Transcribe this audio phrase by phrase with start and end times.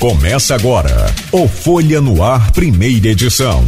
[0.00, 3.62] Começa agora o Folha no Ar, primeira edição.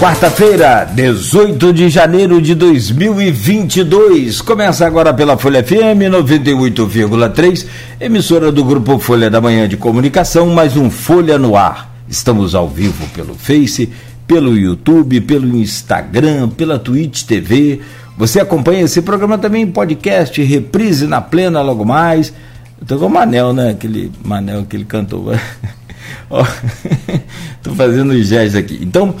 [0.00, 4.40] Quarta-feira, 18 de janeiro de 2022.
[4.40, 7.66] Começa agora pela Folha FM 98,3,
[8.00, 11.94] emissora do grupo Folha da Manhã de Comunicação, mais um Folha no Ar.
[12.08, 13.88] Estamos ao vivo pelo Face,
[14.26, 17.80] pelo YouTube, pelo Instagram, pela Twitch TV
[18.16, 22.32] você acompanha esse programa também em podcast, reprise na plena logo mais.
[22.80, 23.70] Eu tô com o Manel, né?
[23.70, 25.32] Aquele Manel que ele cantou.
[27.62, 28.78] tô fazendo os gestos aqui.
[28.80, 29.14] Então,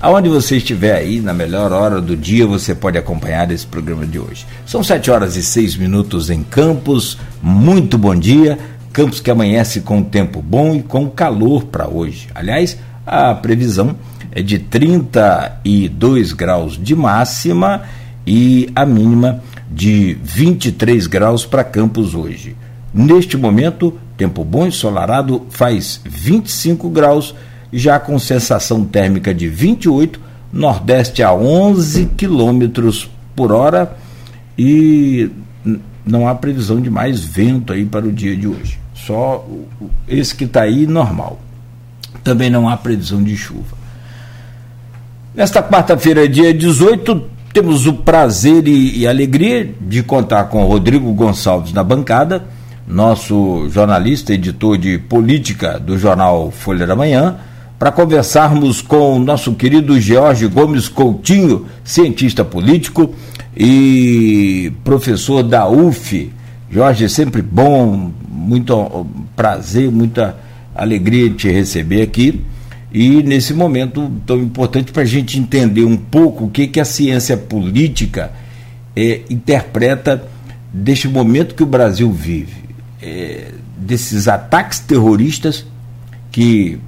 [0.00, 4.18] aonde você estiver aí, na melhor hora do dia, você pode acompanhar esse programa de
[4.18, 4.46] hoje.
[4.66, 7.18] São 7 horas e 6 minutos em Campos.
[7.42, 8.58] Muito bom dia.
[8.92, 12.28] Campos que amanhece com tempo bom e com calor para hoje.
[12.34, 13.96] Aliás, a previsão
[14.32, 17.82] é de 32 graus de máxima
[18.28, 22.54] e a mínima de 23 graus para Campos hoje.
[22.92, 27.34] Neste momento, tempo bom ensolarado faz 25 graus,
[27.72, 30.20] já com sensação térmica de 28,
[30.52, 33.96] nordeste a 11 quilômetros por hora
[34.58, 35.30] e
[36.04, 38.78] não há previsão de mais vento aí para o dia de hoje.
[38.94, 39.46] Só
[40.06, 41.40] esse que está aí normal.
[42.22, 43.78] Também não há previsão de chuva.
[45.34, 51.72] Nesta quarta-feira, dia 18, temos o prazer e, e alegria de contar com Rodrigo Gonçalves
[51.72, 52.44] na bancada,
[52.86, 57.36] nosso jornalista, editor de política do jornal Folha da Manhã,
[57.78, 63.14] para conversarmos com o nosso querido Jorge Gomes Coutinho, cientista político
[63.56, 66.32] e professor da UF.
[66.70, 70.36] Jorge, é sempre bom, muito prazer, muita
[70.74, 72.44] alegria de te receber aqui
[72.92, 76.84] e nesse momento tão importante para a gente entender um pouco o que, que a
[76.84, 78.32] ciência política
[78.96, 80.24] é, interpreta
[80.72, 82.64] deste momento que o Brasil vive,
[83.02, 85.66] é, desses ataques terroristas
[86.32, 86.78] que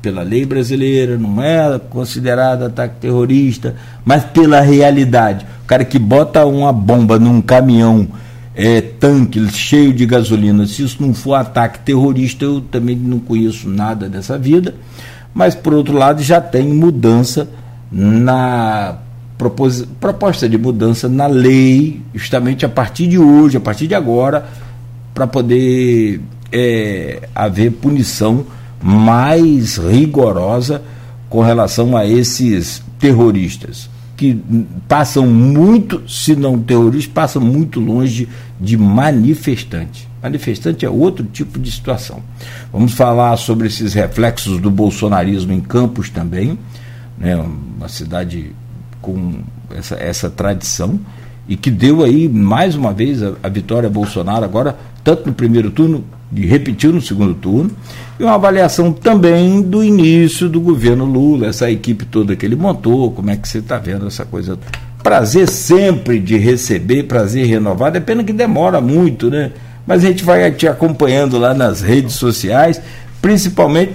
[0.00, 6.46] pela lei brasileira não é considerado ataque terrorista, mas pela realidade, o cara que bota
[6.46, 8.08] uma bomba num caminhão
[8.54, 13.68] é, tanque cheio de gasolina, se isso não for ataque terrorista, eu também não conheço
[13.68, 14.74] nada dessa vida
[15.34, 17.48] mas por outro lado já tem mudança
[17.90, 18.96] na
[19.98, 24.46] proposta de mudança na lei, justamente a partir de hoje, a partir de agora,
[25.14, 26.20] para poder
[26.52, 28.44] é, haver punição
[28.82, 30.82] mais rigorosa
[31.28, 33.88] com relação a esses terroristas
[34.20, 34.38] que
[34.86, 38.28] passam muito, se não terroristas, passam muito longe
[38.60, 40.09] de manifestantes.
[40.22, 42.22] Manifestante é outro tipo de situação.
[42.72, 46.58] Vamos falar sobre esses reflexos do bolsonarismo em Campos também,
[47.18, 48.52] né, uma cidade
[49.00, 49.40] com
[49.74, 51.00] essa, essa tradição
[51.48, 55.32] e que deu aí mais uma vez a, a vitória a Bolsonaro agora, tanto no
[55.32, 57.72] primeiro turno, e repetiu no segundo turno,
[58.18, 63.10] e uma avaliação também do início do governo Lula, essa equipe toda que ele montou,
[63.10, 64.56] como é que você está vendo essa coisa.
[65.02, 69.50] Prazer sempre de receber, prazer renovado, é pena que demora muito, né?
[69.86, 72.80] Mas a gente vai te acompanhando lá nas redes sociais,
[73.20, 73.92] principalmente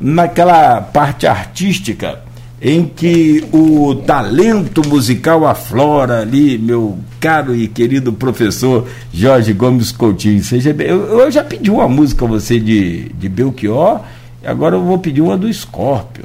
[0.00, 2.24] naquela parte artística
[2.64, 10.42] em que o talento musical aflora ali, meu caro e querido professor Jorge Gomes Coutinho.
[10.42, 14.00] Seja bem, eu, eu já pedi uma música a você de, de Belchior,
[14.42, 16.24] agora eu vou pedir uma do Scorpio.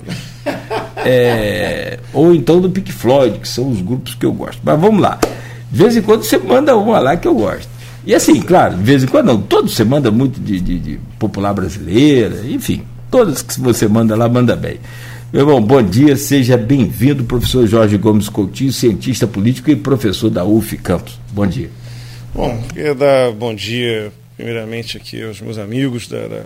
[1.05, 4.59] É, ou então do Pink Floyd, que são os grupos que eu gosto.
[4.63, 5.17] Mas vamos lá.
[5.71, 7.68] De vez em quando você manda uma lá que eu gosto.
[8.05, 10.99] E assim, claro, de vez em quando não, todos você manda muito de, de, de
[11.19, 14.79] popular brasileira, enfim, todas que você manda lá, manda bem.
[15.31, 20.43] Meu irmão, bom dia, seja bem-vindo, professor Jorge Gomes Coutinho, cientista político e professor da
[20.43, 21.19] UF Campos.
[21.31, 21.69] Bom dia.
[22.33, 26.41] Bom, queria dar bom dia, primeiramente, aqui aos meus amigos da, da,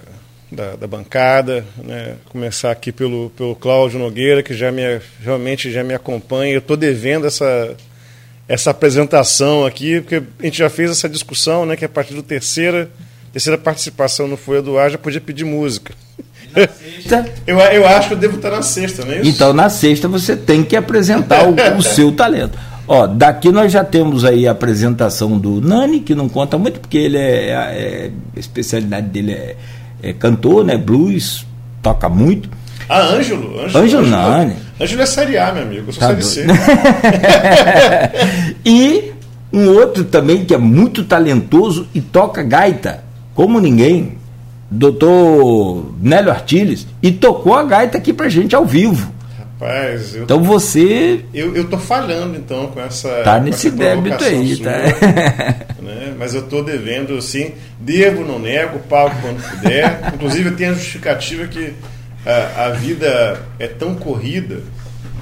[0.51, 2.15] da, da bancada, né?
[2.29, 4.81] começar aqui pelo, pelo Cláudio Nogueira, que já me,
[5.23, 6.53] realmente já me acompanha.
[6.53, 7.77] Eu estou devendo essa
[8.53, 12.21] essa apresentação aqui, porque a gente já fez essa discussão, né, que a partir da
[12.21, 12.87] terceira,
[13.31, 15.91] terceira participação no Folha do Ar já podia pedir música.
[17.47, 19.29] eu, eu acho que eu devo estar na sexta, não é isso?
[19.29, 22.57] Então, na sexta você tem que apresentar o, o seu talento.
[22.87, 26.97] Ó, daqui nós já temos aí a apresentação do Nani, que não conta muito, porque
[26.97, 29.55] ele é, é a especialidade dele é,
[30.03, 30.77] é cantor, né?
[30.77, 31.43] Blues,
[31.81, 32.49] toca muito.
[32.87, 33.61] Ah, Ângelo.
[33.61, 34.55] Ângelo, Ângelo Nani.
[34.83, 35.87] Ângelo é Série A, meu amigo.
[35.87, 36.45] Eu sou tá Série C.
[38.65, 39.13] e
[39.51, 43.01] um outro também que é muito talentoso e toca gaita,
[43.33, 44.17] como ninguém,
[44.69, 49.13] doutor Nélio Artiles, e tocou a gaita aqui pra gente ao vivo.
[49.37, 51.23] Rapaz, eu, então você.
[51.33, 53.09] Eu, eu tô falhando então com essa.
[53.23, 54.71] Tá nesse débito aí, sua, tá?
[55.81, 56.13] Né?
[56.17, 57.51] Mas eu tô devendo, sim.
[57.79, 59.99] Devo, não nego, pago quando puder.
[60.15, 61.73] Inclusive, eu tenho a justificativa que
[62.25, 64.61] a, a vida é tão corrida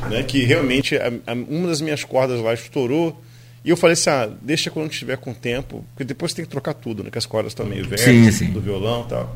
[0.09, 3.21] né, que realmente a, a, uma das minhas cordas lá estourou.
[3.63, 6.73] E eu falei assim: ah, deixa quando tiver com tempo, porque depois tem que trocar
[6.73, 7.09] tudo, né?
[7.11, 9.35] Que as cordas estão meio velhas do violão e tal.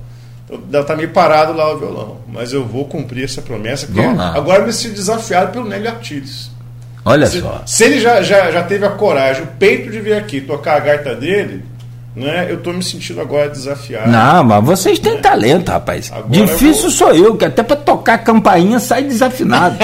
[0.50, 2.22] Então, tá meio parado lá o violão.
[2.28, 3.88] Mas eu vou cumprir essa promessa.
[3.88, 6.52] Porque agora eu me sinto desafiado pelo Nélio Artiles.
[7.04, 7.64] Olha se, só.
[7.66, 10.80] Se ele já, já, já teve a coragem, o peito de vir aqui tocar a
[10.80, 11.64] gaita dele,
[12.16, 12.50] né?
[12.50, 14.10] Eu estou me sentindo agora desafiado.
[14.10, 15.20] Não, mas vocês têm né?
[15.20, 16.10] talento, rapaz.
[16.12, 16.92] Agora Difícil eu vou...
[16.92, 19.78] sou eu, que até para tocar a campainha sai desafinado.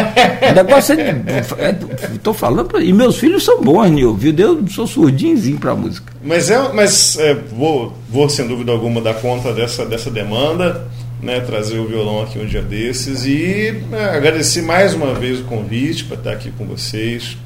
[0.49, 1.21] o negócio é,
[1.59, 1.75] é,
[2.23, 4.33] tô falando, e meus filhos são bons, Nil, viu?
[4.37, 6.13] Eu sou surdinhozinho para música.
[6.23, 10.87] Mas é, mas é, vou, vou sem dúvida alguma dar conta dessa, dessa demanda.
[11.21, 15.43] Né, trazer o violão aqui um dia desses e é, agradecer mais uma vez o
[15.43, 17.37] convite para estar aqui com vocês,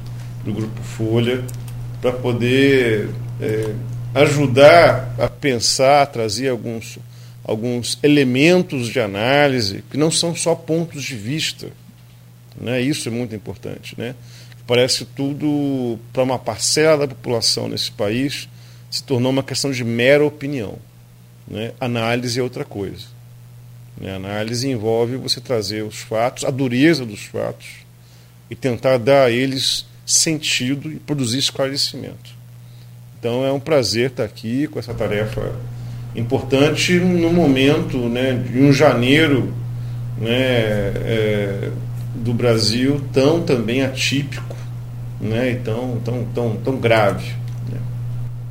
[0.42, 1.44] do Grupo Folha,
[2.00, 3.74] para poder é,
[4.16, 6.98] ajudar a pensar, a trazer alguns,
[7.44, 11.68] alguns elementos de análise que não são só pontos de vista.
[12.58, 12.80] Né?
[12.80, 13.94] Isso é muito importante.
[13.98, 14.14] Né?
[14.66, 18.48] Parece tudo, para uma parcela da população nesse país,
[18.90, 20.78] se tornou uma questão de mera opinião.
[21.46, 21.72] Né?
[21.78, 23.04] Análise é outra coisa.
[24.00, 24.14] Né?
[24.14, 27.66] Análise envolve você trazer os fatos, a dureza dos fatos,
[28.48, 32.35] e tentar dar a eles sentido e produzir esclarecimento.
[33.26, 35.50] Então é um prazer estar aqui com essa tarefa
[36.14, 39.52] importante no momento né, de um janeiro
[40.16, 41.70] né, é,
[42.14, 44.54] do Brasil tão também atípico
[45.20, 47.32] né, e tão, tão, tão, tão grave.
[47.68, 47.80] Né.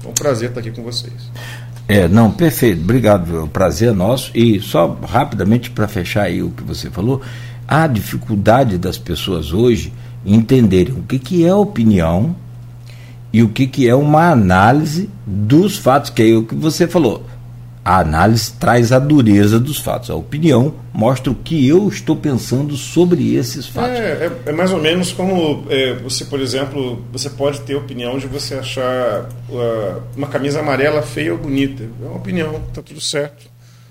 [0.03, 1.31] É um prazer estar aqui com vocês.
[1.87, 4.29] É, não, perfeito, obrigado, o prazer é nosso.
[4.35, 7.21] E só rapidamente para fechar aí o que você falou,
[7.65, 9.93] a dificuldade das pessoas hoje
[10.25, 12.35] entenderem o que, que é opinião
[13.35, 17.21] e o que, que é uma análise dos fatos, que é o que você falou.
[17.83, 20.09] A análise traz a dureza dos fatos.
[20.09, 23.99] A opinião mostra o que eu estou pensando sobre esses fatos.
[23.99, 28.17] É, é, é mais ou menos como é, você, por exemplo, você pode ter opinião
[28.17, 31.83] de você achar uh, uma camisa amarela feia ou bonita.
[31.83, 33.47] É uma opinião, está tudo certo.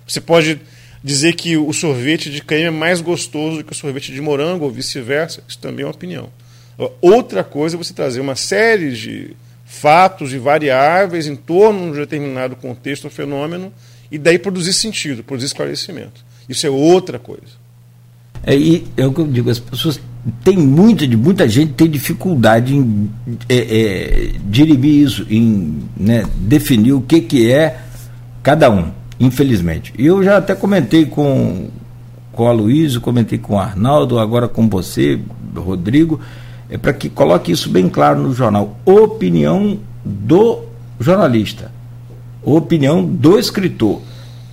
[0.09, 0.59] Você pode
[1.03, 4.65] dizer que o sorvete de creme é mais gostoso do que o sorvete de morango
[4.65, 5.45] ou vice-versa.
[5.47, 6.31] Isso também é uma opinião.
[7.01, 12.01] Outra coisa é você trazer uma série de fatos e variáveis em torno de um
[12.01, 13.73] determinado contexto ou fenômeno
[14.11, 16.25] e daí produzir sentido, produzir esclarecimento.
[16.49, 17.65] Isso é outra coisa.
[18.47, 19.99] É, e é o que eu digo, as pessoas
[20.43, 23.11] têm muita, muita gente tem dificuldade em
[23.49, 27.81] é, é, dirimir isso, em né, definir o que, que é
[28.43, 29.95] cada um, infelizmente.
[29.99, 31.69] E eu já até comentei com,
[32.33, 35.19] com a Luísa, comentei com o Arnaldo, agora com você,
[35.57, 36.21] Rodrigo,
[36.69, 38.79] é para que coloque isso bem claro no jornal.
[38.85, 40.65] Opinião do
[40.99, 41.71] jornalista,
[42.43, 44.03] opinião do escritor,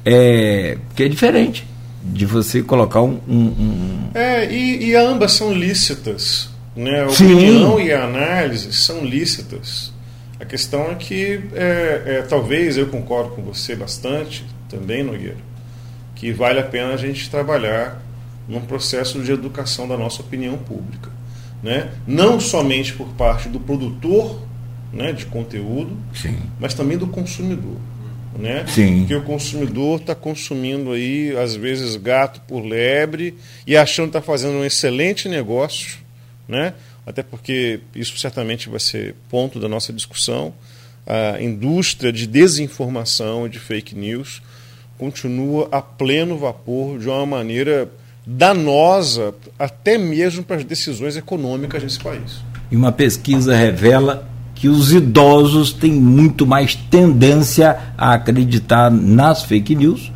[0.05, 1.67] é, que é diferente
[2.03, 3.19] de você colocar um.
[3.27, 4.09] um, um...
[4.13, 6.49] É, e, e, ambas são lícitas.
[6.75, 7.01] Né?
[7.01, 7.83] A opinião Sim.
[7.83, 9.91] e a análise são lícitas.
[10.39, 15.37] A questão é que, é, é, talvez eu concordo com você bastante, também, Nogueira,
[16.15, 18.01] que vale a pena a gente trabalhar
[18.47, 21.20] num processo de educação da nossa opinião pública
[21.61, 21.91] né?
[22.07, 24.41] não somente por parte do produtor
[24.91, 26.37] né, de conteúdo, Sim.
[26.59, 27.77] mas também do consumidor.
[28.37, 28.65] Né?
[28.67, 28.99] Sim.
[28.99, 33.35] Porque o consumidor está consumindo aí, às vezes, gato por lebre
[33.67, 35.99] e achando que está fazendo um excelente negócio,
[36.47, 36.73] né?
[37.05, 40.53] até porque isso certamente vai ser ponto da nossa discussão.
[41.05, 44.41] A indústria de desinformação e de fake news
[44.97, 47.89] continua a pleno vapor de uma maneira
[48.25, 52.41] danosa até mesmo para as decisões econômicas nesse país.
[52.71, 59.75] E uma pesquisa revela que os idosos têm muito mais tendência a acreditar nas fake
[59.75, 60.11] news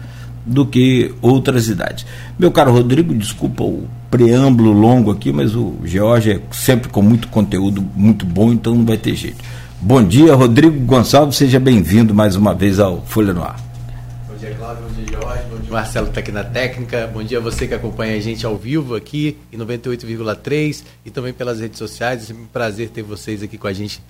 [0.45, 2.05] do que outras idades.
[2.37, 7.27] Meu caro Rodrigo, desculpa o preâmbulo longo aqui, mas o George é sempre com muito
[7.29, 9.43] conteúdo muito bom, então não vai ter jeito.
[9.81, 13.59] Bom dia, Rodrigo Gonçalves, seja bem-vindo mais uma vez ao Folha no Ar.
[14.29, 14.84] Bom dia, Cláudio,
[15.75, 17.05] Marcelo está aqui na técnica.
[17.05, 21.33] Bom dia a você que acompanha a gente ao vivo aqui em 98,3 e também
[21.33, 22.23] pelas redes sociais.
[22.23, 24.01] É sempre um prazer ter vocês aqui com a gente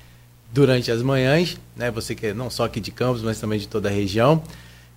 [0.54, 1.90] durante as manhãs, né?
[1.90, 4.44] Você que é não só aqui de Campos, mas também de toda a região.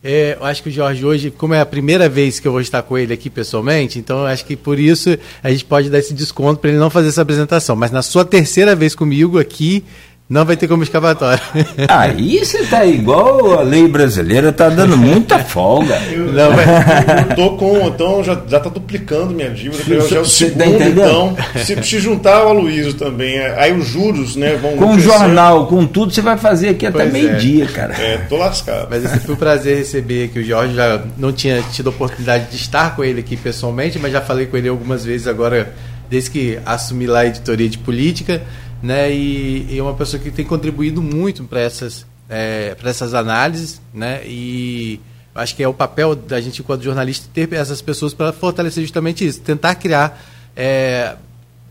[0.05, 2.61] É, eu acho que o Jorge hoje, como é a primeira vez que eu vou
[2.61, 5.99] estar com ele aqui pessoalmente, então eu acho que por isso a gente pode dar
[5.99, 7.77] esse desconto para ele não fazer essa apresentação.
[7.77, 9.83] Mas na sua terceira vez comigo aqui,
[10.29, 11.43] Não vai ter como escavatória.
[11.89, 15.99] Aí você tá igual a lei brasileira, tá dando muita folga.
[16.13, 17.87] Eu, não, mas eu tô com.
[17.87, 19.83] Então já, já tá duplicando minha dívida.
[19.91, 21.37] Eu já é o tá segundo, tá então.
[21.65, 24.77] Se, se juntar o Aloysio também, é, aí os juros, né, vão.
[24.77, 27.69] Com o jornal, com tudo, você vai fazer aqui até meio-dia, é.
[27.69, 27.95] cara.
[27.95, 28.89] É, tô lascado.
[28.91, 30.75] Mas esse foi um prazer receber aqui o Jorge.
[30.75, 34.45] Já não tinha tido a oportunidade de estar com ele aqui pessoalmente, mas já falei
[34.45, 35.73] com ele algumas vezes agora,
[36.11, 38.43] desde que assumi lá a editoria de política
[38.83, 39.13] né?
[39.13, 43.81] E, e é uma pessoa que tem contribuído muito para essas, é, para essas análises,
[43.93, 44.23] né?
[44.25, 45.01] E
[45.35, 49.27] acho que é o papel da gente, enquanto jornalista, ter essas pessoas para fortalecer justamente
[49.27, 50.21] isso, tentar criar,
[50.57, 51.17] é,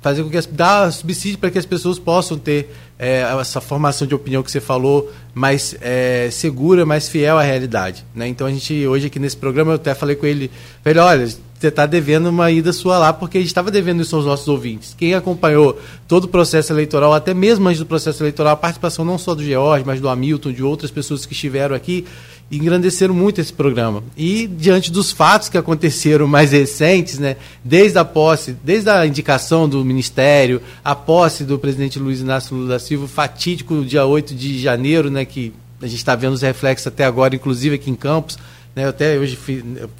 [0.01, 4.07] fazer com que as, dar subsídio para que as pessoas possam ter é, essa formação
[4.07, 8.27] de opinião que você falou mais é, segura, mais fiel à realidade, né?
[8.27, 10.49] Então a gente hoje aqui nesse programa eu até falei com ele,
[10.83, 14.15] falei, olha, você está devendo uma ida sua lá, porque a gente estava devendo isso
[14.15, 14.93] aos nossos ouvintes.
[14.95, 19.17] Quem acompanhou todo o processo eleitoral, até mesmo antes do processo eleitoral, a participação não
[19.17, 22.05] só do George, mas do Hamilton, de outras pessoas que estiveram aqui,
[22.51, 24.03] engrandeceram muito esse programa.
[24.15, 29.67] E diante dos fatos que aconteceram mais recentes, né, desde a posse, desde a indicação
[29.67, 34.59] do Ministério, a posse do presidente Luiz Inácio Lula da Silva, fatídico dia 8 de
[34.59, 38.37] janeiro, né, que a gente está vendo os reflexos até agora, inclusive aqui em Campos,
[38.77, 39.35] né, eu até hoje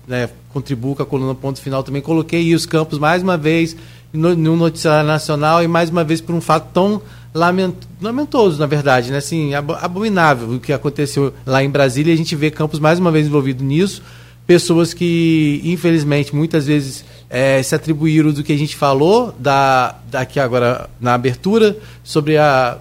[0.07, 3.75] né, contribuo com a coluna Ponto Final também, coloquei os campos mais uma vez
[4.13, 7.01] no, no noticiário nacional e mais uma vez por um fato tão
[7.33, 12.13] lament, lamentoso, na verdade, né, assim, abominável o que aconteceu lá em Brasília.
[12.13, 14.03] A gente vê Campos mais uma vez envolvido nisso,
[14.45, 20.39] pessoas que, infelizmente, muitas vezes é, se atribuíram do que a gente falou da, daqui
[20.39, 22.77] agora na abertura sobre a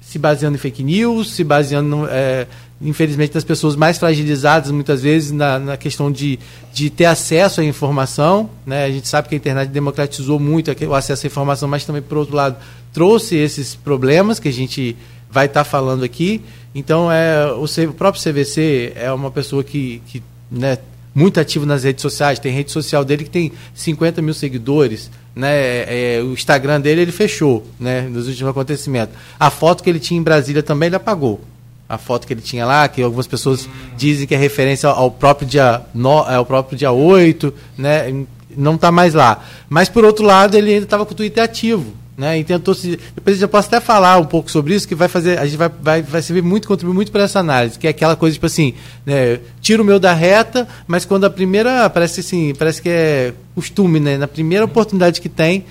[0.00, 2.46] se baseando em fake news, se baseando é,
[2.80, 6.38] infelizmente, das pessoas mais fragilizadas, muitas vezes, na, na questão de,
[6.72, 8.48] de ter acesso à informação.
[8.64, 8.84] Né?
[8.84, 12.18] A gente sabe que a internet democratizou muito o acesso à informação, mas também, por
[12.18, 12.56] outro lado,
[12.92, 14.96] trouxe esses problemas que a gente
[15.30, 16.40] vai estar tá falando aqui.
[16.74, 20.78] Então, é, o, o, próprio CVC é uma pessoa que, que né,
[21.12, 25.10] muito ativo nas redes sociais, tem rede social dele que tem 50 mil seguidores.
[25.34, 29.16] Né, é, é, o Instagram dele ele fechou né, nos últimos acontecimentos.
[29.38, 31.40] A foto que ele tinha em Brasília também ele apagou
[31.88, 35.48] a foto que ele tinha lá, que algumas pessoas dizem que é referência ao próprio
[35.48, 38.24] dia, no, ao próprio dia 8, né?
[38.56, 39.42] Não está mais lá.
[39.68, 41.94] Mas, por outro lado, ele ainda estava com o Twitter ativo.
[42.18, 42.98] Né, e tentou se.
[43.14, 45.38] Depois eu posso até falar um pouco sobre isso, que vai fazer.
[45.38, 48.16] A gente vai, vai, vai servir muito, contribuir muito para essa análise, que é aquela
[48.16, 48.74] coisa, tipo assim,
[49.06, 51.88] né, tiro o meu da reta, mas quando a primeira.
[51.88, 54.18] Parece assim, parece que é costume, né?
[54.18, 55.64] Na primeira oportunidade que tem,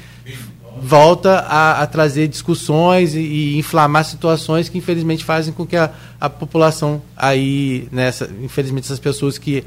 [0.82, 5.92] volta a, a trazer discussões e, e, inflamar situações que infelizmente fazem com que a,
[6.20, 9.64] a população aí, nessa, infelizmente essas pessoas que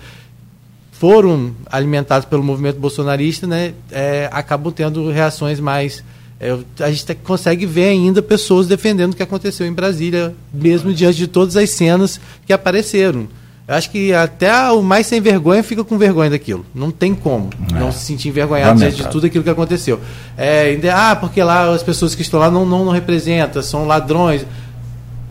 [0.93, 6.05] foram alimentadas pelo movimento bolsonarista, né, é, acabam tendo reações mais
[6.41, 11.19] é, a gente consegue ver ainda pessoas defendendo o que aconteceu em Brasília, mesmo diante
[11.19, 13.29] de todas as cenas que apareceram.
[13.71, 16.67] Acho que até o mais sem vergonha fica com vergonha daquilo.
[16.75, 17.79] Não tem como é.
[17.79, 20.01] não se sentir envergonhado diante de tudo aquilo que aconteceu.
[20.37, 24.45] É, ah, porque lá as pessoas que estão lá não, não, não representam, são ladrões.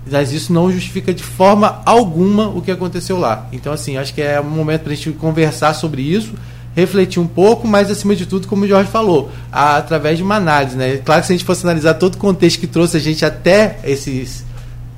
[0.10, 3.46] Mas isso não justifica de forma alguma o que aconteceu lá.
[3.52, 6.34] Então, assim, acho que é um momento para a gente conversar sobre isso,
[6.74, 10.78] refletir um pouco, mas acima de tudo, como o Jorge falou, através de uma análise.
[10.78, 10.98] Né?
[11.04, 13.80] Claro que se a gente fosse analisar todo o contexto que trouxe a gente até
[13.84, 14.46] esses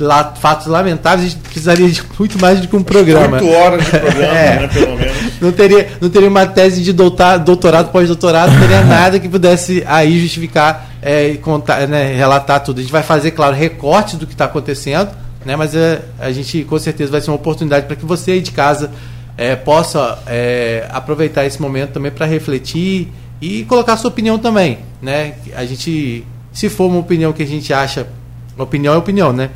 [0.02, 3.38] lá, fatos lamentáveis, a gente precisaria de muito mais do que um programa.
[3.38, 4.60] Oito horas de programa, é.
[4.60, 5.18] né, pelo menos.
[5.40, 9.84] Não teria, não teria uma tese de doutorado, doutorado pós-doutorado, não teria nada que pudesse
[9.88, 12.80] aí justificar é, contar, né, relatar tudo.
[12.80, 15.10] A gente vai fazer, claro, recortes do que está acontecendo,
[15.46, 18.42] né, mas é, a gente com certeza vai ser uma oportunidade para que você aí
[18.42, 18.92] de casa
[19.38, 23.08] é, possa é, aproveitar esse momento também para refletir
[23.42, 24.80] e colocar a sua opinião também.
[25.02, 25.34] Né?
[25.56, 28.08] A gente, se for uma opinião que a gente acha,
[28.58, 29.50] opinião é opinião, né?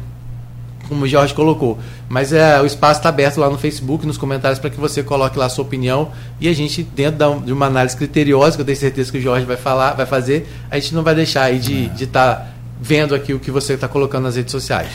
[0.87, 1.77] Como o Jorge colocou.
[2.07, 5.37] Mas é, o espaço está aberto lá no Facebook, nos comentários, para que você coloque
[5.37, 6.09] lá a sua opinião.
[6.39, 9.21] E a gente, dentro da, de uma análise criteriosa, que eu tenho certeza que o
[9.21, 12.47] Jorge vai falar, vai fazer, a gente não vai deixar aí de estar de tá
[12.79, 14.89] vendo aqui o que você está colocando nas redes sociais.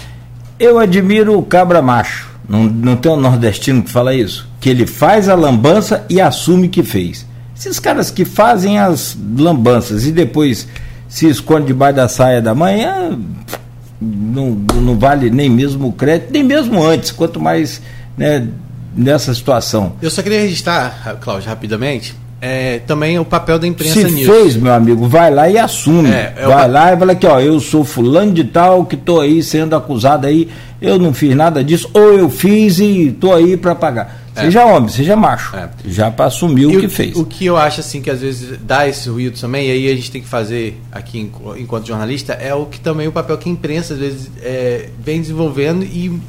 [0.58, 2.28] Eu admiro o cabra macho.
[2.48, 4.48] Não, não tem um nordestino que fala isso?
[4.60, 7.26] Que ele faz a lambança e assume que fez.
[7.56, 10.66] Esses caras que fazem as lambanças e depois
[11.08, 13.18] se esconde debaixo da saia da manhã,
[14.00, 17.82] não, não vale nem mesmo o crédito, nem mesmo antes, quanto mais
[18.16, 18.48] né,
[18.96, 19.92] nessa situação.
[20.00, 24.32] Eu só queria registrar, Cláudio, rapidamente, é, também o papel da imprensa Se nisso.
[24.32, 26.10] fez, meu amigo, vai lá e assume.
[26.10, 29.20] É, é vai lá e fala aqui, ó, eu sou fulano de tal que estou
[29.20, 30.48] aí sendo acusado aí,
[30.80, 34.19] eu não fiz nada disso, ou eu fiz e estou aí para pagar.
[34.34, 34.42] É.
[34.42, 35.56] Seja homem, seja macho.
[35.56, 35.68] É.
[35.84, 37.16] Já para assumir o que fez.
[37.16, 39.96] O que eu acho assim que às vezes dá esse ruído também, e aí a
[39.96, 43.52] gente tem que fazer aqui enquanto jornalista, é o que também o papel que a
[43.52, 46.20] imprensa às vezes é, vem desenvolvendo e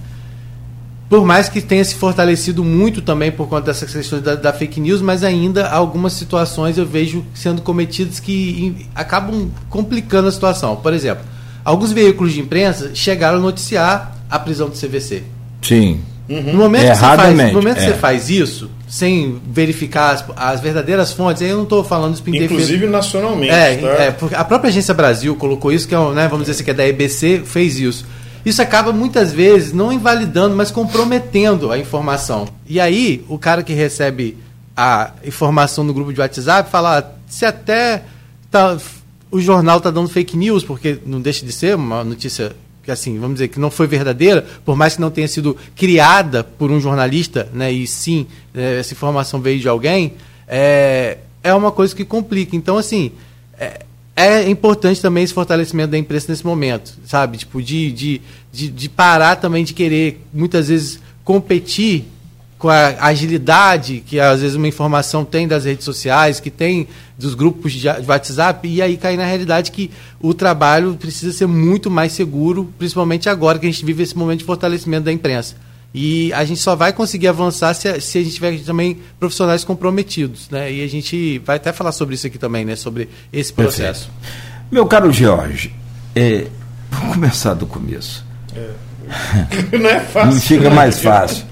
[1.12, 4.80] por mais que tenha se fortalecido muito também por conta dessas questões da, da, fake
[4.80, 10.78] news, mas ainda algumas situações eu vejo sendo cometidas que acabam complicando a situação.
[10.78, 11.26] Por exemplo,
[11.66, 15.24] alguns veículos de imprensa chegaram a noticiar a prisão do CVC.
[15.62, 16.00] Sim.
[16.32, 16.54] Uhum.
[16.54, 17.80] No momento, que, você faz, no momento é.
[17.80, 22.14] que você faz isso, sem verificar as, as verdadeiras fontes, aí eu não estou falando
[22.14, 23.52] isso Inclusive nacionalmente.
[23.52, 24.04] É, tá?
[24.04, 26.72] é, porque a própria Agência Brasil colocou isso, que é, né, vamos dizer assim, que
[26.72, 28.06] é da EBC, fez isso.
[28.46, 32.48] Isso acaba muitas vezes não invalidando, mas comprometendo a informação.
[32.66, 34.38] E aí, o cara que recebe
[34.76, 38.04] a informação no grupo de WhatsApp fala: ah, se até
[38.50, 38.78] tá,
[39.30, 42.54] o jornal está dando fake news, porque não deixa de ser uma notícia
[42.94, 46.72] assim, vamos dizer, que não foi verdadeira, por mais que não tenha sido criada por
[46.72, 50.14] um jornalista, né, e sim, é, essa informação veio de alguém,
[50.48, 52.56] é, é uma coisa que complica.
[52.56, 53.12] Então, assim,
[53.58, 53.82] é,
[54.16, 57.38] é importante também esse fortalecimento da imprensa nesse momento, sabe?
[57.38, 58.22] Tipo, de, de,
[58.52, 62.06] de, de parar também de querer, muitas vezes, competir
[62.62, 66.88] com a agilidade que às vezes uma informação tem das redes sociais, que tem
[67.22, 71.90] dos grupos de WhatsApp, e aí cair na realidade que o trabalho precisa ser muito
[71.90, 75.56] mais seguro, principalmente agora que a gente vive esse momento de fortalecimento da imprensa.
[75.94, 79.64] E a gente só vai conseguir avançar se a, se a gente tiver também profissionais
[79.64, 80.72] comprometidos, né?
[80.72, 82.78] E a gente vai até falar sobre isso aqui também, né?
[82.78, 84.10] Sobre esse processo.
[84.10, 84.52] Perfeito.
[84.72, 85.76] Meu caro Jorge,
[86.16, 86.48] é,
[86.90, 88.26] vamos começar do começo.
[88.56, 88.70] É.
[89.78, 90.42] Não é fácil.
[90.42, 91.46] Fica mais fácil.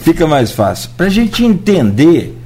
[0.00, 0.90] Fica mais fácil.
[0.96, 2.37] Para a gente entender,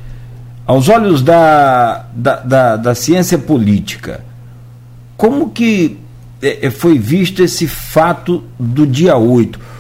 [0.66, 4.24] aos olhos da, da, da, da ciência política,
[5.16, 5.98] como que
[6.40, 9.72] é, é foi visto esse fato do dia 8?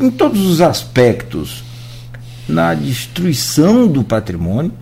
[0.00, 1.62] em todos os aspectos,
[2.48, 4.72] na destruição do patrimônio,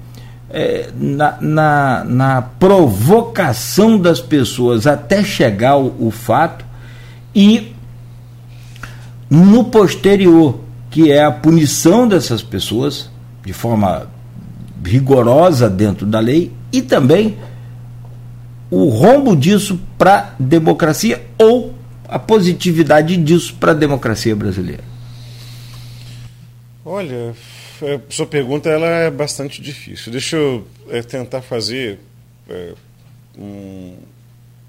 [0.48, 6.64] é, na, na, na, provocação das pessoas até chegar o, o fato
[7.34, 7.72] e
[9.28, 10.58] no posterior,
[10.90, 13.08] que é a punição dessas pessoas
[13.44, 14.08] de forma
[14.84, 17.36] rigorosa dentro da lei e também
[18.70, 21.74] o rombo disso para a democracia ou
[22.08, 24.84] a positividade disso para a democracia brasileira.
[26.84, 27.34] Olha,
[27.82, 30.10] a sua pergunta ela é bastante difícil.
[30.10, 31.98] Deixa eu é, tentar fazer
[32.48, 32.74] é,
[33.38, 33.94] um,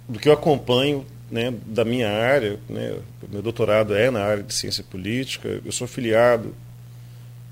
[0.07, 2.59] do que eu acompanho né, da minha área.
[2.69, 2.95] Né,
[3.29, 5.61] meu doutorado é na área de ciência política.
[5.65, 6.53] Eu sou filiado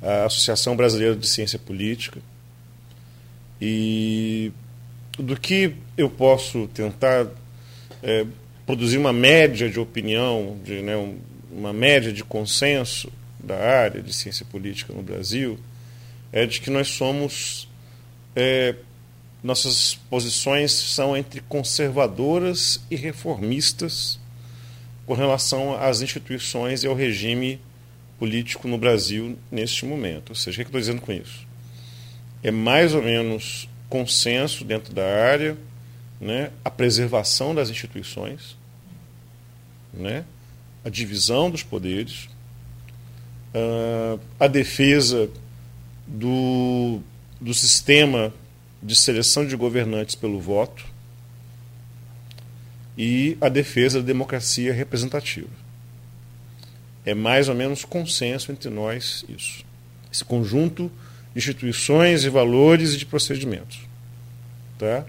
[0.01, 2.19] à Associação Brasileira de Ciência Política.
[3.61, 4.51] E
[5.17, 7.27] do que eu posso tentar
[8.01, 8.25] é,
[8.65, 10.93] produzir uma média de opinião, de, né,
[11.51, 15.59] uma média de consenso da área de ciência política no Brasil
[16.31, 17.67] é de que nós somos.
[18.35, 18.75] É,
[19.41, 24.19] nossas posições são entre conservadoras e reformistas
[25.05, 27.59] com relação às instituições e ao regime
[28.19, 30.29] político no Brasil neste momento.
[30.29, 31.48] Ou seja, o que, é que eu estou dizendo com isso?
[32.43, 35.57] É mais ou menos consenso dentro da área
[36.19, 38.57] né, a preservação das instituições,
[39.93, 40.25] né,
[40.83, 42.27] a divisão dos poderes,
[43.53, 45.29] uh, a defesa
[46.05, 46.99] do,
[47.39, 48.33] do sistema
[48.81, 50.85] de seleção de governantes pelo voto
[52.97, 55.49] e a defesa da democracia representativa.
[57.05, 59.63] É mais ou menos consenso entre nós isso.
[60.11, 60.91] Esse conjunto
[61.35, 63.79] instituições e valores e de procedimentos.
[64.77, 65.05] Tá?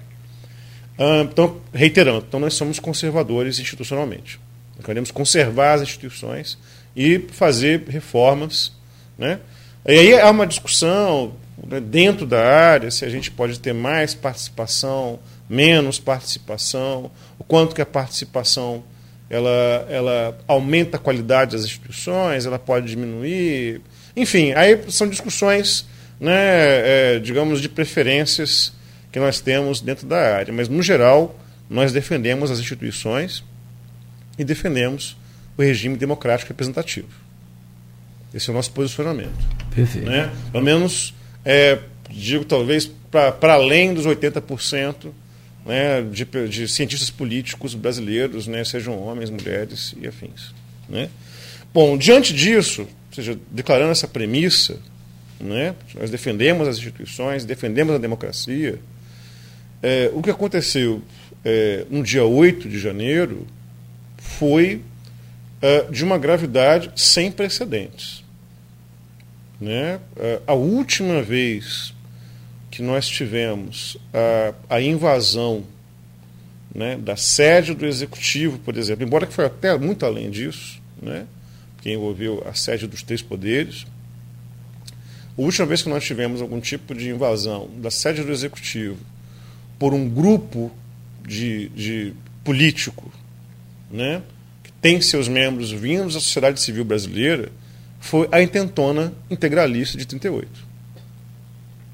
[0.99, 4.39] Ah, então, reiterando, então nós somos conservadores institucionalmente.
[4.77, 6.59] Nós queremos conservar as instituições
[6.95, 8.73] e fazer reformas.
[9.17, 9.41] Né?
[9.87, 11.35] E aí há uma discussão
[11.67, 17.75] né, dentro da área se a gente pode ter mais participação, menos participação, o quanto
[17.75, 18.85] que a participação
[19.31, 23.81] ela, ela aumenta a qualidade das instituições, ela pode diminuir.
[24.17, 25.87] Enfim, aí são discussões,
[26.21, 28.73] né, é, digamos, de preferências
[29.11, 30.53] que nós temos dentro da área.
[30.53, 33.43] Mas, no geral, nós defendemos as instituições
[34.39, 35.17] e defendemos
[35.57, 37.09] o regime democrático representativo.
[38.33, 39.33] Esse é o nosso posicionamento.
[39.75, 40.09] Perfeito.
[40.09, 40.31] Né?
[40.53, 41.79] Pelo menos, é,
[42.09, 45.11] digo talvez, para além dos 80%
[45.67, 50.55] né, de, de, cientistas políticos brasileiros, né, sejam homens, mulheres e afins.
[50.89, 51.09] Né?
[51.73, 54.79] Bom, diante disso, ou seja, declarando essa premissa,
[55.41, 58.79] né, nós defendemos as instituições, defendemos a democracia,
[59.83, 61.03] é, o que aconteceu
[61.45, 63.47] é, no dia 8 de janeiro
[64.19, 64.83] foi
[65.63, 68.23] uh, de uma gravidade sem precedentes.
[69.59, 69.99] Né?
[70.47, 71.95] A última vez
[72.71, 73.97] que nós tivemos
[74.69, 75.65] a, a invasão
[76.75, 81.27] né, da sede do executivo, por exemplo, embora que foi até muito além disso, né,
[81.83, 83.87] que envolveu a sede dos três poderes.
[85.41, 88.99] A última vez que nós tivemos algum tipo de invasão da sede do executivo
[89.79, 90.71] por um grupo
[91.27, 92.13] de, de
[92.45, 93.11] político,
[93.91, 94.21] né,
[94.63, 97.51] que tem seus membros vindos da sociedade civil brasileira,
[97.99, 100.47] foi a intentona integralista de 38.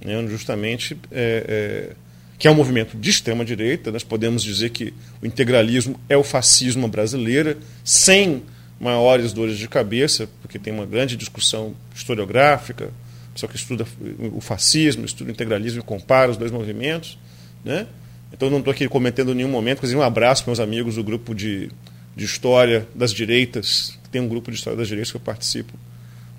[0.04, 1.96] Né, justamente é, é,
[2.40, 3.92] que é um movimento de extrema direita.
[3.92, 8.42] Nós podemos dizer que o integralismo é o fascismo brasileiro, sem
[8.80, 12.90] maiores dores de cabeça, porque tem uma grande discussão historiográfica,
[13.36, 13.86] pessoal que estuda
[14.34, 17.18] o fascismo, estuda o integralismo e compara os dois movimentos.
[17.64, 17.86] Né?
[18.32, 21.04] Então não estou aqui comentando em nenhum momento, inclusive um abraço para meus amigos do
[21.04, 21.70] grupo de,
[22.16, 25.74] de História das Direitas, tem um grupo de História das Direitas que eu participo,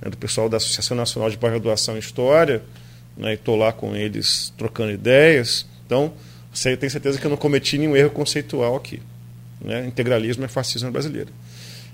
[0.01, 2.63] né, do pessoal da Associação Nacional de Pós-Graduação em História,
[3.15, 5.65] né, e estou lá com eles trocando ideias.
[5.85, 6.13] Então,
[6.79, 8.99] tem certeza que eu não cometi nenhum erro conceitual aqui.
[9.61, 9.85] Né?
[9.85, 11.29] Integralismo é fascismo brasileiro.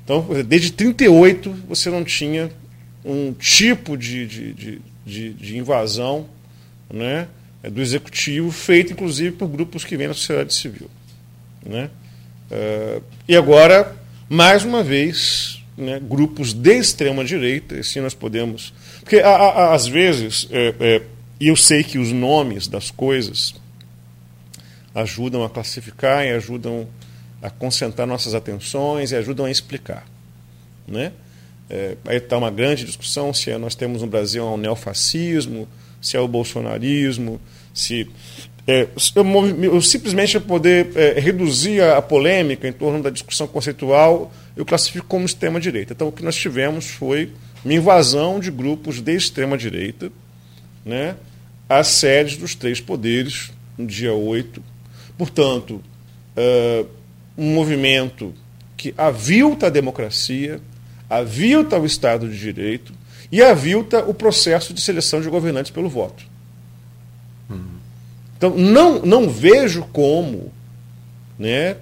[0.03, 2.49] Então, desde 38 você não tinha
[3.05, 6.27] um tipo de, de, de, de, de invasão
[6.91, 7.27] né,
[7.71, 10.89] do executivo, feito inclusive por grupos que vêm da sociedade civil.
[11.65, 11.89] Né?
[12.51, 13.95] Uh, e agora,
[14.29, 18.73] mais uma vez, né, grupos de extrema direita, assim nós podemos.
[18.99, 21.01] Porque a, a, às vezes, é, é,
[21.39, 23.55] eu sei que os nomes das coisas
[24.93, 26.87] ajudam a classificar e ajudam
[27.41, 30.05] a concentrar nossas atenções e ajudam a explicar.
[30.87, 31.11] Né?
[31.69, 35.67] É, aí está uma grande discussão se é, nós temos no Brasil um neofascismo,
[36.01, 37.39] se é o bolsonarismo,
[37.73, 38.09] se
[38.67, 39.25] é, eu,
[39.63, 45.05] eu, simplesmente poder é, reduzir a, a, polêmica em torno da discussão conceitual, eu classifico
[45.07, 45.93] como extrema-direita.
[45.93, 47.31] Então, o que nós tivemos foi
[47.63, 50.11] uma invasão de grupos de extrema-direita
[50.85, 51.15] né,
[51.67, 54.61] às sedes dos três poderes, no dia 8
[55.17, 55.81] Portanto,
[56.35, 56.87] uh,
[57.37, 58.33] um movimento
[58.75, 60.59] que avilta a democracia,
[61.17, 62.93] avilta o Estado de Direito
[63.31, 66.23] e avilta o processo de seleção de governantes pelo voto.
[67.49, 67.63] Uhum.
[68.37, 70.51] Então, não, não vejo como,
[71.37, 71.73] né,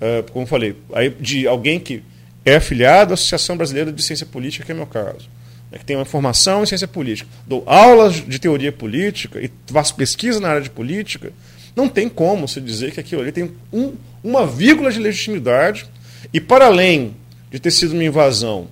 [0.00, 2.02] uh, como falei, aí, de alguém que
[2.44, 5.28] é afiliado à Associação Brasileira de Ciência Política, que é meu caso,
[5.70, 9.94] né, que tem uma formação em ciência política, dou aulas de teoria política e faço
[9.94, 11.32] pesquisa na área de política,
[11.76, 15.86] não tem como se dizer que aquilo ali tem um, uma vírgula de legitimidade
[16.32, 17.14] e, para além
[17.50, 18.68] de ter sido uma invasão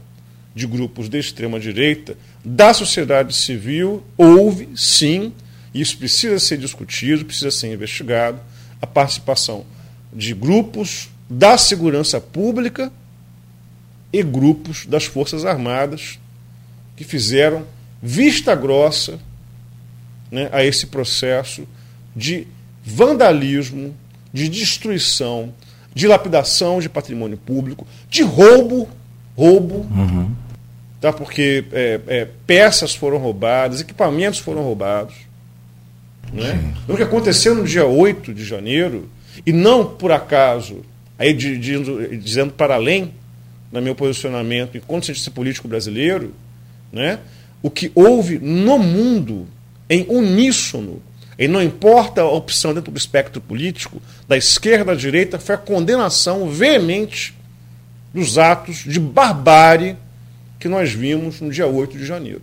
[0.54, 5.32] de grupos de extrema-direita, da sociedade civil, houve, sim,
[5.72, 8.40] e isso precisa ser discutido, precisa ser investigado,
[8.80, 9.64] a participação
[10.12, 12.92] de grupos da segurança pública
[14.12, 16.18] e grupos das Forças Armadas
[16.96, 17.66] que fizeram
[18.02, 19.18] vista grossa
[20.30, 21.66] né, a esse processo
[22.16, 22.46] de
[22.84, 23.94] vandalismo,
[24.32, 25.52] de destruição,
[25.98, 28.88] de lapidação de patrimônio público, de roubo,
[29.37, 30.30] roubo, uhum.
[31.00, 31.12] tá?
[31.12, 35.16] porque é, é, peças foram roubadas, equipamentos foram roubados.
[36.32, 36.72] Né?
[36.87, 39.08] O que aconteceu no dia 8 de janeiro,
[39.44, 40.84] e não por acaso,
[41.18, 43.12] aí de, de, dizendo para além,
[43.72, 46.32] no meu posicionamento enquanto cientista político brasileiro,
[46.92, 47.18] né?
[47.61, 49.48] o que houve no mundo
[49.90, 51.02] em uníssono
[51.38, 55.59] e não importa a opção dentro do espectro político, da esquerda à direita, foi a
[55.59, 57.33] condenação veemente
[58.12, 59.96] dos atos de barbárie
[60.59, 62.42] que nós vimos no dia 8 de janeiro.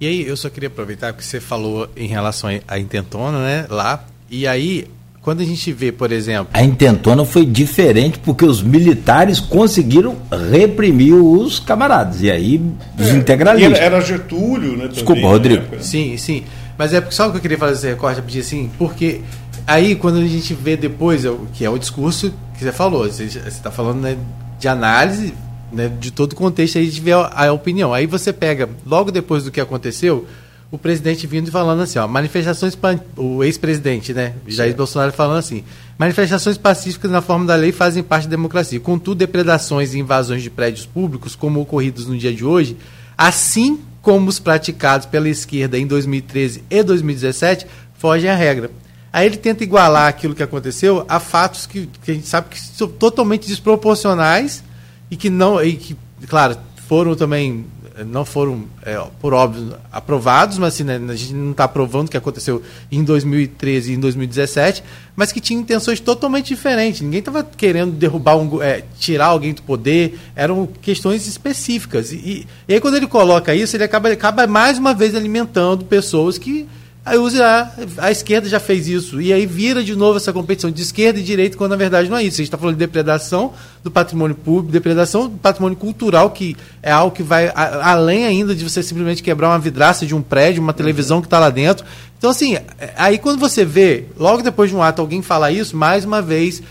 [0.00, 4.04] E aí, eu só queria aproveitar que você falou em relação à intentona, né, lá,
[4.28, 4.86] e aí,
[5.22, 6.48] quando a gente vê, por exemplo...
[6.52, 10.16] A intentona foi diferente porque os militares conseguiram
[10.50, 12.60] reprimir os camaradas, e aí
[12.98, 13.78] os é, integralistas.
[13.78, 14.88] Era Getúlio, né?
[14.88, 15.80] Desculpa, Rodrigo.
[15.80, 16.42] Sim, sim.
[16.76, 19.20] Mas é só o que eu queria fazer esse recorte, pedir assim, porque
[19.66, 23.24] aí quando a gente vê depois, é que é o discurso que você falou, você
[23.24, 24.16] está falando né,
[24.58, 25.34] de análise
[25.74, 27.92] né, de todo o contexto, aí a gente vê a, a, opinião.
[27.92, 30.26] Aí você pega, logo depois do que aconteceu,
[30.70, 32.76] o presidente vindo e falando assim, ó, manifestações,
[33.16, 35.62] o ex-presidente, né, Jair Bolsonaro falando assim,
[35.98, 38.80] manifestações pacíficas na forma da lei fazem parte da democracia.
[38.80, 42.76] Contudo, depredações e invasões de prédios públicos, como ocorridos no dia de hoje,
[43.16, 48.70] assim como os praticados pela esquerda em 2013 e 2017, fogem à regra.
[49.10, 52.60] Aí ele tenta igualar aquilo que aconteceu a fatos que, que a gente sabe que
[52.60, 54.62] são totalmente desproporcionais
[55.10, 55.96] e que não, e que,
[56.28, 57.64] claro, foram também
[58.02, 62.10] não foram, é, por óbvio, aprovados, mas assim, né, a gente não está aprovando o
[62.10, 64.82] que aconteceu em 2013 e em 2017,
[65.14, 67.02] mas que tinha intenções totalmente diferentes.
[67.02, 72.10] Ninguém estava querendo derrubar, um, é, tirar alguém do poder, eram questões específicas.
[72.10, 75.84] E, e, e aí, quando ele coloca isso, ele acaba, acaba mais uma vez alimentando
[75.84, 76.66] pessoas que
[77.06, 79.20] Aí usa a, a esquerda já fez isso.
[79.20, 82.16] E aí vira de novo essa competição de esquerda e direita, quando na verdade não
[82.16, 82.36] é isso.
[82.36, 86.90] A gente está falando de depredação do patrimônio público, depredação do patrimônio cultural, que é
[86.90, 90.62] algo que vai a, além ainda de você simplesmente quebrar uma vidraça de um prédio,
[90.62, 91.84] uma televisão que está lá dentro.
[92.16, 95.76] Então, assim, é, aí quando você vê, logo depois de um ato, alguém falar isso,
[95.76, 96.62] mais uma vez,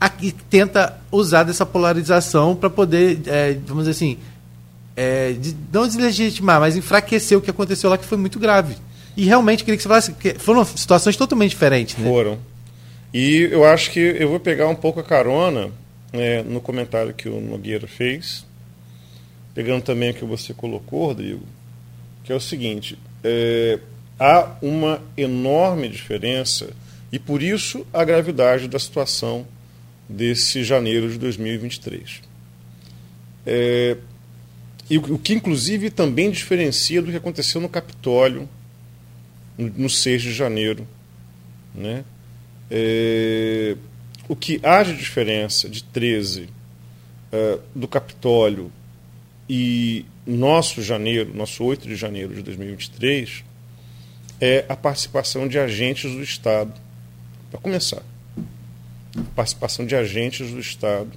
[0.00, 4.18] aqui tenta usar dessa polarização para poder, é, vamos dizer assim,
[4.96, 8.76] é, de, não deslegitimar, mas enfraquecer o que aconteceu lá, que foi muito grave.
[9.16, 11.96] E realmente queria que você falasse que foram situações totalmente diferentes.
[11.96, 12.08] Né?
[12.08, 12.38] Foram.
[13.12, 15.70] E eu acho que eu vou pegar um pouco a carona
[16.12, 18.46] né, no comentário que o Nogueira fez,
[19.54, 21.44] pegando também o que você colocou, Rodrigo,
[22.24, 23.80] que é o seguinte: é,
[24.18, 26.70] há uma enorme diferença
[27.12, 29.46] e por isso a gravidade da situação
[30.08, 32.22] desse janeiro de 2023.
[33.46, 33.96] É,
[34.88, 38.48] e o que inclusive também diferencia do que aconteceu no Capitólio
[39.60, 40.86] no 6 de janeiro.
[41.74, 42.04] Né?
[42.70, 43.76] É,
[44.28, 46.48] o que há de diferença de 13 uh,
[47.32, 48.72] é, do Capitólio
[49.48, 53.44] e nosso janeiro, nosso 8 de janeiro de 2023,
[54.40, 56.72] é a participação de agentes do Estado.
[57.50, 58.02] Para começar,
[59.16, 61.10] a participação de agentes do Estado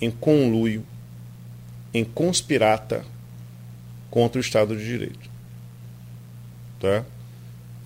[0.00, 0.84] em conluio,
[1.92, 3.04] em conspirata
[4.10, 5.30] contra o Estado de Direito.
[6.80, 7.04] Tá?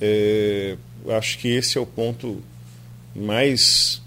[0.01, 0.77] É,
[1.17, 2.43] acho que esse é o ponto
[3.15, 4.03] mais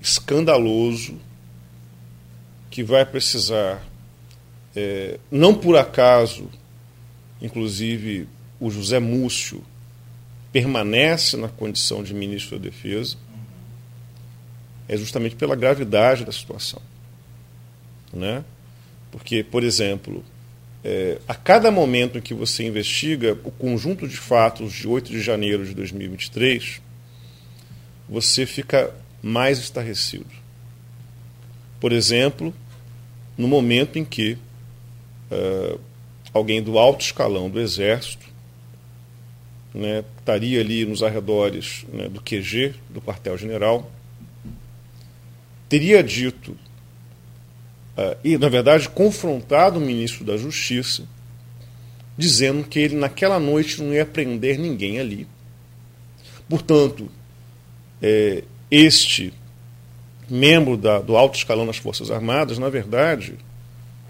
[0.00, 1.18] escandaloso
[2.70, 3.86] que vai precisar,
[4.74, 6.50] é, não por acaso,
[7.40, 8.26] inclusive
[8.58, 9.62] o José Múcio
[10.52, 13.16] permanece na condição de ministro da Defesa,
[14.88, 16.80] é justamente pela gravidade da situação.
[18.12, 18.44] Né?
[19.10, 20.24] Porque, por exemplo,
[20.84, 25.20] é, a cada momento em que você investiga o conjunto de fatos de 8 de
[25.20, 26.82] janeiro de 2023,
[28.08, 28.92] você fica
[29.22, 30.26] mais estarrecido.
[31.78, 32.52] Por exemplo,
[33.38, 34.36] no momento em que
[35.30, 35.80] uh,
[36.32, 38.26] alguém do alto escalão do Exército
[39.72, 43.90] né, estaria ali nos arredores né, do QG, do quartel-general,
[45.68, 46.56] teria dito
[48.24, 51.04] e, na verdade, confrontado o ministro da Justiça,
[52.16, 55.26] dizendo que ele, naquela noite, não ia prender ninguém ali.
[56.48, 57.10] Portanto,
[58.00, 59.32] é, este
[60.28, 63.34] membro da, do alto escalão das Forças Armadas, na verdade,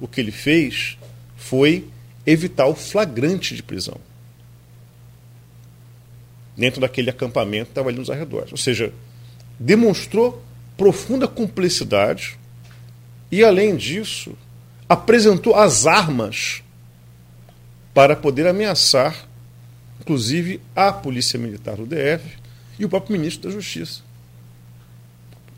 [0.01, 0.97] o que ele fez
[1.37, 1.89] foi
[2.25, 3.97] evitar o flagrante de prisão
[6.57, 8.53] dentro daquele acampamento que estava ali nos arredores.
[8.53, 8.93] Ou seja,
[9.59, 10.43] demonstrou
[10.77, 12.39] profunda cumplicidade
[13.33, 14.37] e, além disso,
[14.87, 16.63] apresentou as armas
[17.95, 19.27] para poder ameaçar,
[19.99, 22.37] inclusive, a Polícia Militar do DF
[22.79, 24.03] e o próprio ministro da Justiça.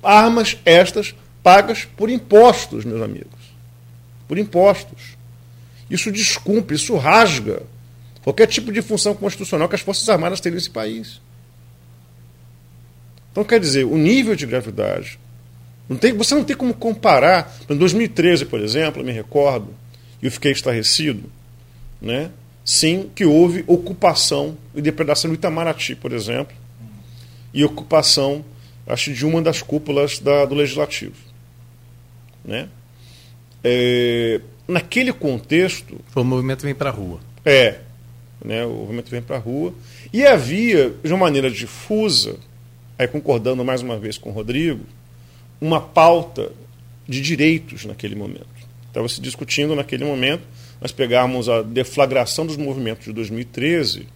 [0.01, 3.29] Armas estas pagas por impostos, meus amigos.
[4.29, 5.17] Por impostos.
[5.91, 7.63] Isso descumpre, isso rasga
[8.23, 11.21] qualquer tipo de função constitucional que as Forças Armadas têm nesse país.
[13.33, 15.19] Então, quer dizer, o nível de gravidade
[15.89, 17.55] não tem, você não tem como comparar.
[17.69, 19.69] Em 2013, por exemplo, eu me recordo,
[20.23, 21.31] e eu fiquei estarrecido,
[22.01, 22.31] né?
[22.65, 26.57] sim, que houve ocupação e depredação do Itamaraty, por exemplo,
[27.53, 28.45] e ocupação,
[28.87, 31.15] acho, de uma das cúpulas da, do Legislativo.
[32.45, 32.69] Né?
[33.63, 36.01] É, naquele contexto.
[36.09, 37.21] Foi o movimento Vem para a Rua.
[37.45, 37.81] É.
[38.45, 39.73] Né, o movimento Vem para a Rua.
[40.13, 42.37] E havia, de uma maneira difusa,
[42.99, 44.85] aí concordando mais uma vez com o Rodrigo,
[45.61, 46.51] uma pauta
[47.07, 48.47] de direitos naquele momento.
[48.89, 50.43] Estava se discutindo naquele momento,
[50.81, 54.07] nós pegarmos a deflagração dos movimentos de 2013,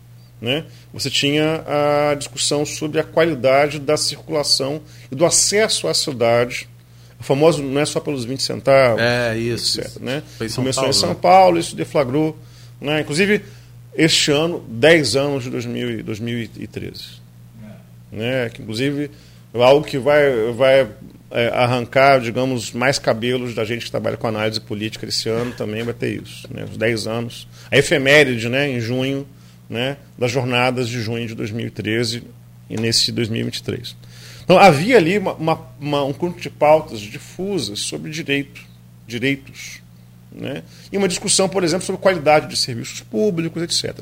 [0.41, 6.69] né, você tinha a discussão sobre a qualidade da circulação e do acesso à cidade.
[7.19, 9.01] O famoso não é só pelos 20 centavos.
[9.01, 9.81] É, isso.
[9.81, 10.23] Etc, né?
[10.37, 11.17] Foi Começou Paulo, em São né?
[11.21, 12.39] Paulo, isso deflagrou.
[12.81, 13.01] Né?
[13.01, 13.43] Inclusive,
[13.93, 17.05] este ano, 10 anos de 2000, 2013.
[17.61, 18.17] É.
[18.17, 18.51] Né?
[18.51, 19.11] Que, inclusive,
[19.53, 20.87] é algo que vai, vai
[21.31, 25.83] é, arrancar, digamos, mais cabelos da gente que trabalha com análise política esse ano também
[25.83, 26.49] vai ter isso.
[26.53, 26.65] Né?
[26.65, 27.49] Os 10 anos.
[27.71, 29.27] A efeméride, né, em junho,
[29.69, 32.23] né, das jornadas de junho de 2013
[32.71, 33.95] e nesse 2023.
[34.43, 38.63] Então, havia ali uma, uma, uma, um conjunto de pautas difusas sobre direito,
[39.07, 39.83] direitos.
[40.33, 40.63] Né?
[40.91, 43.99] E uma discussão, por exemplo, sobre qualidade de serviços públicos, etc.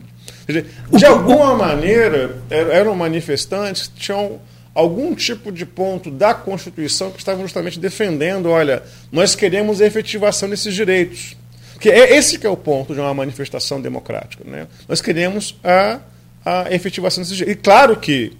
[0.46, 4.40] Dizer, de alguma maneira, eram manifestantes que tinham
[4.76, 10.50] algum tipo de ponto da Constituição que estavam justamente defendendo, olha, nós queremos a efetivação
[10.50, 11.34] desses direitos.
[11.72, 14.44] Porque é esse que é o ponto de uma manifestação democrática.
[14.44, 14.66] Né?
[14.86, 16.00] Nós queremos a,
[16.44, 17.58] a efetivação desses direitos.
[17.58, 18.32] E claro que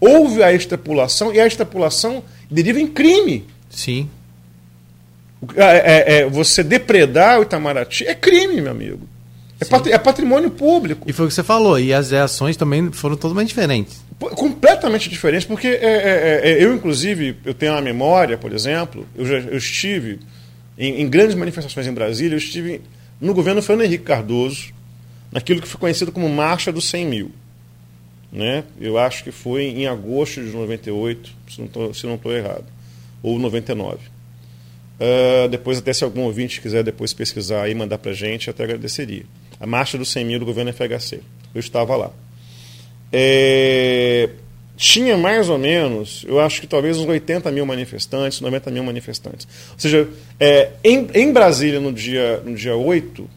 [0.00, 3.46] houve a extrapolação, e a extrapolação deriva em crime.
[3.70, 4.10] Sim.
[5.54, 9.06] É, é, é, você depredar o Itamaraty é crime, meu amigo.
[9.60, 11.08] É, é, patrimônio público.
[11.08, 14.03] E foi o que você falou, e as reações também foram totalmente diferentes.
[14.18, 19.26] Completamente diferentes, porque é, é, é, eu, inclusive, eu tenho uma memória, por exemplo, eu,
[19.26, 20.20] já, eu estive
[20.78, 22.80] em, em, grandes manifestações em Brasília, eu estive
[23.20, 24.72] no governo Fernando Henrique Cardoso,
[25.32, 27.32] naquilo que foi conhecido como Marcha dos 100 mil.
[28.32, 28.64] Né?
[28.80, 32.64] Eu acho que foi em agosto de 98, se não estou errado,
[33.22, 33.98] ou 99.
[34.94, 38.62] Uh, depois, até se algum ouvinte quiser depois pesquisar e mandar para a gente, até
[38.62, 39.24] agradeceria.
[39.58, 41.20] A marcha dos 100 mil do governo FHC.
[41.54, 42.12] Eu estava lá.
[43.16, 44.28] É,
[44.76, 49.46] tinha mais ou menos, eu acho que talvez uns 80 mil manifestantes, 90 mil manifestantes.
[49.72, 50.08] Ou seja,
[50.40, 53.30] é, em, em Brasília, no dia, no dia 8,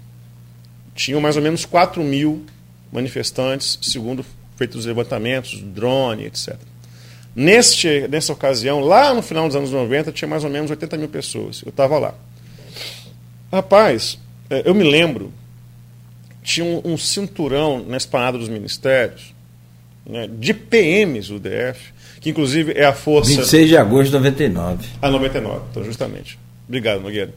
[0.96, 2.44] tinham mais ou menos 4 mil
[2.92, 6.56] manifestantes, segundo feitos os levantamentos, drone, etc.
[7.36, 11.08] Neste, nessa ocasião, lá no final dos anos 90, tinha mais ou menos 80 mil
[11.08, 11.62] pessoas.
[11.64, 12.16] Eu estava lá.
[13.54, 14.18] Rapaz,
[14.50, 15.32] é, eu me lembro,
[16.42, 19.37] tinha um, um cinturão na esplanada dos ministérios,
[20.08, 23.30] né, de PMs do DF, que inclusive é a força.
[23.30, 24.88] 26 de agosto de 99.
[25.02, 26.40] Ah, 99, então, justamente.
[26.68, 27.34] Obrigado, Nogueira.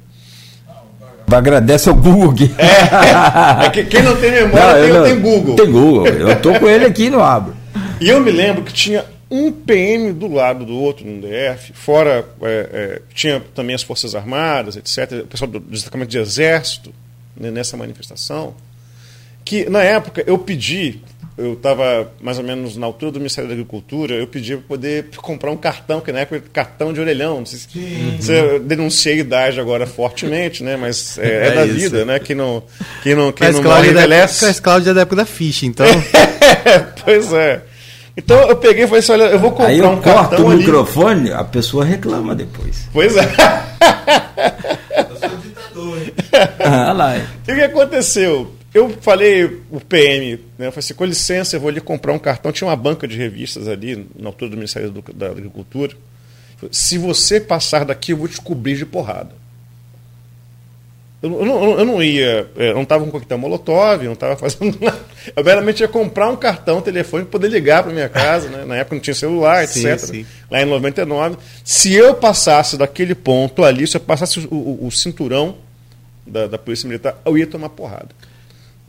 [1.31, 2.51] Agradece ao Google aqui.
[2.59, 5.57] É, é que quem não tem memória não, tem, não, tem Google.
[5.57, 6.07] Tem Google.
[6.07, 7.55] Eu estou com ele aqui no abro.
[8.01, 12.27] E eu me lembro que tinha um PM do lado do outro no DF, fora
[12.43, 16.93] é, é, tinha também as Forças Armadas, etc., o pessoal do destacamento de Exército
[17.37, 18.55] né, nessa manifestação,
[19.45, 21.01] que na época eu pedi,
[21.39, 25.07] eu estava mais ou menos na altura do Ministério da Agricultura, eu pedi para poder
[25.17, 27.39] comprar um cartão, que na época era cartão de orelhão.
[27.39, 27.69] Não sei se,
[28.21, 30.77] se eu denunciei a idade agora fortemente, né?
[30.77, 31.75] Mas é, é, é da isso.
[31.77, 32.19] vida, né?
[32.19, 32.63] Que não,
[33.03, 34.45] que não, que não morre envelhece.
[34.45, 35.87] Mas Cláudia é da época da ficha, então.
[37.05, 37.63] pois é.
[38.17, 40.47] Então eu peguei e falei assim: olha, eu vou comprar Aí eu um corto cartão
[40.47, 40.59] o ali.
[40.59, 42.89] microfone, a pessoa reclama depois.
[42.93, 43.23] Pois é.
[44.99, 46.01] eu sou ditador.
[46.63, 47.17] Ah, lá.
[47.17, 48.53] E o que aconteceu?
[48.73, 52.19] Eu falei, o PM, né, eu falei assim, com licença, eu vou ali comprar um
[52.19, 52.53] cartão.
[52.53, 55.97] Tinha uma banca de revistas ali, na altura do Ministério da Agricultura.
[56.71, 59.35] Se você passar daqui, eu vou te cobrir de porrada.
[61.23, 64.37] Eu, eu, não, eu não ia, é, eu não estava com coquetel molotov, não estava
[64.39, 65.01] fazendo nada.
[65.37, 68.65] Eu meramente ia comprar um cartão telefone para poder ligar para minha casa, né?
[68.65, 69.99] na época não tinha celular, etc.
[69.99, 70.27] Sim, sim.
[70.51, 71.37] Lá em 99.
[71.63, 75.57] Se eu passasse daquele ponto ali, se eu passasse o, o, o cinturão
[76.27, 78.09] da, da Polícia Militar, eu ia tomar porrada.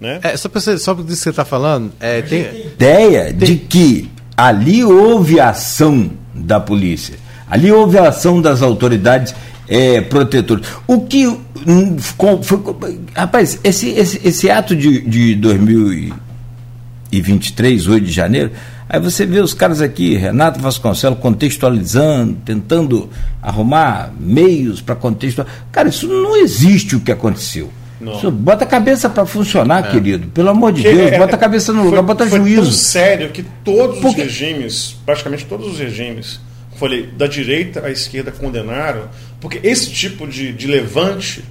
[0.02, 0.20] Né?
[0.24, 2.42] É, só para só disso que você está falando, é, tem...
[2.42, 3.50] ideia tem...
[3.50, 7.14] de que ali houve ação da polícia,
[7.48, 9.36] ali houve ação das autoridades
[9.68, 10.66] é, protetoras.
[10.88, 11.28] O que.
[11.28, 18.50] Hum, foi, rapaz, esse, esse, esse ato de, de 2023, 8 de janeiro,
[18.90, 23.08] aí você vê os caras aqui, Renato Vasconcelos, contextualizando, tentando
[23.40, 25.64] arrumar meios para contextualizar.
[25.72, 27.72] Cara, isso não existe o que aconteceu.
[28.02, 28.32] Não.
[28.32, 29.92] Bota a cabeça para funcionar, é.
[29.92, 30.28] querido.
[30.30, 32.62] Pelo amor de Deus, é, bota a cabeça no foi, lugar, bota foi juízo.
[32.64, 34.22] Tão sério que todos Porque...
[34.22, 36.40] os regimes, praticamente todos os regimes,
[36.76, 39.04] falei, da direita à esquerda condenaram,
[39.40, 41.44] porque esse tipo de, de levante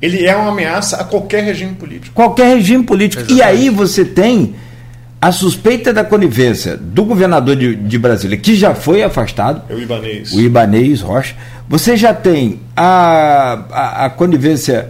[0.00, 2.14] ele é uma ameaça a qualquer regime político.
[2.14, 3.22] Qualquer regime político.
[3.22, 3.38] Exatamente.
[3.38, 4.54] E aí você tem
[5.20, 9.62] a suspeita da conivência do governador de, de Brasília, que já foi afastado.
[9.68, 10.32] É o Ibanês.
[10.32, 11.34] O Ibanês Rocha.
[11.68, 14.88] Você já tem a, a, a conivência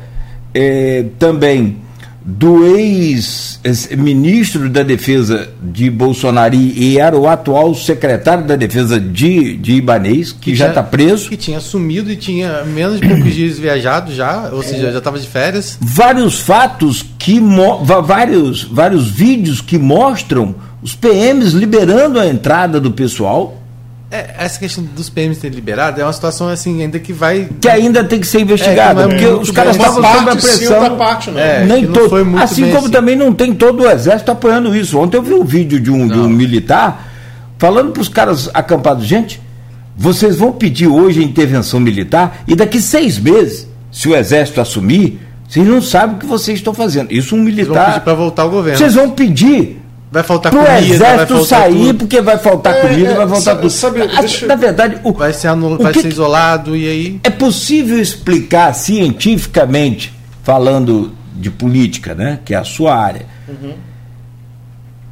[0.55, 1.79] é, também
[2.23, 9.73] do ex-ministro da Defesa de Bolsonaro e era o atual secretário da Defesa de, de
[9.73, 11.31] Ibanês, que, que já está preso.
[11.31, 15.19] Que tinha sumido e tinha menos de poucos dias viajado já, ou seja, já estava
[15.19, 15.79] de férias.
[15.81, 17.41] Vários fatos que
[18.05, 23.60] vários, vários vídeos que mostram os PMs liberando a entrada do pessoal
[24.11, 27.49] é, essa questão dos PMs ter liberado é uma situação assim, ainda que vai.
[27.61, 30.97] Que ainda tem que ser investigada, é, porque é os caras estavam sob a pressão.
[30.97, 31.41] Parte, não.
[31.41, 32.17] É, nem todo.
[32.39, 32.91] Assim como assim.
[32.91, 34.99] também não tem todo o exército apoiando isso.
[34.99, 37.09] Ontem eu vi um vídeo de um, de um militar
[37.57, 39.41] falando para os caras acampados, gente,
[39.97, 45.21] vocês vão pedir hoje a intervenção militar e daqui seis meses, se o exército assumir,
[45.47, 47.13] vocês não sabem o que vocês estão fazendo.
[47.13, 47.65] Isso um militar.
[47.65, 48.79] Vocês vão pedir para voltar ao governo.
[48.79, 49.81] Vocês vão pedir
[50.13, 50.81] Vai faltar Pro comida.
[50.81, 51.99] exército vai sair tudo.
[51.99, 53.71] porque vai faltar é, comida, é, vai faltar sabe, tudo.
[53.71, 54.47] Sabe, deixa...
[54.47, 55.79] Na verdade, o, vai, ser, anul...
[55.79, 56.03] vai que...
[56.03, 57.21] ser isolado e aí.
[57.23, 63.75] É possível explicar cientificamente falando de política, né, que é a sua área, uhum.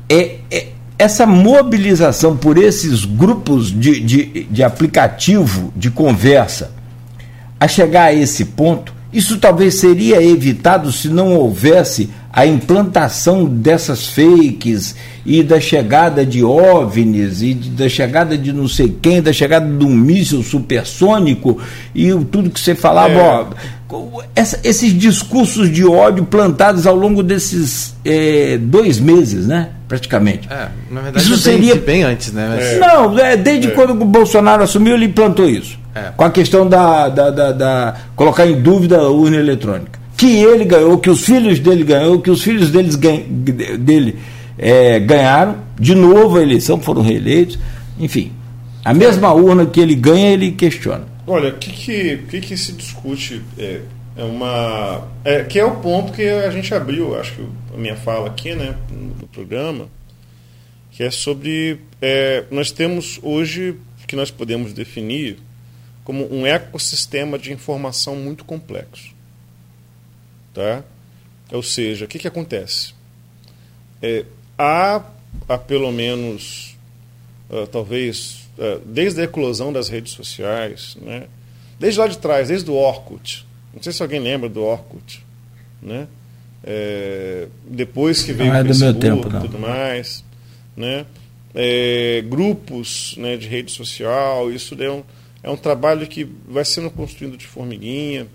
[0.09, 0.67] é, é,
[0.99, 6.73] essa mobilização por esses grupos de, de, de aplicativo de conversa
[7.61, 14.07] a chegar a esse ponto, isso talvez seria evitado se não houvesse a implantação dessas
[14.09, 14.95] fakes
[15.25, 19.67] e da chegada de OVNIs e de, da chegada de não sei quem, da chegada
[19.67, 21.59] de um míssil supersônico
[21.95, 23.21] e tudo que você falava, é.
[23.21, 23.47] ó,
[24.37, 29.71] essa, esses discursos de ódio plantados ao longo desses é, dois meses, né?
[29.89, 30.47] Praticamente.
[30.51, 32.47] É, na verdade, isso seria bem antes, né?
[32.55, 32.65] Mas...
[32.65, 32.79] É.
[32.79, 35.79] Não, é, desde quando o Bolsonaro assumiu, ele implantou isso.
[36.17, 40.65] Com a questão da, da, da, da colocar em dúvida a urna eletrônica que ele
[40.65, 44.19] ganhou, que os filhos dele ganhou, que os filhos deles ganha, dele
[44.59, 47.57] é, ganharam, de novo a eleição, foram reeleitos,
[48.01, 48.33] enfim.
[48.85, 51.05] A mesma urna que ele ganha, ele questiona.
[51.25, 53.83] Olha, o que, que, que, que, se discute é,
[54.17, 55.07] é uma.
[55.25, 58.57] É, que é o ponto que a gente abriu, acho que a minha fala aqui,
[58.57, 59.87] né, no programa,
[60.91, 61.79] que é sobre.
[62.03, 63.77] É, nós temos hoje
[64.09, 65.39] que nós podemos definir
[66.09, 69.13] como um ecossistema de informação muito complexo.
[70.55, 70.83] Tá?
[71.53, 72.95] Ou seja, o que, que acontece?
[74.01, 74.25] É,
[74.57, 75.05] há,
[75.47, 76.75] há pelo menos,
[77.51, 81.27] uh, talvez, uh, desde a eclosão das redes sociais, né?
[81.79, 83.47] desde lá de trás, desde o Orkut.
[83.75, 85.23] Não sei se alguém lembra do Orkut.
[85.83, 86.09] Né?
[86.65, 90.25] É, depois que veio não é o Facebook tempo, e tudo mais.
[90.75, 91.05] Né?
[91.55, 95.05] É, grupos né, de rede social, isso é um,
[95.43, 98.27] é um trabalho que vai sendo construído de formiguinha,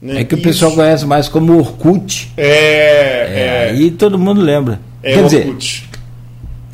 [0.00, 0.20] né?
[0.20, 0.42] É que Isso.
[0.42, 2.32] o pessoal conhece mais como Orkut.
[2.36, 3.70] É, é.
[3.70, 3.74] é.
[3.74, 4.80] E todo mundo lembra.
[5.02, 5.88] É Quer Orkut.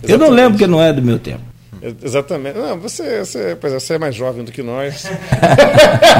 [0.00, 1.42] Dizer, eu não lembro que não é do meu tempo.
[2.02, 2.58] Exatamente.
[2.58, 5.04] Não, você, você, pois é, você é mais jovem do que nós.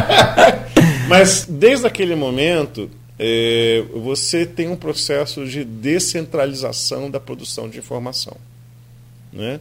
[1.09, 8.37] Mas desde aquele momento, é, você tem um processo de descentralização da produção de informação.
[9.33, 9.61] Né?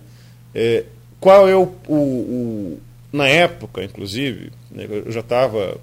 [0.53, 0.83] É,
[1.19, 2.79] qual é o, o,
[3.11, 5.79] Na época, inclusive, né, eu já estava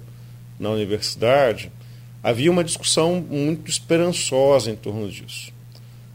[0.59, 1.71] na universidade,
[2.23, 5.51] havia uma discussão muito esperançosa em torno disso.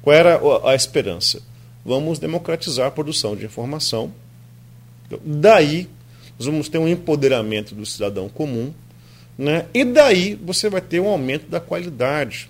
[0.03, 1.43] Qual era a esperança?
[1.85, 4.13] Vamos democratizar a produção de informação.
[5.25, 5.89] Daí,
[6.39, 8.73] nós vamos ter um empoderamento do cidadão comum,
[9.37, 9.67] né?
[9.75, 12.49] e daí você vai ter um aumento da qualidade.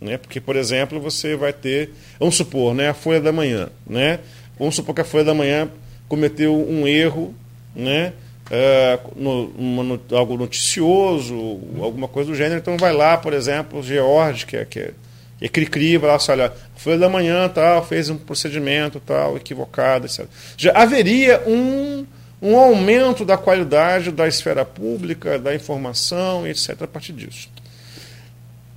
[0.00, 0.16] Né?
[0.16, 3.68] Porque, por exemplo, você vai ter, vamos supor, né, a Folha da Manhã.
[3.86, 4.20] Né?
[4.58, 5.70] Vamos supor que a Folha da Manhã
[6.08, 7.34] cometeu um erro,
[7.76, 8.12] né?
[8.50, 11.34] é, no, uma, algo noticioso,
[11.80, 12.58] alguma coisa do gênero.
[12.58, 14.90] Então vai lá, por exemplo, George, que é, que é,
[15.38, 20.06] que é cri-cri, vai lá, olha, foi da manhã, tal, fez um procedimento tal, equivocado,
[20.06, 20.26] etc.
[20.56, 22.06] Já haveria um,
[22.40, 27.48] um aumento da qualidade da esfera pública, da informação, etc., a partir disso.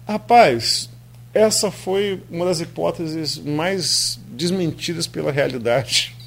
[0.08, 0.89] Rapaz,
[1.32, 6.18] essa foi uma das hipóteses mais desmentidas pela realidade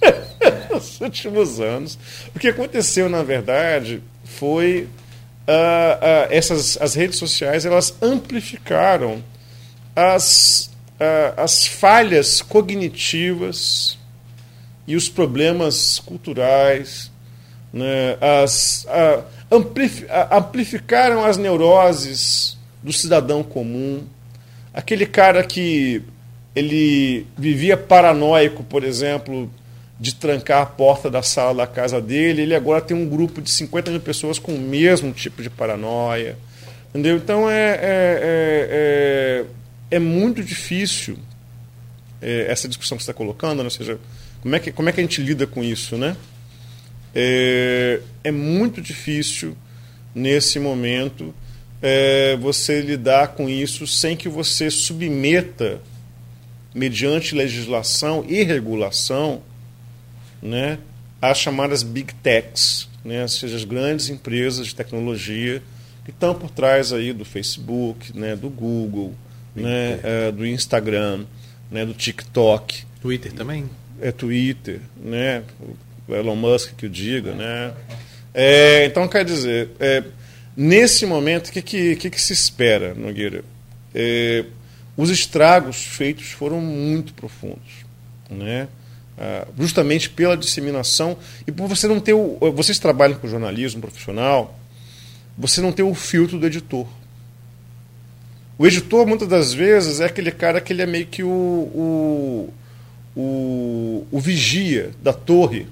[0.71, 1.99] nos últimos anos.
[2.35, 4.89] O que aconteceu, na verdade, foi
[5.47, 9.23] uh, uh, essas as redes sociais elas amplificaram
[9.95, 13.99] as, uh, as falhas cognitivas
[14.87, 17.11] e os problemas culturais,
[17.73, 18.85] né, as,
[20.31, 24.05] amplificaram as neuroses do cidadão comum
[24.73, 26.03] aquele cara que
[26.55, 29.51] ele vivia paranoico, por exemplo,
[30.03, 33.49] de trancar a porta da sala da casa dele, ele agora tem um grupo de
[33.49, 36.37] 50 mil pessoas com o mesmo tipo de paranoia.
[36.91, 37.17] Entendeu?
[37.17, 39.45] Então é, é, é,
[39.93, 41.17] é, é muito difícil
[42.21, 43.63] é, essa discussão que você está colocando, né?
[43.63, 43.97] ou seja,
[44.41, 46.17] como é, que, como é que a gente lida com isso, né?
[47.15, 49.57] É, é muito difícil
[50.13, 51.33] nesse momento
[51.81, 55.81] é, você lidar com isso sem que você submeta,
[56.75, 59.43] mediante legislação e regulação,
[60.43, 60.79] né,
[61.21, 65.63] as chamadas big techs, né, ou seja, as grandes empresas de tecnologia
[66.05, 69.15] que estão por trás aí do Facebook, né, do Google,
[69.55, 71.25] né, é, do Instagram,
[71.71, 72.85] né, do TikTok.
[73.01, 73.71] Twitter também?
[74.01, 75.45] É Twitter, né?
[76.09, 77.73] O Elon Musk que o diga, né?
[78.35, 80.03] É, então quer dizer, é,
[80.57, 83.43] Nesse momento, o que, que, que, que, se espera, Nogueira?
[83.95, 84.45] É,
[84.97, 87.87] os estragos feitos foram muito profundos.
[88.29, 88.69] Né?
[89.25, 91.17] Ah, justamente pela disseminação
[91.47, 94.59] e por você não ter o, vocês trabalham com jornalismo profissional
[95.39, 96.89] você não tem o filtro do editor
[98.59, 102.55] o editor muitas das vezes é aquele cara que ele é meio que o, o,
[103.15, 105.69] o, o vigia da torre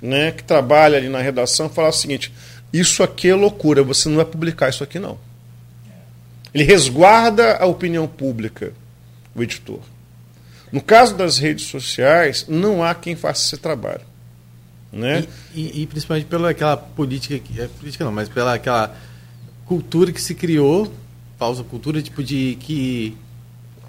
[0.00, 2.32] né que trabalha ali na redação fala o seguinte
[2.72, 5.18] isso aqui é loucura, você não vai publicar isso aqui não.
[6.54, 8.72] Ele resguarda a opinião pública,
[9.34, 9.80] o editor.
[10.72, 14.00] No caso das redes sociais, não há quem faça esse trabalho.
[14.90, 15.26] Né?
[15.54, 18.94] E, e, e principalmente pela aquela política, é, política não, mas pela aquela
[19.66, 20.92] cultura que se criou,
[21.38, 23.16] falsa cultura, tipo de que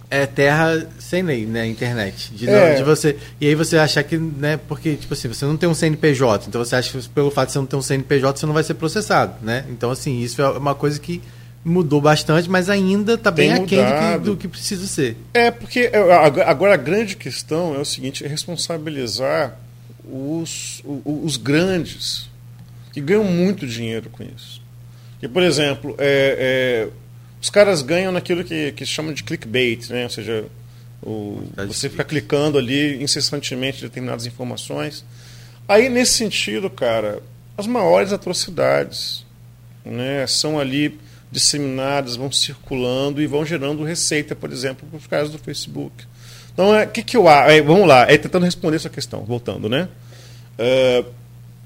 [0.09, 2.31] é terra sem lei, né, internet.
[2.33, 2.75] De, é.
[2.75, 5.73] de, você e aí você achar que, né, porque tipo assim, você não tem um
[5.73, 8.53] CNPJ, então você acha que pelo fato de você não ter um CNPJ você não
[8.53, 9.65] vai ser processado, né?
[9.69, 11.21] Então assim, isso é uma coisa que
[11.63, 15.15] mudou bastante, mas ainda está bem aquém do que, do que precisa ser.
[15.33, 15.91] É, porque
[16.45, 19.57] agora a grande questão é o seguinte, é responsabilizar
[20.03, 22.29] os, os grandes,
[22.91, 24.61] que ganham muito dinheiro com isso.
[25.21, 26.89] E, por exemplo, é, é,
[27.41, 30.03] os caras ganham naquilo que, que se chama de clickbait, né?
[30.03, 30.45] ou seja,
[31.01, 35.05] o, você fica clicando ali incessantemente determinadas informações.
[35.65, 37.19] Aí, nesse sentido, cara,
[37.57, 39.25] as maiores atrocidades
[39.85, 40.99] né, são ali
[41.33, 46.05] disseminadas, vão circulando e vão gerando receita, por exemplo, para os do Facebook.
[46.53, 49.89] Então, é, que, que eu é, Vamos lá, é tentando responder essa questão, voltando, né?
[50.57, 51.11] Uh,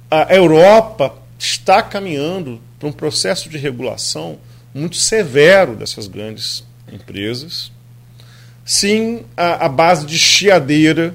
[0.10, 4.40] a Europa está caminhando para um processo de regulação
[4.74, 7.70] muito severo dessas grandes empresas.
[8.64, 11.14] Sim, a, a base de chiadeira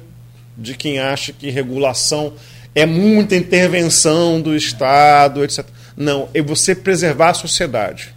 [0.56, 2.34] de quem acha que regulação
[2.74, 5.64] é muita intervenção do Estado, etc.
[5.96, 8.14] Não, é você preservar a sociedade.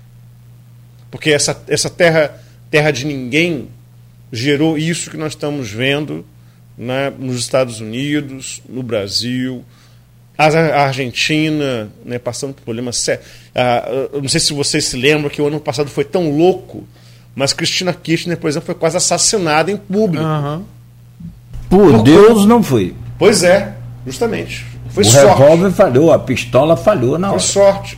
[1.10, 2.40] Porque essa, essa terra,
[2.70, 3.70] terra de ninguém
[4.32, 6.26] gerou isso que nós estamos vendo
[6.78, 9.64] né, nos Estados Unidos, no Brasil,
[10.38, 13.26] a Argentina, né, passando por problemas sérios.
[13.54, 16.84] Ah, não sei se vocês se lembram que o ano passado foi tão louco,
[17.34, 20.26] mas Cristina Kirchner, por exemplo, foi quase assassinada em público.
[20.26, 20.64] Uhum.
[21.70, 22.94] Por, por Deus, não foi.
[23.18, 23.76] Pois é,
[24.06, 24.66] justamente.
[24.90, 25.42] Foi o sorte.
[25.42, 27.46] revólver falhou, a pistola falhou na foi hora.
[27.46, 27.98] Foi sorte.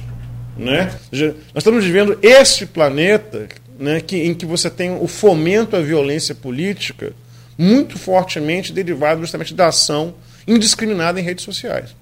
[0.58, 0.92] Né?
[1.12, 3.48] Nós estamos vivendo este planeta
[3.80, 7.14] né, que, em que você tem o fomento à violência política
[7.58, 10.16] muito fortemente derivado justamente da ação
[10.48, 11.96] indiscriminada em redes sociais.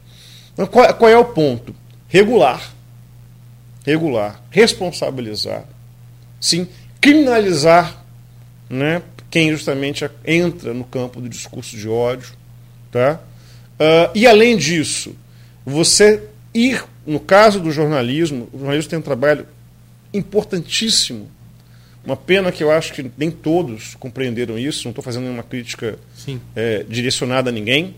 [0.54, 1.76] Então, qual, qual é o ponto?
[2.08, 2.74] Regular.
[3.86, 4.42] Regular.
[4.50, 5.64] Responsabilizar.
[6.40, 6.68] Sim,
[7.02, 8.04] criminalizar
[8.70, 12.34] né, quem justamente entra no campo do discurso de ódio.
[12.92, 13.20] Tá?
[13.80, 15.16] Uh, e além disso,
[15.66, 16.24] você
[16.56, 19.46] ir no caso do jornalismo, o jornalismo tem um trabalho
[20.14, 21.28] importantíssimo.
[22.04, 25.98] Uma pena que eu acho que nem todos compreenderam isso, não estou fazendo nenhuma crítica
[26.56, 27.96] é, direcionada a ninguém.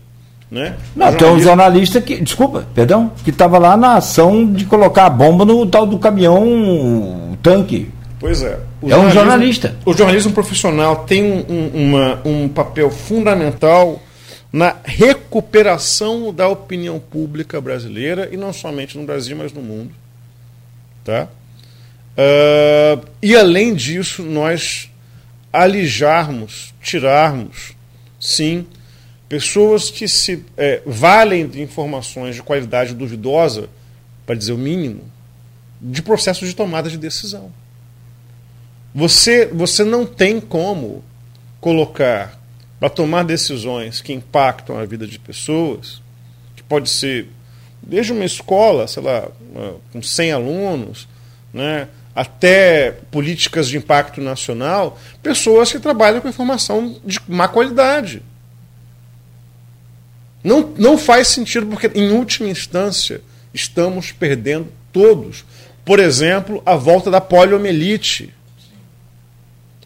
[0.50, 0.76] Né?
[0.96, 5.10] Não, tem um jornalista que, desculpa, perdão, que estava lá na ação de colocar a
[5.10, 7.90] bomba no tal do caminhão tanque.
[8.18, 8.58] Pois é.
[8.80, 9.76] O é um jornalista.
[9.84, 14.00] O jornalismo profissional tem um, um, uma, um papel fundamental
[14.52, 19.92] na recuperação da opinião pública brasileira, e não somente no Brasil, mas no mundo.
[21.04, 21.28] Tá?
[22.16, 24.90] Uh, e além disso, nós
[25.52, 27.72] alijarmos, tirarmos,
[28.18, 28.66] sim,
[29.28, 33.68] pessoas que se é, valem de informações de qualidade duvidosa,
[34.24, 35.02] para dizer o mínimo,
[35.80, 37.52] de processos de tomada de decisão.
[38.94, 41.04] Você, você não tem como
[41.60, 42.37] colocar
[42.78, 46.00] para tomar decisões que impactam a vida de pessoas,
[46.54, 47.28] que pode ser
[47.82, 49.28] desde uma escola, sei lá,
[49.92, 51.08] com 100 alunos,
[51.52, 58.22] né, até políticas de impacto nacional, pessoas que trabalham com informação de má qualidade.
[60.42, 63.20] Não, não faz sentido, porque, em última instância,
[63.52, 65.44] estamos perdendo todos.
[65.84, 68.32] Por exemplo, a volta da poliomielite,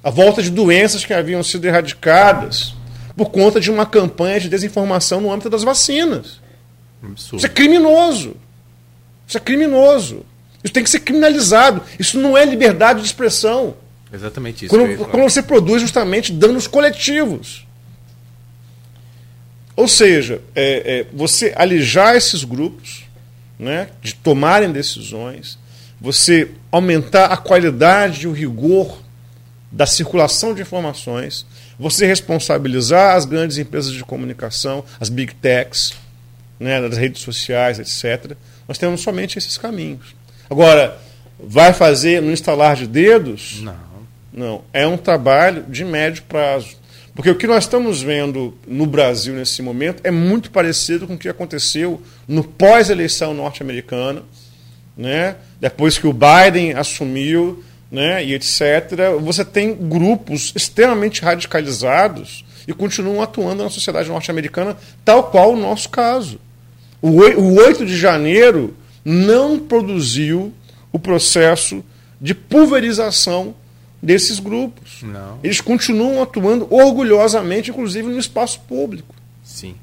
[0.04, 2.74] a volta de doenças que haviam sido erradicadas
[3.22, 6.40] por conta de uma campanha de desinformação no âmbito das vacinas.
[7.00, 7.36] Absurdo.
[7.36, 8.36] Isso é criminoso.
[9.28, 10.26] Isso é criminoso.
[10.64, 11.82] Isso tem que ser criminalizado.
[12.00, 13.76] Isso não é liberdade de expressão.
[14.12, 14.76] Exatamente isso.
[14.76, 17.64] Quando, quando você produz justamente danos coletivos.
[19.76, 23.04] Ou seja, é, é, você alijar esses grupos
[23.56, 25.56] né, de tomarem decisões,
[26.00, 29.00] você aumentar a qualidade e o rigor
[29.70, 31.46] da circulação de informações,
[31.82, 35.94] você responsabilizar as grandes empresas de comunicação, as big techs,
[36.58, 38.36] né, das redes sociais, etc.
[38.68, 40.14] Nós temos somente esses caminhos.
[40.48, 40.96] Agora,
[41.38, 43.60] vai fazer no instalar de dedos?
[43.60, 43.92] Não.
[44.32, 44.64] Não.
[44.72, 46.76] É um trabalho de médio prazo.
[47.14, 51.18] Porque o que nós estamos vendo no Brasil nesse momento é muito parecido com o
[51.18, 54.22] que aconteceu no pós-eleição norte-americana,
[54.96, 55.36] né?
[55.60, 57.62] depois que o Biden assumiu
[57.92, 65.24] né, e etc., você tem grupos extremamente radicalizados e continuam atuando na sociedade norte-americana, tal
[65.24, 66.40] qual o nosso caso.
[67.02, 68.74] O 8 de janeiro
[69.04, 70.54] não produziu
[70.90, 71.84] o processo
[72.18, 73.54] de pulverização
[74.00, 75.02] desses grupos.
[75.02, 75.38] Não.
[75.42, 79.14] Eles continuam atuando orgulhosamente, inclusive no espaço público.
[79.44, 79.74] Sim.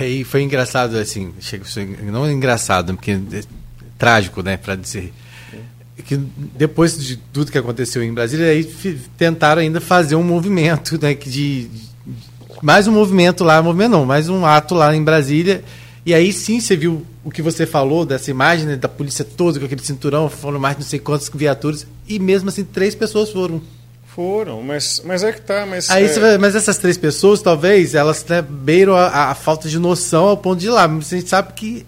[0.00, 1.34] E foi engraçado, assim,
[2.04, 3.42] não engraçado, porque é
[3.98, 5.12] trágico, né, para dizer.
[6.04, 8.64] Que depois de tudo que aconteceu em Brasília, aí
[9.16, 11.92] tentaram ainda fazer um movimento, né, que de, de
[12.62, 15.62] mais um movimento lá, movimento não, mais um ato lá em Brasília.
[16.04, 19.58] E aí sim você viu o que você falou dessa imagem né, da polícia toda
[19.58, 23.62] com aquele cinturão, foram mais não sei quantas viaturas, e mesmo assim três pessoas foram.
[24.14, 25.64] Foram, mas, mas é que tá.
[25.64, 26.18] Mas, Aí é...
[26.18, 30.36] vai, mas essas três pessoas, talvez, elas né, beiram a, a, falta de noção ao
[30.36, 30.86] ponto de ir lá.
[30.86, 31.86] Mas a gente sabe que.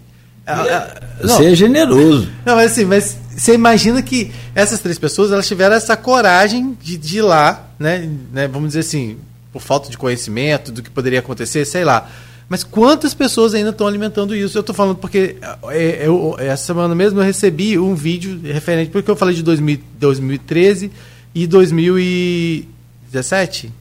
[1.21, 2.31] Você é generoso.
[2.45, 6.97] Não, mas assim, mas você imagina que essas três pessoas elas tiveram essa coragem de,
[6.97, 8.47] de ir lá, né, né?
[8.47, 9.17] Vamos dizer assim,
[9.53, 12.11] por falta de conhecimento do que poderia acontecer, sei lá.
[12.49, 14.59] Mas quantas pessoas ainda estão alimentando isso?
[14.59, 15.37] Eu estou falando porque
[15.71, 19.81] é, eu, essa semana mesmo eu recebi um vídeo referente, porque eu falei de 2000,
[19.99, 20.93] 2013
[21.35, 23.73] e 2017,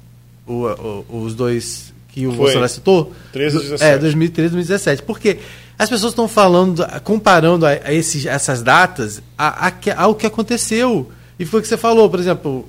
[0.48, 2.38] o, o, os dois que o Foi.
[2.38, 3.14] Bolsonaro citou.
[3.34, 3.84] 13 e 17.
[3.84, 5.04] É, 2013 e 2017.
[5.04, 5.40] Porque
[5.78, 11.12] as pessoas estão falando, comparando a, a esses, essas datas a, a, ao que aconteceu.
[11.38, 12.68] E foi o que você falou, por exemplo,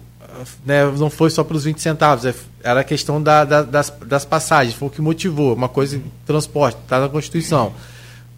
[0.64, 4.24] né, não foi só pelos 20 centavos, é, era a questão da, da, das, das
[4.24, 7.72] passagens, foi o que motivou, uma coisa transporte, está na Constituição.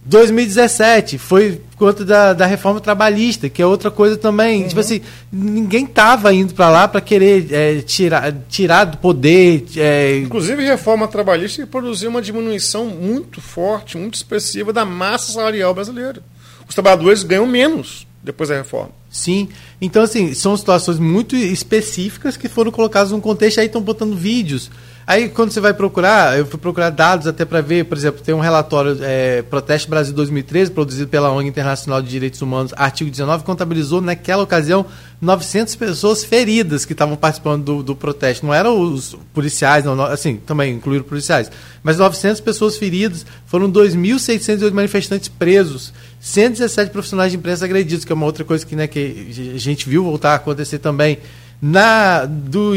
[0.07, 4.62] 2017 foi por conta da, da reforma trabalhista, que é outra coisa também.
[4.62, 4.68] Uhum.
[4.68, 5.00] Tipo assim,
[5.32, 9.66] ninguém estava indo para lá para querer é, tirar, tirar do poder.
[9.76, 10.18] É...
[10.18, 16.22] Inclusive, reforma trabalhista produziu uma diminuição muito forte, muito expressiva da massa salarial brasileira.
[16.68, 18.90] Os trabalhadores ganham menos depois da reforma.
[19.11, 19.48] Sim.
[19.80, 24.70] Então, assim, são situações muito específicas que foram colocadas num contexto, aí estão botando vídeos
[25.07, 28.34] Aí, quando você vai procurar, eu fui procurar dados até para ver, por exemplo, tem
[28.34, 33.44] um relatório, é, Protesto Brasil 2013, produzido pela ONG Internacional de Direitos Humanos, artigo 19,
[33.44, 34.84] contabilizou naquela ocasião
[35.20, 38.44] 900 pessoas feridas que estavam participando do, do protesto.
[38.44, 41.52] Não eram os policiais, não, assim, também incluíram policiais,
[41.84, 48.14] mas 900 pessoas feridas, foram 2.608 manifestantes presos, 117 profissionais de imprensa agredidos, que é
[48.14, 51.18] uma outra coisa que, né, que a gente viu voltar a acontecer também.
[51.62, 52.74] Na, do,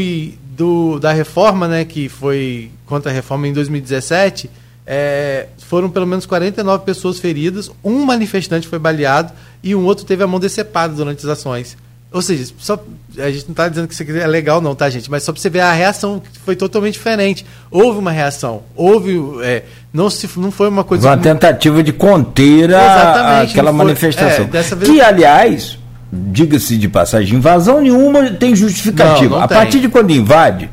[0.60, 4.50] do, da reforma, né, que foi contra a reforma em 2017,
[4.86, 9.32] é, foram pelo menos 49 pessoas feridas, um manifestante foi baleado
[9.62, 11.78] e um outro teve a mão decepada durante as ações.
[12.12, 12.74] Ou seja, só,
[13.16, 15.10] a gente não está dizendo que isso aqui é legal, não, tá, gente?
[15.10, 17.46] Mas só para você ver a reação foi totalmente diferente.
[17.70, 19.16] Houve uma reação, houve.
[19.42, 21.08] É, não, se, não foi uma coisa.
[21.08, 24.50] Uma tentativa de conter a, aquela foi, manifestação.
[24.52, 24.84] É.
[24.84, 25.78] Que, aliás,
[26.12, 29.30] diga-se de passagem, invasão nenhuma tem justificativa.
[29.30, 29.56] Não, não a tem.
[29.56, 30.68] partir de quando invade,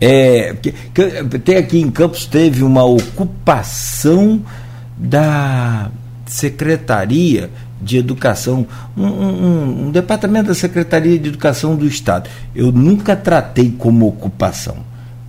[0.00, 4.42] é, que, que, tem aqui em Campos teve uma ocupação
[4.96, 5.90] da
[6.26, 8.66] Secretaria de Educação,
[8.96, 12.28] um, um, um, departamento da Secretaria de Educação do Estado.
[12.54, 14.76] Eu nunca tratei como ocupação.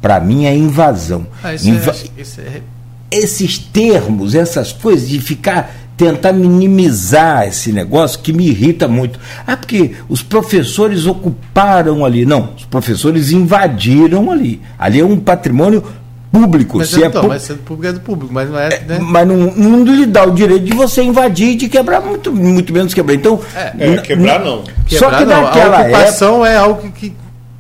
[0.02, 1.28] Para mim é invasão.
[1.44, 2.62] Ah, isso Inva é, é...
[3.12, 9.20] Esses termos, essas coisas de ficar tentar minimizar esse negócio que me irrita muito.
[9.46, 12.26] Ah, porque os professores ocuparam ali.
[12.26, 14.62] Não, os professores invadiram ali.
[14.78, 15.84] Ali é um patrimônio
[16.32, 16.78] público.
[16.78, 17.28] Mas, se é então, pu...
[17.30, 18.68] mas sendo público é do público, mas não é.
[18.68, 19.00] é né?
[19.02, 22.74] Mas não, não lhe dá o direito de você invadir e de quebrar, muito, muito
[22.74, 23.16] menos quebrar.
[23.16, 23.40] Então.
[23.56, 24.64] É, é quebrar não.
[24.88, 27.14] Só quebrar, que naquela a ocupação época, é algo que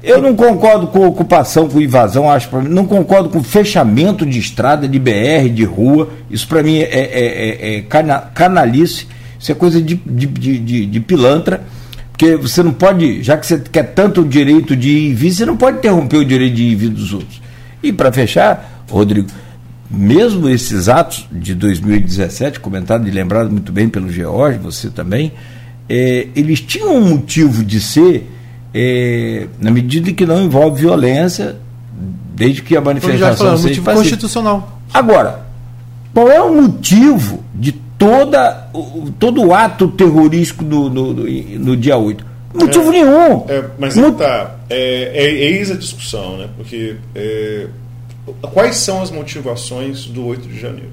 [0.06, 2.70] eu não concordo com ocupação, com invasão, acho para mim.
[2.70, 6.10] Não concordo com fechamento de estrada, de BR, de rua.
[6.30, 9.08] Isso para mim é, é, é, é cana, canalice,
[9.40, 11.64] isso é coisa de, de, de, de, pilantra.
[12.12, 15.32] Porque você não pode, já que você quer tanto o direito de ir e vir,
[15.32, 17.42] você não pode interromper o direito de ir e vir dos outros.
[17.82, 19.28] E para fechar, Rodrigo,
[19.90, 25.32] mesmo esses atos de 2017, comentado e lembrado muito bem pelo George, você também,
[25.90, 28.30] é, eles tinham um motivo de ser
[28.78, 31.56] é, na medida que não envolve violência,
[32.36, 34.82] desde que a manifestação falando, seja motivo constitucional.
[34.94, 35.46] Agora,
[36.14, 38.70] qual é o motivo de toda,
[39.18, 42.26] todo o ato terrorístico no, no, no, dia 8?
[42.54, 43.46] Motivo é, nenhum.
[43.48, 46.50] É, mas Mo tá, é, é, eis a discussão, né?
[46.58, 47.68] Porque é,
[48.42, 50.92] quais são as motivações do 8 de janeiro?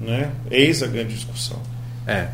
[0.00, 0.32] Né?
[0.50, 1.58] Eis a grande discussão.
[2.08, 2.26] É.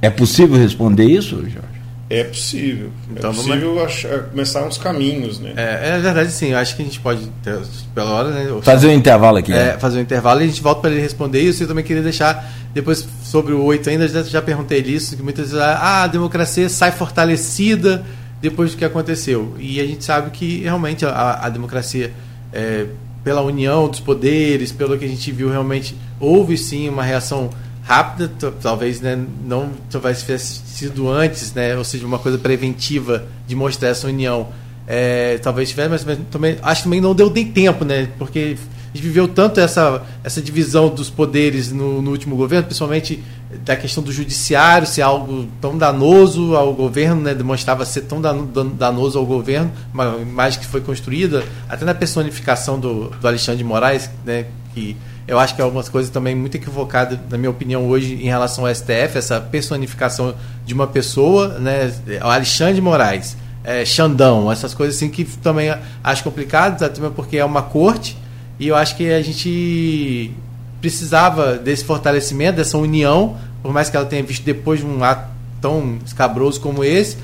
[0.00, 1.75] É possível responder isso, Jorge?
[2.08, 2.90] É possível.
[3.08, 5.54] É então, é possível achar, começar uns caminhos, né?
[5.56, 6.52] É, é verdade, sim.
[6.52, 7.58] Eu acho que a gente pode, ter,
[7.94, 8.60] pela hora, né?
[8.62, 9.52] Fazer um intervalo aqui.
[9.52, 9.78] É, né?
[9.78, 11.64] fazer um intervalo e a gente volta para ele responder isso.
[11.64, 15.50] Eu também queria deixar, depois, sobre o 8 ainda, já, já perguntei isso, que muitas
[15.50, 18.04] vezes ah, a democracia sai fortalecida
[18.40, 19.56] depois do que aconteceu.
[19.58, 22.12] E a gente sabe que, realmente, a, a democracia,
[22.52, 22.86] é,
[23.24, 27.50] pela união dos poderes, pelo que a gente viu, realmente houve sim uma reação
[27.86, 33.88] rápida, talvez né, não tivesse sido antes, né, ou seja, uma coisa preventiva de mostrar
[33.90, 34.48] essa união.
[34.88, 38.56] É, talvez tivesse, mas, mas, também acho que também não deu nem tempo, né, porque
[38.92, 43.22] a gente viveu tanto essa, essa divisão dos poderes no, no último governo, principalmente
[43.64, 49.16] da questão do judiciário ser algo tão danoso ao governo, né, demonstrava ser tão danoso
[49.18, 54.10] ao governo, uma imagem que foi construída até na personificação do, do Alexandre de Moraes,
[54.24, 54.96] né, que
[55.28, 58.64] eu acho que é algumas coisas também muito equivocadas, na minha opinião, hoje em relação
[58.64, 65.08] ao STF, essa personificação de uma pessoa, né, Alexandre Moraes, é, Xandão, essas coisas assim
[65.08, 65.74] que também
[66.04, 68.16] acho complicadas, até porque é uma corte,
[68.58, 70.32] e eu acho que a gente
[70.80, 75.28] precisava desse fortalecimento, dessa união, por mais que ela tenha visto depois de um ato
[75.60, 77.16] tão escabroso como esse,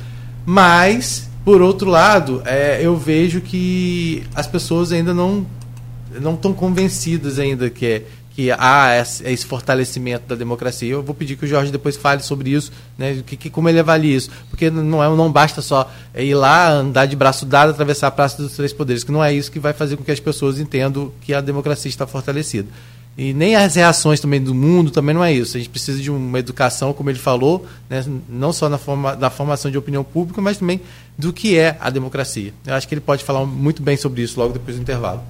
[0.44, 5.46] mas, por outro lado, é, eu vejo que as pessoas ainda não
[6.20, 8.02] não estão convencidas ainda que é,
[8.34, 10.88] que há esse fortalecimento da democracia.
[10.90, 13.78] Eu vou pedir que o Jorge depois fale sobre isso, né, que, que, como ele
[13.78, 14.30] avalia isso.
[14.48, 18.42] Porque não, é, não basta só ir lá, andar de braço dado, atravessar a Praça
[18.42, 21.12] dos Três Poderes, que não é isso que vai fazer com que as pessoas entendam
[21.20, 22.68] que a democracia está fortalecida.
[23.16, 25.58] E nem as reações também do mundo também não é isso.
[25.58, 29.28] A gente precisa de uma educação, como ele falou, né, não só na, forma, na
[29.28, 30.80] formação de opinião pública, mas também
[31.18, 32.54] do que é a democracia.
[32.66, 35.22] Eu acho que ele pode falar muito bem sobre isso logo depois do intervalo.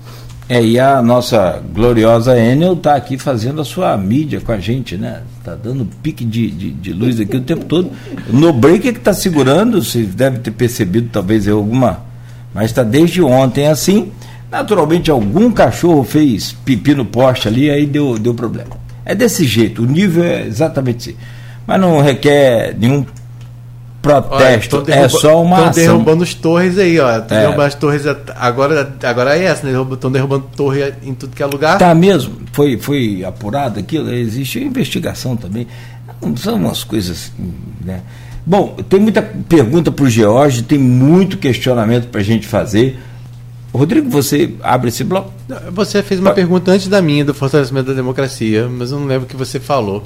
[0.53, 4.99] É, e a nossa gloriosa Enel está aqui fazendo a sua mídia com a gente,
[4.99, 5.23] né?
[5.39, 7.91] Está dando pique de, de, de, luz aqui o tempo todo.
[8.29, 12.01] No break é que está segurando, você deve ter percebido talvez alguma.
[12.53, 14.13] Mas está desde ontem assim.
[14.51, 18.77] Naturalmente, algum cachorro fez pipi no poste ali, aí deu, deu problema.
[19.07, 21.19] É desse jeito, o nível é exatamente assim.
[21.67, 23.07] Mas não requer nenhum
[24.03, 25.71] protesto, Olha, é só uma ação.
[25.71, 27.09] Estão derrubando as torres aí, ó.
[27.09, 27.21] É.
[27.21, 28.03] Derrubando as torres,
[28.37, 29.73] agora, agora é essa, né?
[29.93, 31.79] Estão derrubando torre em tudo que é lugar.
[31.79, 35.69] Tá mesmo, foi, foi apurado aquilo, existe investigação também.
[36.37, 37.33] São umas coisas,
[37.81, 38.03] né?
[38.45, 42.99] Bom, tem muita pergunta para o George, tem muito questionamento para a gente fazer.
[43.73, 45.33] Rodrigo, você abre esse bloco?
[45.71, 49.25] Você fez uma pergunta antes da minha, do fortalecimento da democracia, mas eu não lembro
[49.25, 50.05] o que você falou.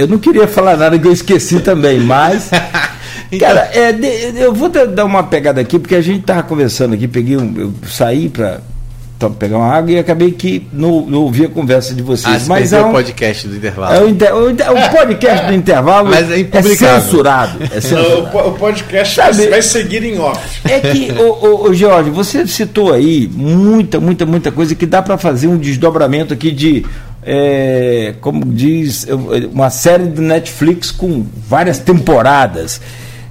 [0.00, 2.50] Eu não queria falar nada que eu esqueci também, mas.
[3.30, 3.46] então...
[3.46, 3.94] Cara, é,
[4.34, 7.74] eu vou dar uma pegada aqui, porque a gente estava conversando aqui, peguei um, eu
[7.86, 8.60] saí para
[9.38, 12.44] pegar uma água e acabei que não, não ouvi a conversa de vocês.
[12.44, 13.94] Ah, mas é um, o podcast do intervalo.
[13.94, 17.58] É o, inter, o, o podcast do intervalo mas é, é censurado.
[17.62, 18.38] É censurado.
[18.38, 20.40] o, o, podcast Sabe, vai seguir em off.
[20.64, 25.02] É que, o, o, o George, você citou aí muita, muita, muita coisa que dá
[25.02, 26.86] para fazer um desdobramento aqui de
[27.22, 29.06] é, como diz,
[29.52, 32.80] uma série de Netflix com várias temporadas.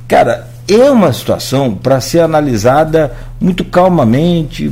[0.07, 4.71] Cara, é uma situação para ser analisada muito calmamente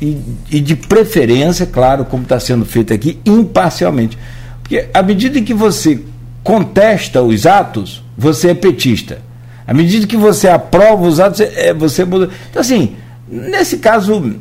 [0.00, 0.18] e,
[0.50, 4.18] e de preferência, claro, como está sendo feito aqui, imparcialmente.
[4.62, 6.00] Porque à medida que você
[6.42, 9.18] contesta os atos, você é petista.
[9.66, 12.30] À medida que você aprova os atos, é, você muda.
[12.50, 12.96] Então, assim,
[13.28, 14.36] nesse caso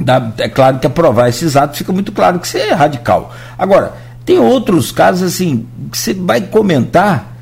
[0.00, 3.34] Dá, é claro que aprovar esses atos fica muito claro que você é radical.
[3.58, 3.94] Agora,
[4.24, 7.36] tem outros casos assim, que você vai comentar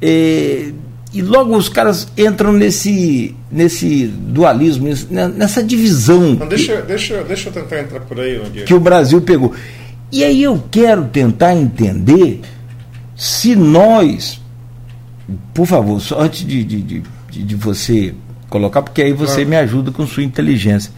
[0.00, 0.70] é,
[1.12, 6.34] e logo os caras entram nesse, nesse dualismo, nessa divisão.
[6.34, 9.54] Não, deixa, que, deixa, deixa eu tentar entrar por aí, Que o Brasil pegou.
[10.12, 12.42] E aí eu quero tentar entender
[13.16, 14.40] se nós,
[15.54, 18.14] por favor, só antes de, de, de, de você
[18.48, 19.46] colocar, porque aí você ah.
[19.46, 20.92] me ajuda com sua inteligência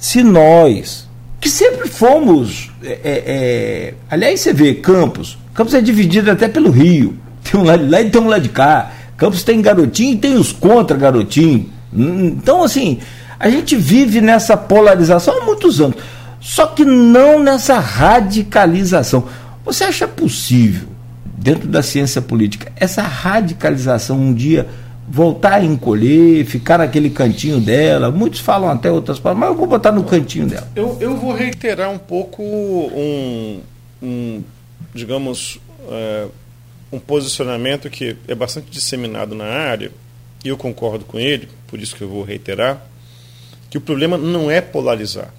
[0.00, 1.06] se nós,
[1.38, 6.70] que sempre fomos, é, é, é, aliás, você vê Campos, Campos é dividido até pelo
[6.70, 8.92] Rio, tem um lado de lá e tem um lado de cá.
[9.18, 11.68] Campos tem garotinho e tem os contra garotinho.
[11.92, 12.98] Então, assim,
[13.38, 15.96] a gente vive nessa polarização há muitos anos,
[16.40, 19.24] só que não nessa radicalização.
[19.66, 20.88] Você acha possível,
[21.26, 24.66] dentro da ciência política, essa radicalização um dia
[25.10, 28.12] voltar a encolher, ficar naquele cantinho dela.
[28.12, 30.70] Muitos falam até outras palavras, mas eu vou botar no cantinho dela.
[30.76, 33.60] Eu, eu vou reiterar um pouco um,
[34.00, 34.42] um
[34.94, 35.58] digamos,
[35.88, 36.28] é,
[36.92, 39.90] um posicionamento que é bastante disseminado na área,
[40.44, 42.86] e eu concordo com ele, por isso que eu vou reiterar,
[43.68, 45.34] que o problema não é polarizar.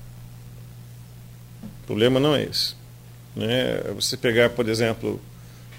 [1.64, 2.76] O problema não é esse.
[3.34, 3.82] Né?
[3.96, 5.20] Você pegar, por exemplo,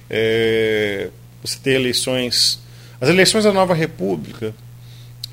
[0.09, 1.11] é,
[1.45, 2.62] você ter eleições
[3.03, 4.55] as eleições da Nova República,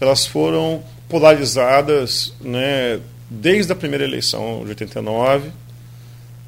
[0.01, 2.99] elas foram polarizadas né,
[3.29, 5.51] desde a primeira eleição de 89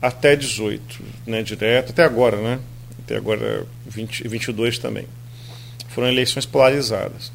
[0.01, 2.59] até 18, né, direto, até agora, né?
[3.03, 5.05] Até agora 20, 22 também.
[5.89, 7.31] Foram eleições polarizadas.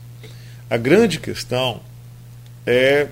[0.69, 1.81] A grande questão
[2.67, 3.07] é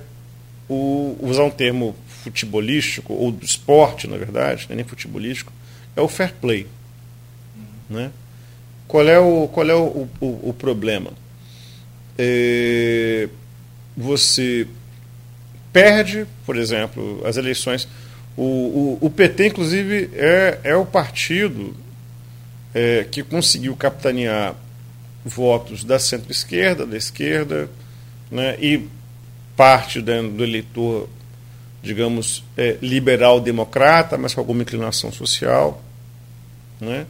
[0.68, 5.53] o, usar um termo futebolístico, ou do esporte, na verdade, não é nem futebolístico,
[5.95, 6.66] é o fair play.
[7.89, 8.11] Né?
[8.87, 11.11] Qual é o, qual é o, o, o problema?
[12.18, 13.28] É,
[13.97, 14.66] você
[15.72, 17.89] perde, por exemplo, as eleições.
[18.37, 21.74] O, o, o PT, inclusive, é, é o partido
[22.74, 24.55] é, que conseguiu capitanear
[25.24, 27.70] votos da centro-esquerda, da esquerda,
[28.30, 28.89] né, e
[29.57, 31.09] parte do, do eleitor,
[31.82, 35.82] digamos, é, liberal-democrata, mas com alguma inclinação social.
[36.80, 37.07] Né,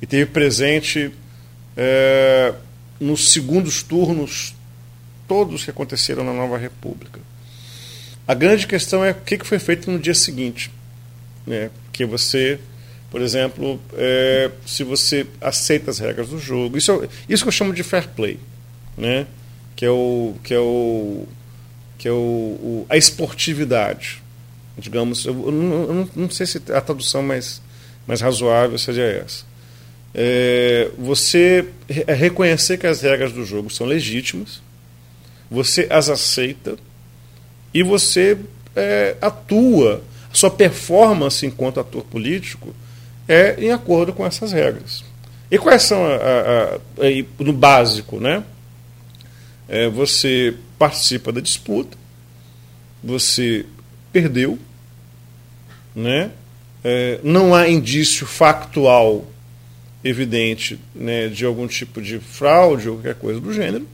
[0.00, 1.10] e teve presente
[1.76, 2.54] é,
[3.00, 4.54] nos segundos turnos
[5.26, 7.20] todos que aconteceram na Nova República.
[8.26, 10.70] A grande questão é o que foi feito no dia seguinte.
[11.46, 11.70] Né?
[12.08, 12.60] Você,
[13.10, 17.52] por exemplo, é, se você aceita as regras do jogo, isso, é, isso que eu
[17.52, 18.38] chamo de fair play,
[18.96, 19.26] né?
[19.74, 21.26] que é, o, que é, o,
[21.96, 24.22] que é o, o a esportividade.
[24.76, 27.60] Digamos, eu, eu, não, eu, não, sei se a tradução mais,
[28.06, 29.44] mais razoável seja essa.
[30.14, 31.68] É, você
[32.06, 34.62] é reconhecer que as regras do jogo são legítimas,
[35.50, 36.76] você as aceita
[37.72, 38.38] e você
[38.74, 40.02] é, atua,
[40.32, 42.74] a sua performance enquanto ator político
[43.26, 45.04] é em acordo com essas regras.
[45.50, 48.42] E quais são, a, a, a, no básico, né?
[49.68, 51.96] É, você participa da disputa,
[53.02, 53.66] você
[54.12, 54.58] perdeu,
[55.94, 56.30] né?
[56.82, 59.26] É, não há indício factual
[60.08, 63.86] evidente né, de algum tipo de fraude ou qualquer coisa do gênero,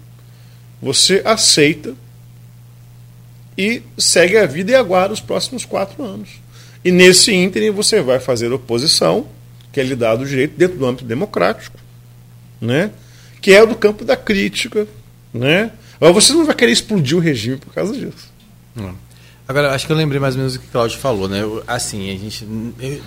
[0.80, 1.94] você aceita
[3.56, 6.28] e segue a vida e aguarda os próximos quatro anos.
[6.84, 9.26] E nesse ínterim você vai fazer oposição,
[9.72, 11.78] que é lhe dado o direito dentro do âmbito democrático,
[12.60, 12.90] né?
[13.40, 14.86] que é do campo da crítica.
[15.32, 15.70] Né?
[16.00, 18.32] Mas você não vai querer explodir o regime por causa disso.
[18.74, 18.94] Não.
[19.46, 21.42] Agora, acho que eu lembrei mais ou menos o que o Claudio falou, né?
[21.66, 22.46] Assim, a gente.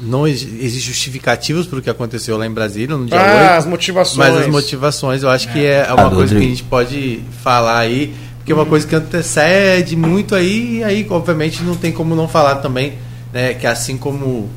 [0.01, 3.57] Não existe justificativos para o que aconteceu lá em Brasília no dia ah, 8.
[3.57, 4.17] as motivações.
[4.17, 8.13] Mas as motivações, eu acho que é uma coisa que a gente pode falar aí
[8.47, 12.29] porque é uma coisa que antecede muito aí, e aí, obviamente, não tem como não
[12.29, 12.93] falar também,
[13.33, 14.49] né, que assim como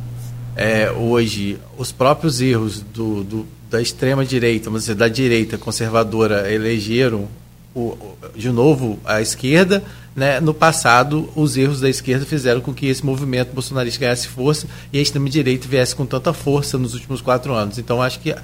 [0.55, 6.49] é, hoje os próprios erros do, do, da extrema direita, vamos dizer, da direita conservadora
[6.53, 7.26] elegeram
[7.74, 7.99] o,
[8.37, 9.83] de novo a esquerda,
[10.14, 14.66] né, no passado os erros da esquerda fizeram com que esse movimento bolsonarista ganhasse força
[14.92, 17.78] e a extrema direita viesse com tanta força nos últimos quatro anos.
[17.78, 18.34] Então acho que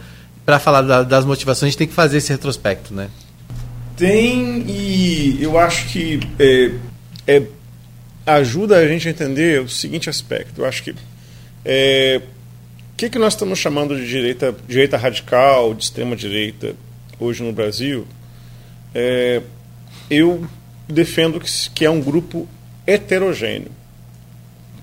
[0.44, 3.08] para falar da, das motivações a gente tem que fazer esse retrospecto, né?
[3.96, 6.70] Tem, e eu acho que é,
[7.26, 7.42] é,
[8.26, 10.60] ajuda a gente a entender o seguinte aspecto.
[10.60, 10.94] Eu acho que
[11.64, 12.20] é,
[12.92, 16.74] o que, que nós estamos chamando de direita, direita radical, de extrema direita
[17.18, 18.06] hoje no Brasil?
[18.94, 19.42] É,
[20.08, 20.46] eu
[20.89, 22.49] defendo que, que é um grupo
[22.87, 23.70] heterogêneo,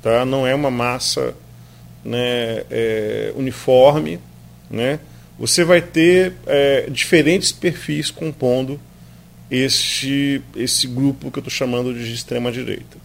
[0.02, 0.26] tá?
[0.26, 1.36] Não é uma massa
[2.04, 4.20] né, é, uniforme,
[4.70, 5.00] né?
[5.40, 8.80] Você vai ter é, diferentes perfis compondo
[9.50, 12.98] esse, esse grupo que eu estou chamando de extrema-direita.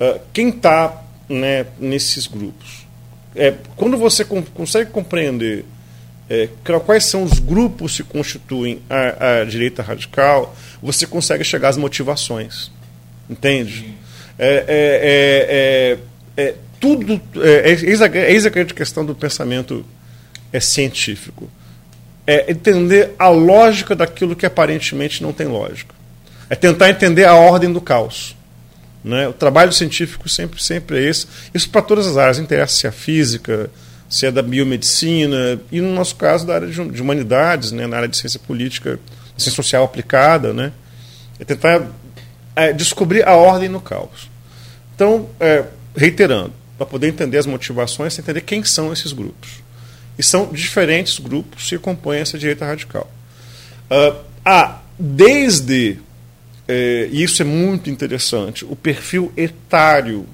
[0.00, 2.86] Uh, quem está né, nesses grupos?
[3.34, 5.64] É, quando você com, consegue compreender
[6.28, 6.48] é,
[6.84, 12.70] quais são os grupos que constituem a, a, direita radical, você consegue chegar às motivações.
[13.28, 13.94] Entende?
[14.38, 15.98] É,
[16.36, 17.20] é, é, é, tudo.
[17.36, 19.84] É, eis, a, eis a grande questão do pensamento
[20.52, 21.50] é, científico
[22.26, 25.94] é entender a lógica daquilo que aparentemente não tem lógica.
[26.50, 28.36] É tentar entender a ordem do caos.
[29.02, 29.26] Né?
[29.28, 31.26] O trabalho científico sempre, sempre é esse.
[31.54, 33.70] Isso para todas as áreas, interessa se é a física,
[34.08, 37.86] se é da biomedicina, e no nosso caso da área de, humanidades, né?
[37.86, 39.00] na área de ciência política,
[39.38, 40.52] ciência social aplicada.
[40.52, 40.72] Né?
[41.38, 41.88] É tentar
[42.54, 44.28] é, descobrir a ordem no caos.
[44.94, 45.64] Então, é,
[45.96, 49.62] reiterando, para poder entender as motivações, entender quem são esses grupos.
[50.18, 53.10] E são diferentes grupos que compõem essa direita radical.
[53.90, 55.98] Uh, há, desde,
[56.66, 60.26] eh, e isso é muito interessante, o perfil etário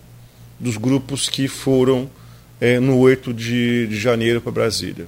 [0.59, 2.11] dos grupos que foram
[2.61, 5.07] eh, no 8 de, de janeiro para Brasília.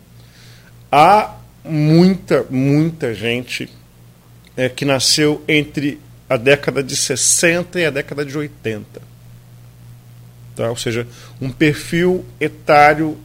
[0.92, 3.70] Há muita, muita gente
[4.56, 9.00] eh, que nasceu entre a década de 60 e a década de 80.
[10.56, 10.70] Tá?
[10.70, 11.06] Ou seja,
[11.40, 13.18] um perfil etário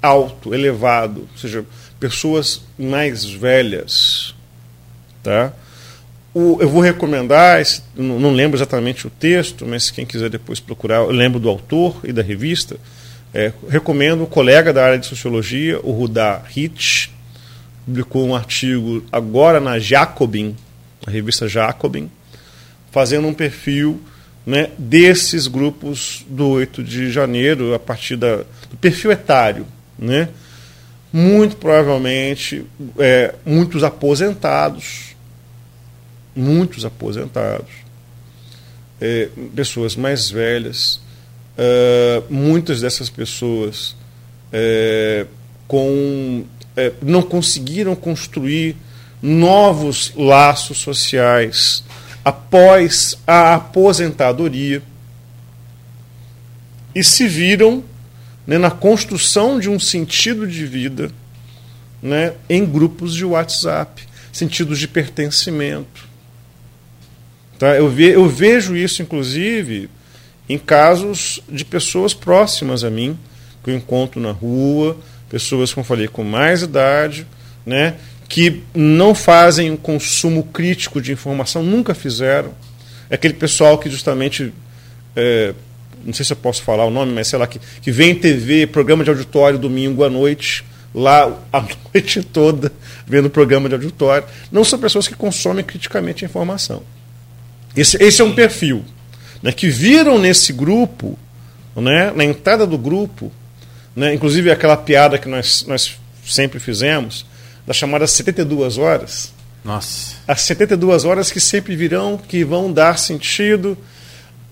[0.00, 1.64] alto, elevado, ou seja,
[2.00, 4.34] pessoas mais velhas.
[5.22, 5.52] Tá?
[6.34, 10.60] O, eu vou recomendar, esse, não, não, lembro exatamente o texto, mas quem quiser depois
[10.60, 12.76] procurar, eu lembro do autor e da revista.
[13.34, 17.08] É, recomendo o colega da área de sociologia, o Rudá Hitch,
[17.84, 20.56] publicou um artigo agora na Jacobin,
[21.08, 22.10] a revista Jacobin,
[22.90, 24.00] fazendo um perfil
[24.46, 28.36] né, desses grupos do 8 de janeiro, a partir da,
[28.70, 29.66] do perfil etário.
[29.98, 30.28] Né?
[31.12, 32.64] muito provavelmente
[32.98, 35.16] é, muitos aposentados,
[36.34, 37.70] muitos aposentados,
[39.00, 41.00] é, pessoas mais velhas,
[41.56, 43.96] é, muitas dessas pessoas
[44.52, 45.26] é,
[45.66, 46.44] com,
[46.76, 48.76] é, não conseguiram construir
[49.22, 51.82] novos laços sociais
[52.24, 54.82] após a aposentadoria
[56.94, 57.82] e se viram
[58.46, 61.10] né, na construção de um sentido de vida
[62.02, 66.08] né, em grupos de WhatsApp, sentidos de pertencimento.
[67.58, 67.76] Tá?
[67.76, 69.90] Eu, ve, eu vejo isso, inclusive,
[70.48, 73.18] em casos de pessoas próximas a mim,
[73.62, 74.96] que eu encontro na rua,
[75.28, 77.26] pessoas, como eu falei, com mais idade,
[77.66, 77.96] né,
[78.28, 82.52] que não fazem um consumo crítico de informação, nunca fizeram.
[83.08, 84.52] É aquele pessoal que justamente,
[85.16, 85.54] é,
[86.04, 88.14] não sei se eu posso falar o nome, mas sei lá, que, que vem em
[88.14, 90.62] TV, programa de auditório domingo à noite,
[90.94, 91.64] lá a
[91.94, 92.70] noite toda,
[93.06, 94.26] vendo programa de auditório.
[94.52, 96.82] Não são pessoas que consomem criticamente a informação.
[97.74, 98.84] Esse, esse é um perfil
[99.42, 101.18] né, que viram nesse grupo,
[101.74, 103.32] né, na entrada do grupo,
[103.96, 107.24] né, inclusive aquela piada que nós, nós sempre fizemos,
[107.68, 109.30] das chamadas 72 horas.
[109.62, 110.16] Nossa.
[110.26, 113.76] As 72 horas que sempre virão, que vão dar sentido.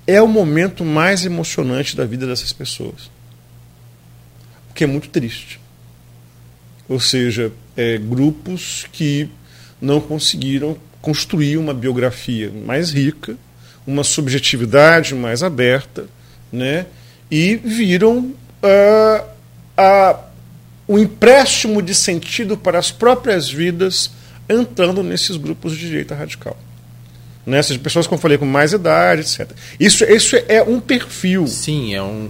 [0.06, 3.10] É o momento mais emocionante da vida dessas pessoas.
[4.70, 5.58] O que é muito triste.
[6.86, 9.30] Ou seja, é, grupos que
[9.80, 13.34] não conseguiram construir uma biografia mais rica,
[13.86, 16.04] uma subjetividade mais aberta,
[16.52, 16.84] né?
[17.30, 19.26] e viram uh,
[19.74, 20.20] a
[20.88, 24.10] o empréstimo de sentido para as próprias vidas
[24.48, 26.56] entrando nesses grupos de direita radical.
[27.44, 29.50] Nessas pessoas, como eu falei, com mais idade, etc.
[29.78, 31.46] Isso, isso é um perfil.
[31.46, 32.28] Sim, é um,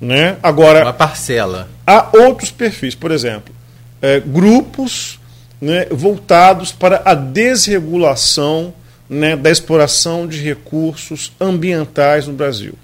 [0.00, 0.36] né?
[0.42, 1.68] Agora, uma parcela.
[1.86, 3.54] Há outros perfis, por exemplo,
[4.00, 5.18] é, grupos
[5.60, 8.74] né, voltados para a desregulação
[9.08, 12.74] né, da exploração de recursos ambientais no Brasil.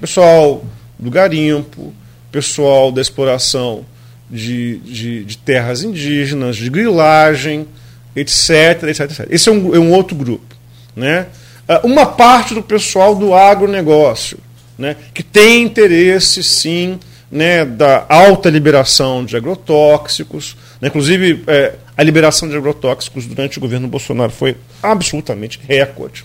[0.00, 0.64] Pessoal
[0.98, 1.92] do garimpo,
[2.30, 3.84] pessoal da exploração
[4.30, 7.66] de, de, de terras indígenas, de grilagem,
[8.14, 9.26] etc, etc, etc.
[9.30, 10.54] Esse é um, é um outro grupo.
[10.94, 11.26] Né?
[11.68, 14.38] Ah, uma parte do pessoal do agronegócio,
[14.76, 16.98] né, que tem interesse, sim,
[17.30, 20.56] né, da alta liberação de agrotóxicos.
[20.80, 26.24] Né, inclusive, é, a liberação de agrotóxicos durante o governo Bolsonaro foi absolutamente recorde,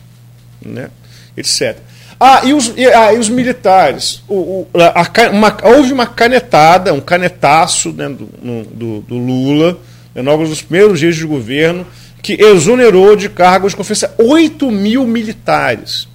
[0.66, 0.90] né,
[1.38, 1.78] etc.
[2.20, 4.24] Ah, e os, e, ah, e os militares?
[4.28, 9.78] O, o, a, uma, houve uma canetada, um canetaço né, do, no, do, do, Lula,
[10.14, 11.86] né, logo nos primeiros dias de governo,
[12.22, 16.08] que exonerou de cargos de confiança 8 mil militares.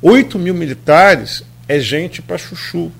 [0.00, 2.90] 8 mil militares é gente para chuchu,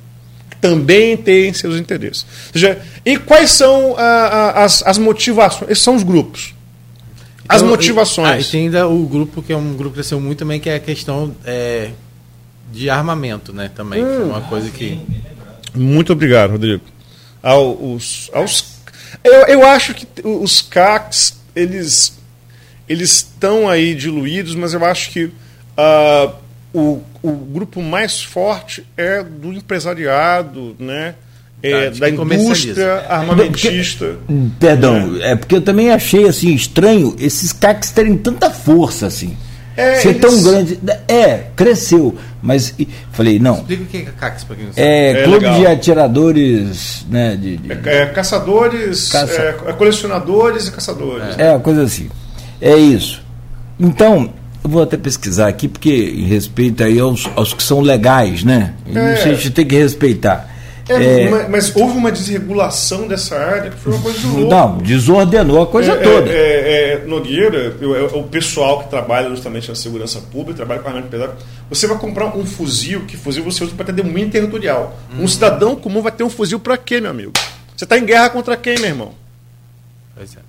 [0.51, 2.25] que também tem seus interesses.
[2.47, 5.71] Ou seja, e quais são as, as motivações?
[5.71, 6.55] Esses são os grupos.
[7.49, 8.29] As então, motivações.
[8.29, 10.59] E, ah, e tem ainda o grupo, que é um grupo que cresceu muito também,
[10.59, 11.91] que é a questão é,
[12.73, 13.71] de armamento, né?
[13.75, 14.49] Também, hum, que é uma hum.
[14.49, 14.99] coisa que.
[15.75, 16.83] Muito obrigado, Rodrigo.
[17.43, 18.79] Aos, aos,
[19.23, 22.15] eu, eu acho que os CACs, eles
[22.89, 26.35] eles estão aí diluídos, mas eu acho que uh,
[26.73, 31.15] o, o grupo mais forte é do empresariado, né?
[31.65, 34.17] É, da indústria armamentista.
[34.27, 35.33] Porque, perdão, é.
[35.33, 35.37] é.
[35.37, 39.37] porque eu também achei assim estranho esses CACs terem tanta força assim.
[39.77, 40.21] É, ser eles...
[40.21, 40.79] tão grande.
[41.09, 42.17] É, cresceu.
[42.41, 42.75] Mas
[43.13, 43.57] falei, não.
[43.57, 44.87] Explica o que é CACs para quem não sabe.
[44.87, 45.59] É, é clube legal.
[45.59, 47.37] de atiradores, né?
[47.37, 47.73] De, de...
[47.73, 49.43] É, é, caçadores, Caça...
[49.67, 51.39] É, colecionadores e caçadores.
[51.39, 52.11] É, coisa assim.
[52.61, 53.23] É isso.
[53.81, 58.45] Então, eu vou até pesquisar aqui, porque em respeito aí aos, aos que são legais,
[58.45, 58.75] né?
[58.95, 59.13] É.
[59.13, 60.54] A gente tem que respeitar.
[60.89, 64.51] É, é, mas, mas, houve uma desregulação dessa área que foi uma coisa de louco.
[64.51, 66.31] Não, desordenou a coisa é, toda.
[66.31, 67.75] É, é, é Nogueira,
[68.13, 71.35] o pessoal que trabalha justamente na segurança pública, trabalha com armamento pesado,
[71.71, 74.99] você vai comprar um fuzil, que fuzil você usa para ter domínio territorial.
[75.15, 75.25] Uhum.
[75.25, 77.33] Um cidadão comum vai ter um fuzil para quê, meu amigo?
[77.75, 79.15] Você está em guerra contra quem, meu irmão?
[80.15, 80.41] Pois é.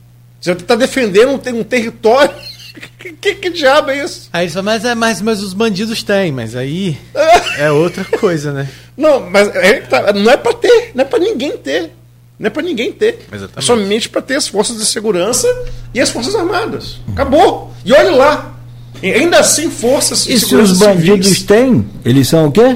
[0.42, 2.36] Você está defendendo um, um território
[2.80, 4.30] que, que, que, diabo é isso?
[4.32, 6.98] Aí só, mas, é, mas, mas os bandidos têm, mas aí
[7.58, 8.68] é outra coisa, né?
[8.98, 11.92] Não, mas é, tá, não é para ter, não é para ninguém ter.
[12.38, 13.26] Não é para ninguém ter.
[13.32, 13.58] Exatamente.
[13.58, 15.48] É somente para ter as forças de segurança
[15.94, 17.00] e as forças armadas.
[17.14, 17.72] Acabou.
[17.86, 18.54] E olhe lá.
[19.02, 21.90] E ainda assim, forças e se os bandidos civis, têm?
[22.04, 22.76] Eles são o quê?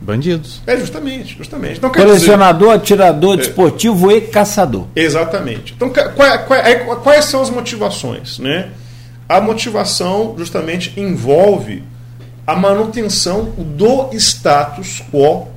[0.00, 0.60] Bandidos.
[0.66, 1.78] É, justamente, justamente.
[1.78, 4.86] Então, Colecionador, dizer, atirador, é, desportivo e caçador.
[4.94, 5.74] Exatamente.
[5.76, 6.46] Então, quais,
[7.02, 8.38] quais são as motivações?
[8.38, 8.70] Né?
[9.28, 11.82] A motivação justamente envolve
[12.46, 15.48] a manutenção do status quo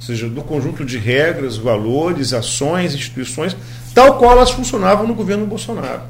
[0.00, 3.56] seja, do conjunto de regras, valores, ações, instituições,
[3.94, 6.02] tal qual elas funcionavam no governo Bolsonaro.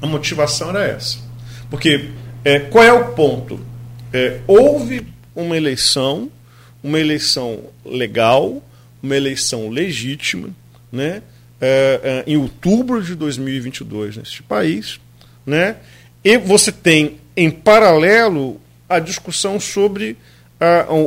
[0.00, 1.18] A motivação era essa.
[1.70, 2.10] Porque
[2.44, 3.60] é, qual é o ponto?
[4.12, 6.30] É, houve uma eleição,
[6.82, 8.62] uma eleição legal,
[9.02, 10.50] uma eleição legítima,
[10.90, 11.22] né,
[11.60, 15.00] é, é, em outubro de 2022 neste país,
[15.44, 15.76] né,
[16.24, 20.16] e você tem em paralelo a discussão sobre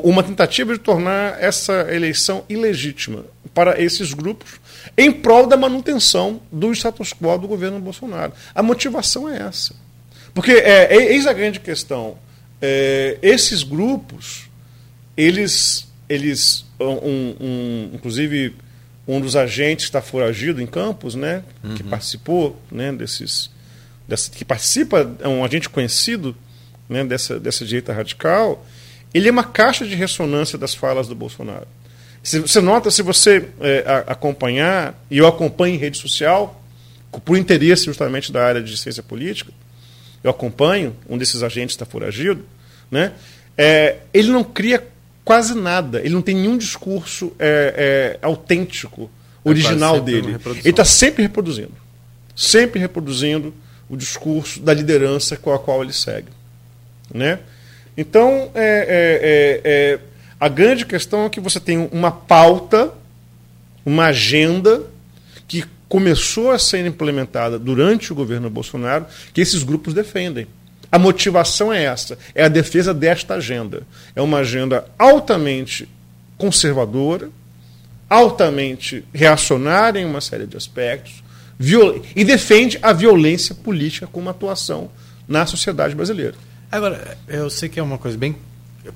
[0.04, 4.60] uma tentativa de tornar essa eleição ilegítima para esses grupos
[4.96, 8.34] em prol da manutenção do status quo do governo Bolsonaro.
[8.54, 9.74] A motivação é essa.
[10.34, 12.18] Porque, é, é, eis a grande questão,
[12.62, 14.50] é, esses grupos,
[15.16, 18.56] eles, eles um, um, inclusive
[19.08, 21.76] um dos agentes está foragido em Campos, né, uhum.
[21.76, 23.50] que participou né, desses,
[24.08, 26.36] dessa, que participa, é um agente conhecido
[26.88, 28.66] né, dessa, dessa direita radical,
[29.14, 31.68] ele é uma caixa de ressonância das falas do Bolsonaro.
[32.24, 36.62] Se, você nota, se você é, a, acompanhar, e eu acompanho em rede social,
[37.26, 39.52] por interesse justamente da área de ciência política,
[40.24, 42.44] eu acompanho, um desses agentes está foragido,
[42.92, 43.14] né?
[43.58, 44.86] É, ele não cria
[45.24, 49.10] quase nada, ele não tem nenhum discurso é, é, autêntico,
[49.44, 50.38] é original dele.
[50.46, 51.74] Ele está sempre reproduzindo.
[52.36, 53.54] Sempre reproduzindo
[53.90, 56.30] o discurso da liderança com a qual ele segue.
[57.14, 57.40] Né?
[57.96, 60.00] Então, é, é, é, é,
[60.40, 62.94] a grande questão é que você tem uma pauta,
[63.86, 64.84] uma agenda
[65.48, 70.48] que começou a ser implementada durante o governo Bolsonaro, que esses grupos defendem.
[70.92, 73.84] A motivação é essa, é a defesa desta agenda.
[74.16, 75.88] É uma agenda altamente
[76.38, 77.30] conservadora,
[78.10, 81.24] altamente reacionária em uma série de aspectos,
[82.16, 84.90] e defende a violência política como atuação
[85.28, 86.36] na sociedade brasileira.
[86.72, 88.36] Agora, eu sei que é uma coisa bem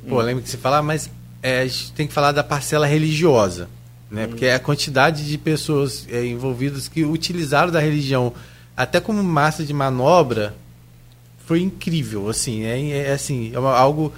[0.07, 1.09] polêmica de se falar, mas
[1.41, 3.68] é, a gente tem que falar da parcela religiosa.
[4.09, 4.28] Né?
[4.28, 8.34] Porque é a quantidade de pessoas é, envolvidas que utilizaram da religião
[8.76, 10.53] até como massa de manobra
[11.45, 12.30] foi incrível.
[12.30, 14.14] Assim, é, é assim, é uma, algo.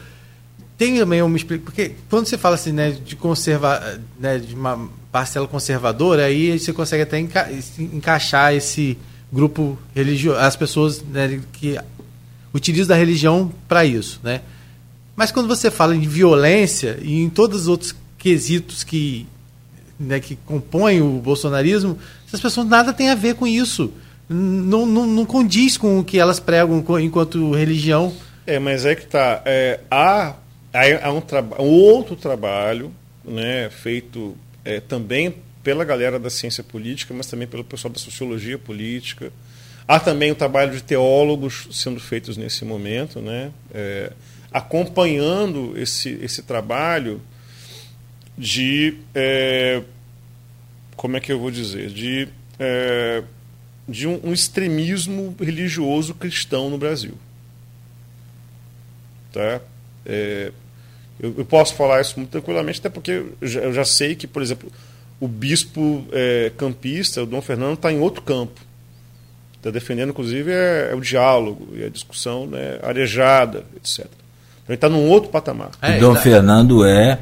[0.77, 1.65] Tem também uma explicação.
[1.65, 6.73] Porque quando você fala assim, né, de conservar, né, de uma parcela conservadora, aí você
[6.73, 7.47] consegue até enca
[7.77, 8.97] encaixar esse
[9.31, 11.79] grupo religioso, as pessoas né, que
[12.51, 14.41] utiliza da religião para isso, né?
[15.15, 19.27] Mas quando você fala em violência e em todos os outros quesitos que,
[19.99, 23.93] né, que compõem o bolsonarismo, essas pessoas nada têm a ver com isso.
[24.27, 28.11] Não, não, não condiz com o que elas pregam enquanto religião.
[28.47, 29.43] É, mas é que tá.
[29.45, 30.33] É, há,
[30.73, 31.21] há um,
[31.63, 32.91] um outro trabalho
[33.23, 34.35] né, feito
[34.65, 39.31] é, também pela galera da ciência política, mas também pelo pessoal da sociologia política,
[39.87, 43.51] Há também o trabalho de teólogos sendo feitos nesse momento, né?
[43.73, 44.13] É,
[44.51, 47.21] acompanhando esse, esse trabalho
[48.37, 48.97] de.
[49.13, 49.83] É,
[50.95, 51.89] como é que eu vou dizer?
[51.89, 53.23] De, é,
[53.87, 57.17] de um, um, extremismo religioso cristão no Brasil.
[59.33, 59.59] Tá?
[61.23, 64.27] Eu, eu, posso falar isso muito tranquilamente, até porque eu já, eu já sei que,
[64.27, 64.71] por exemplo,
[65.19, 68.59] o bispo é, campista, o Dom Fernando, está em outro campo
[69.63, 73.99] está defendendo, inclusive, é, é, o diálogo e a discussão né, arejada, etc.
[73.99, 75.71] Então ele está num outro patamar.
[75.81, 77.17] É, Dom Fernando é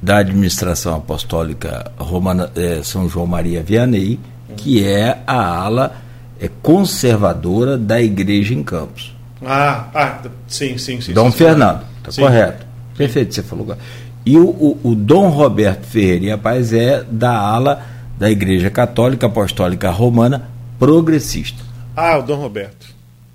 [0.00, 4.18] da administração apostólica Romana, é, São João Maria Vianney,
[4.56, 5.96] que é a ala
[6.40, 9.14] é, conservadora da igreja em Campos.
[9.44, 11.12] Ah, ah sim, sim, sim.
[11.12, 12.66] Dom sim, Fernando, está correto.
[12.96, 13.76] Perfeito, você falou.
[14.24, 17.84] E o, o, o Dom Roberto Ferreira Paz é da ala
[18.18, 21.62] da Igreja Católica Apostólica Romana progressista.
[21.96, 22.86] Ah, o Dom Roberto.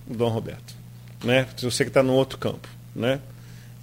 [0.10, 0.76] O Dom Roberto.
[1.24, 1.46] Né?
[1.62, 2.68] Você que está no outro campo.
[2.96, 3.20] Né?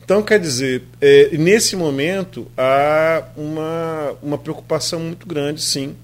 [0.04, 5.94] Então, quer dizer, é, nesse momento há uma, uma preocupação muito grande, sim,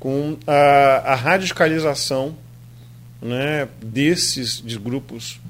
[0.00, 2.34] com a, a radicalização
[3.22, 5.40] né, desses de grupos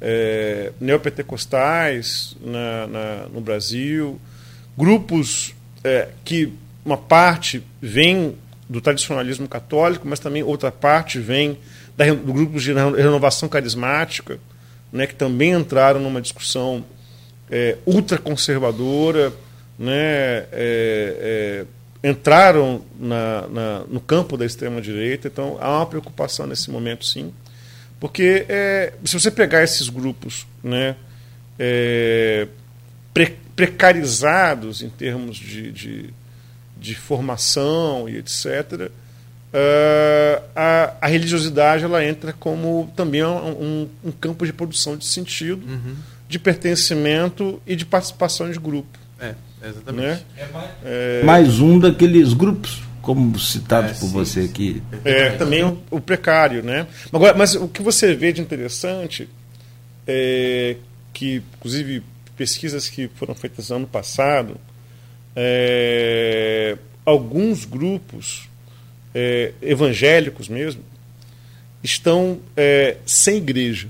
[0.00, 4.20] é, neopentecostais na, na, no Brasil,
[4.76, 5.54] grupos
[5.84, 6.52] é, que
[6.84, 8.36] uma parte vem
[8.68, 11.58] do tradicionalismo católico, mas também outra parte vem
[11.96, 14.38] da, do grupo de renovação carismática,
[14.92, 16.84] né, que também entraram numa discussão
[17.50, 19.32] é, ultraconservadora,
[19.78, 21.66] né, é,
[22.02, 25.28] é, entraram na, na, no campo da extrema-direita.
[25.28, 27.32] Então, há uma preocupação nesse momento, sim.
[28.00, 30.96] Porque é, se você pegar esses grupos né,
[31.58, 32.48] é,
[33.12, 36.10] pre, precarizados em termos de, de,
[36.78, 38.90] de formação e etc.,
[39.52, 45.62] uh, a, a, religiosidade ela entra como também um, um campo de produção de sentido,
[45.66, 45.94] uhum.
[46.26, 48.98] de pertencimento e de participação de grupo.
[49.20, 49.34] É.
[49.62, 50.02] Exatamente.
[50.02, 50.22] Né?
[50.38, 51.22] É mais, é...
[51.22, 54.82] mais um daqueles grupos como citado é, por sim, você aqui.
[55.04, 56.86] É, também o, o, precário, né?
[57.12, 59.28] Agora, mas o que você vê de interessante
[60.06, 60.76] é
[61.12, 62.02] que, inclusive,
[62.36, 64.56] pesquisas que foram feitas ano passado,
[65.34, 68.48] é, alguns grupos
[69.14, 70.82] é, evangélicos mesmo
[71.82, 73.88] estão é, sem igreja.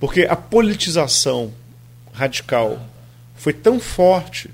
[0.00, 1.52] Porque a politização
[2.12, 2.80] radical
[3.36, 4.50] foi tão forte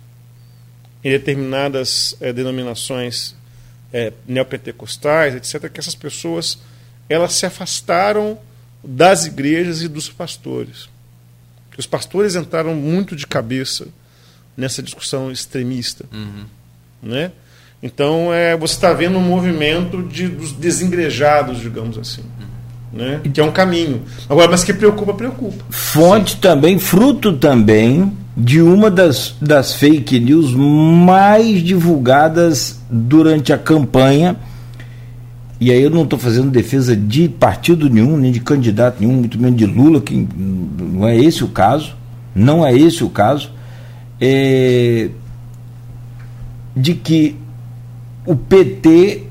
[1.04, 3.34] em determinadas é, denominações
[3.92, 6.58] é, neopentecostais, etc., que essas pessoas
[7.08, 8.38] elas se afastaram
[8.82, 10.88] das igrejas e dos pastores.
[11.76, 13.88] Os pastores entraram muito de cabeça
[14.56, 16.04] nessa discussão extremista.
[16.12, 16.44] Uhum.
[17.02, 17.32] Né?
[17.82, 22.22] Então, é, você está vendo um movimento de, dos desengrejados, digamos assim.
[22.22, 22.98] Uhum.
[22.98, 23.20] Né?
[23.32, 24.04] Que é um caminho.
[24.28, 25.64] Agora, mas que preocupa, preocupa.
[25.70, 26.38] Fonte Sim.
[26.38, 34.36] também, fruto também de uma das, das fake news mais divulgadas durante a campanha.
[35.60, 39.38] E aí eu não estou fazendo defesa de partido nenhum, nem de candidato nenhum, muito
[39.38, 40.26] menos de Lula, que
[40.78, 41.94] não é esse o caso.
[42.34, 43.50] Não é esse o caso.
[44.20, 45.10] É,
[46.74, 47.36] de que
[48.24, 49.24] o PT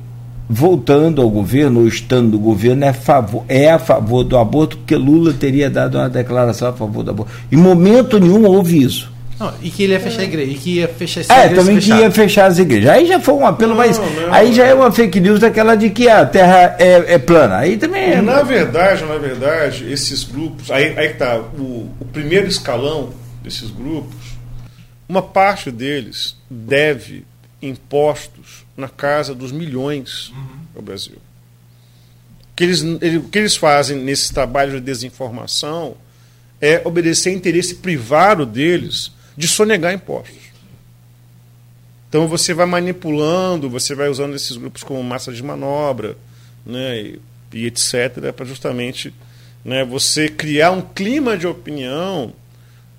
[0.49, 4.77] voltando ao governo ou estando no governo é a, favor, é a favor do aborto,
[4.77, 7.31] porque Lula teria dado uma declaração a favor do aborto.
[7.51, 9.11] Em momento nenhum houve isso.
[9.39, 11.93] Não, e que ele ia fechar a igreja, e que ia fechar É, também que
[11.93, 12.89] ia fechar as igrejas.
[12.89, 15.75] Aí já foi um apelo, não, mas não, aí já é uma fake news daquela
[15.75, 17.57] de que a terra é, é plana.
[17.57, 18.21] Aí também é.
[18.21, 23.11] Na verdade, na verdade, esses grupos, aí, aí tá, o, o primeiro escalão
[23.41, 24.17] desses grupos,
[25.07, 27.23] uma parte deles deve
[27.61, 30.59] impostos na casa dos milhões uhum.
[30.75, 31.17] no Brasil.
[32.51, 35.95] O que eles, ele, que eles fazem nesse trabalho de desinformação
[36.61, 40.49] é obedecer interesse privado deles de sonegar impostos.
[42.09, 46.17] Então você vai manipulando, você vai usando esses grupos como massa de manobra,
[46.65, 47.21] né, e,
[47.53, 49.13] e etc, para justamente
[49.63, 52.33] né, você criar um clima de opinião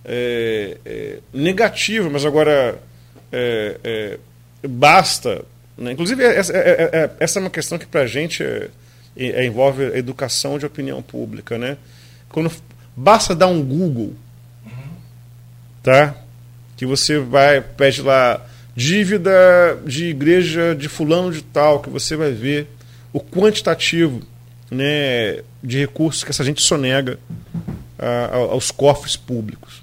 [0.05, 2.81] é, é, negativo, mas agora
[3.33, 4.19] é, é
[4.69, 5.45] basta
[5.81, 5.93] né?
[5.93, 8.45] Inclusive, essa, é, é, é, essa é uma questão que para a gente
[9.17, 11.57] é, envolve a educação de opinião pública.
[11.57, 11.79] Né?
[12.29, 12.53] Quando,
[12.95, 14.15] basta dar um Google,
[15.83, 16.15] tá?
[16.77, 18.47] que você vai, pede lá
[18.77, 19.33] dívida
[19.87, 22.69] de igreja de fulano de tal, que você vai ver
[23.13, 24.23] o quantitativo
[24.71, 27.19] né, de recursos que essa gente sonega
[27.99, 29.83] a, a, aos cofres públicos.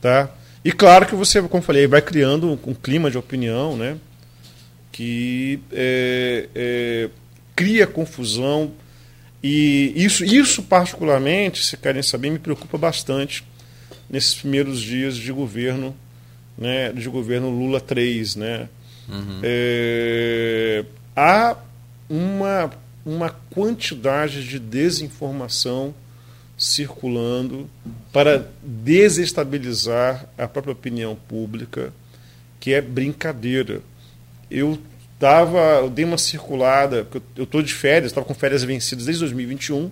[0.00, 0.30] Tá?
[0.64, 3.98] E claro que você, como falei, vai criando um, um clima de opinião, né?
[4.94, 7.10] que é, é,
[7.56, 8.70] cria confusão.
[9.42, 13.44] E isso, isso, particularmente, se querem saber, me preocupa bastante
[14.08, 15.96] nesses primeiros dias de governo,
[16.56, 18.36] né, de governo Lula 3.
[18.36, 18.68] Né?
[19.08, 19.40] Uhum.
[19.42, 20.84] É,
[21.16, 21.56] há
[22.08, 22.70] uma,
[23.04, 25.92] uma quantidade de desinformação
[26.64, 27.68] circulando
[28.12, 31.92] para desestabilizar a própria opinião pública,
[32.58, 33.82] que é brincadeira
[34.50, 34.78] eu
[35.18, 39.90] tava, eu dei uma circulada, eu estou de férias, estava com férias vencidas desde 2021.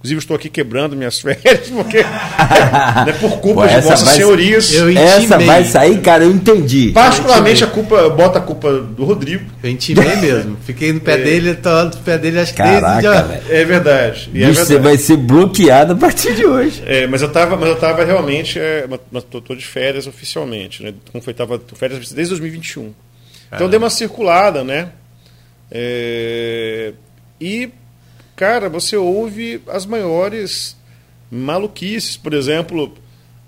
[0.00, 4.72] Inclusive, estou aqui quebrando minhas férias, porque é, por culpa Pô, de vossas vai, senhorias.
[4.72, 6.90] Eu essa vai sair, cara, eu entendi.
[6.92, 9.44] Particularmente, eu a culpa, bota a culpa do Rodrigo.
[9.62, 10.56] Eu intimei mesmo.
[10.64, 11.18] Fiquei no pé é.
[11.18, 14.30] dele, tô no pé dele acho que Caraca, desde É verdade.
[14.32, 14.66] E é verdade.
[14.66, 16.82] Você vai ser bloqueado a partir de hoje.
[16.86, 18.88] É, mas eu estava mas eu tava realmente, é,
[19.30, 20.94] tô, de férias oficialmente, né?
[21.12, 22.94] Como foi, tava férias desde 2021.
[23.52, 24.92] Então deu uma circulada, né?
[25.70, 26.92] É...
[27.40, 27.70] E,
[28.40, 30.74] cara, você ouve as maiores
[31.30, 32.16] maluquices.
[32.16, 32.96] Por exemplo,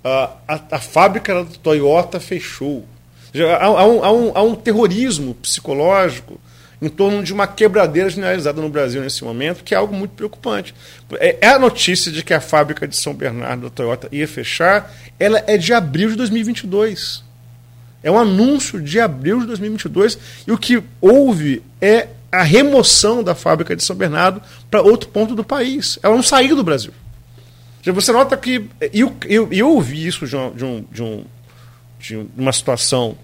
[0.04, 2.84] a, a, a fábrica da Toyota fechou.
[3.34, 6.38] Há, há, um, há, um, há um terrorismo psicológico
[6.82, 10.74] em torno de uma quebradeira generalizada no Brasil nesse momento, que é algo muito preocupante.
[11.12, 14.92] É, é a notícia de que a fábrica de São Bernardo da Toyota ia fechar,
[15.18, 17.24] ela é de abril de 2022.
[18.02, 23.34] É um anúncio de abril de 2022 e o que houve é a remoção da
[23.34, 24.40] fábrica de São Bernardo
[24.70, 25.98] para outro ponto do país.
[26.02, 26.92] Ela não saiu do Brasil.
[27.84, 28.68] Você nota que.
[28.92, 30.84] Eu, eu, eu ouvi isso de, um, de, um,
[31.98, 33.18] de, um, uma situação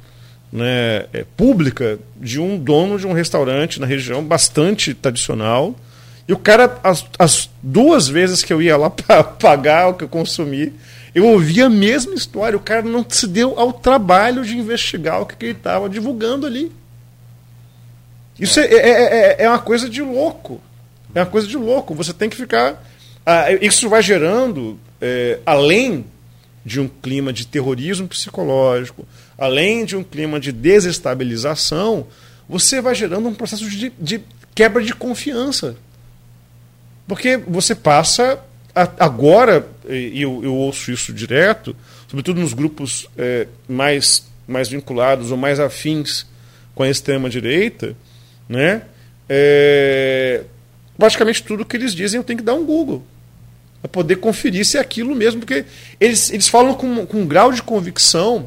[0.53, 5.77] né, é, pública de um dono de um restaurante na região bastante tradicional.
[6.27, 10.05] E o cara, as, as duas vezes que eu ia lá para pagar o que
[10.05, 10.73] eu consumi,
[11.15, 12.57] eu ouvi a mesma história.
[12.57, 16.47] O cara não se deu ao trabalho de investigar o que, que ele estava divulgando
[16.47, 16.73] ali.
[18.39, 18.65] Isso é.
[18.65, 20.61] É, é, é, é, uma coisa de louco.
[21.15, 21.95] É uma coisa de louco.
[21.95, 22.85] Você tem que ficar.
[23.27, 26.07] Ah, isso vai gerando, é, além
[26.65, 29.07] de um clima de terrorismo psicológico,
[29.37, 32.07] além de um clima de desestabilização,
[32.49, 34.21] você vai gerando um processo de, de
[34.55, 35.77] quebra de confiança.
[37.07, 38.39] Porque você passa
[38.75, 41.75] a, agora, e eu, eu, ouço isso direto,
[42.07, 46.27] sobretudo nos grupos é, mais, mais vinculados ou mais afins
[46.75, 47.97] com a extrema-direita,
[48.49, 48.83] né?
[49.29, 50.43] É,
[50.97, 53.05] praticamente tudo que eles dizem eu tenho que dar um Google
[53.81, 55.65] para poder conferir se é aquilo mesmo, porque
[56.01, 58.47] eles, eles falam com, com um grau de convicção,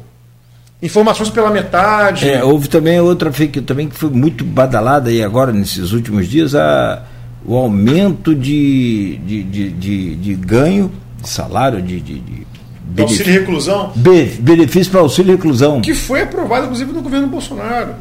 [0.82, 2.28] informações pela metade.
[2.28, 6.54] É, houve também outra fake também que foi muito badalada aí agora nesses últimos dias,
[6.54, 7.02] a,
[7.44, 12.46] o aumento de, de, de, de, de ganho, de salário, de, de, de
[12.82, 13.92] benefício, auxílio reclusão.
[14.40, 15.80] Benefício para auxílio reclusão.
[15.80, 17.94] Que foi aprovado, inclusive, no governo Bolsonaro.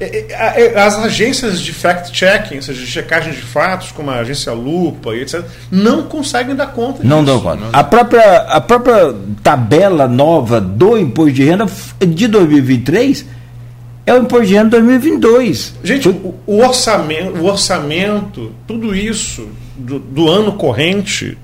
[0.00, 4.16] É, é, é, as agências de fact-checking, ou seja, de checagem de fatos, como a
[4.16, 7.64] agência Lupa e etc., não conseguem dar conta Não dão conta.
[7.72, 11.66] A própria, a própria tabela nova do imposto de renda
[11.98, 13.26] de 2023
[14.06, 15.74] é o imposto de renda de 2022.
[15.82, 21.36] Gente, o, o, orçamento, o orçamento, tudo isso do, do ano corrente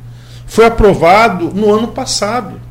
[0.47, 2.64] foi aprovado no ano passado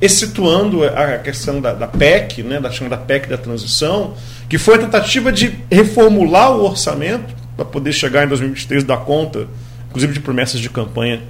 [0.00, 4.14] excetuando a questão da, da PEC, né, da chamada PEC da transição,
[4.48, 8.98] que foi a tentativa de reformular o orçamento para poder chegar em 2023 e dar
[8.98, 9.46] conta,
[9.88, 11.22] inclusive de promessas de campanha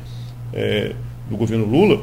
[0.52, 0.92] é,
[1.28, 2.02] do governo Lula.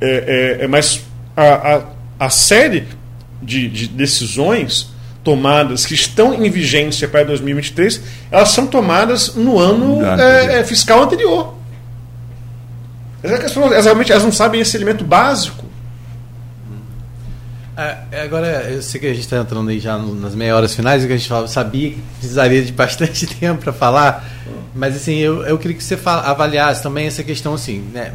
[0.00, 1.02] É, é, é mas
[1.36, 1.82] a, a,
[2.26, 2.86] a série
[3.42, 4.90] de, de, decisões
[5.22, 11.54] tomadas que estão em vigência para 2023, elas são tomadas no ano é, fiscal anterior.
[13.22, 13.54] Elas,
[13.84, 15.67] realmente elas não sabem esse elemento básico
[18.24, 21.12] agora, eu sei que a gente está entrando aí já nas meia horas finais, que
[21.12, 24.28] a gente sabia que precisaria de bastante tempo para falar,
[24.74, 28.14] mas assim, eu, eu queria que você avaliasse também essa questão assim, né?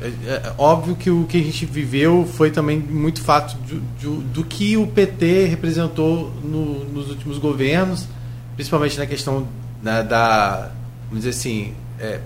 [0.00, 4.16] É, é, óbvio que o que a gente viveu foi também muito fato do, do,
[4.22, 8.06] do que o PT representou no, nos últimos governos,
[8.54, 9.48] principalmente na questão
[9.82, 10.70] né, da,
[11.08, 12.20] vamos dizer assim, é,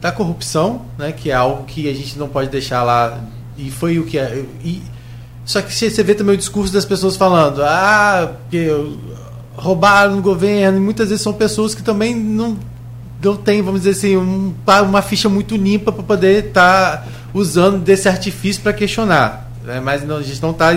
[0.00, 3.20] da corrupção, né, que é algo que a gente não pode deixar lá
[3.56, 4.82] e foi o que é, e,
[5.48, 8.68] só que você vê também o discurso das pessoas falando, ah, porque
[9.56, 12.58] roubaram no governo, e muitas vezes são pessoas que também não,
[13.22, 14.52] não têm, vamos dizer assim, um,
[14.86, 19.50] uma ficha muito limpa para poder estar tá usando desse artifício para questionar.
[19.64, 19.80] Né?
[19.80, 20.68] Mas não, a gente não está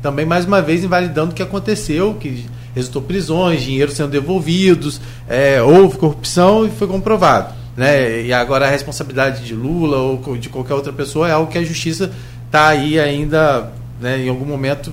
[0.00, 2.46] também, mais uma vez, invalidando o que aconteceu, que
[2.76, 7.52] resultou prisões, dinheiro sendo devolvidos, é, houve corrupção e foi comprovado.
[7.76, 8.22] Né?
[8.22, 11.64] E agora a responsabilidade de Lula ou de qualquer outra pessoa é algo que a
[11.64, 12.12] justiça
[12.46, 14.92] está aí ainda né, em algum momento,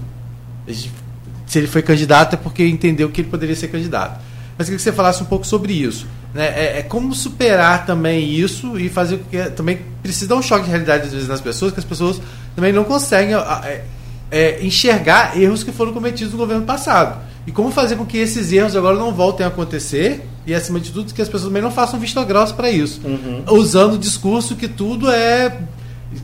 [0.68, 4.22] se ele foi candidato é porque entendeu que ele poderia ser candidato.
[4.58, 6.06] Mas queria que você falasse um pouco sobre isso.
[6.34, 6.46] Né?
[6.46, 10.66] É, é, como superar também isso e fazer o que também precisa dar um choque
[10.66, 12.22] de realidade às vezes nas pessoas, que as pessoas
[12.56, 13.84] também não conseguem é,
[14.30, 17.20] é, enxergar erros que foram cometidos no governo passado.
[17.48, 20.92] E como fazer com que esses erros agora não voltem a acontecer e, acima de
[20.92, 23.02] tudo, que as pessoas também não façam vista grossa para isso.
[23.04, 23.44] Uhum.
[23.50, 25.58] Usando o discurso que tudo é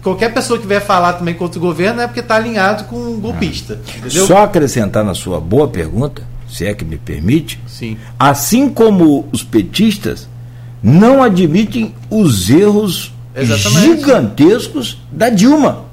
[0.01, 3.19] qualquer pessoa que vier falar também contra o governo é porque está alinhado com um
[3.19, 3.79] golpista.
[4.03, 4.09] Ah.
[4.09, 7.97] Só acrescentar na sua boa pergunta, se é que me permite, Sim.
[8.17, 10.27] assim como os petistas
[10.81, 13.81] não admitem os erros Exatamente.
[13.81, 15.85] gigantescos da Dilma,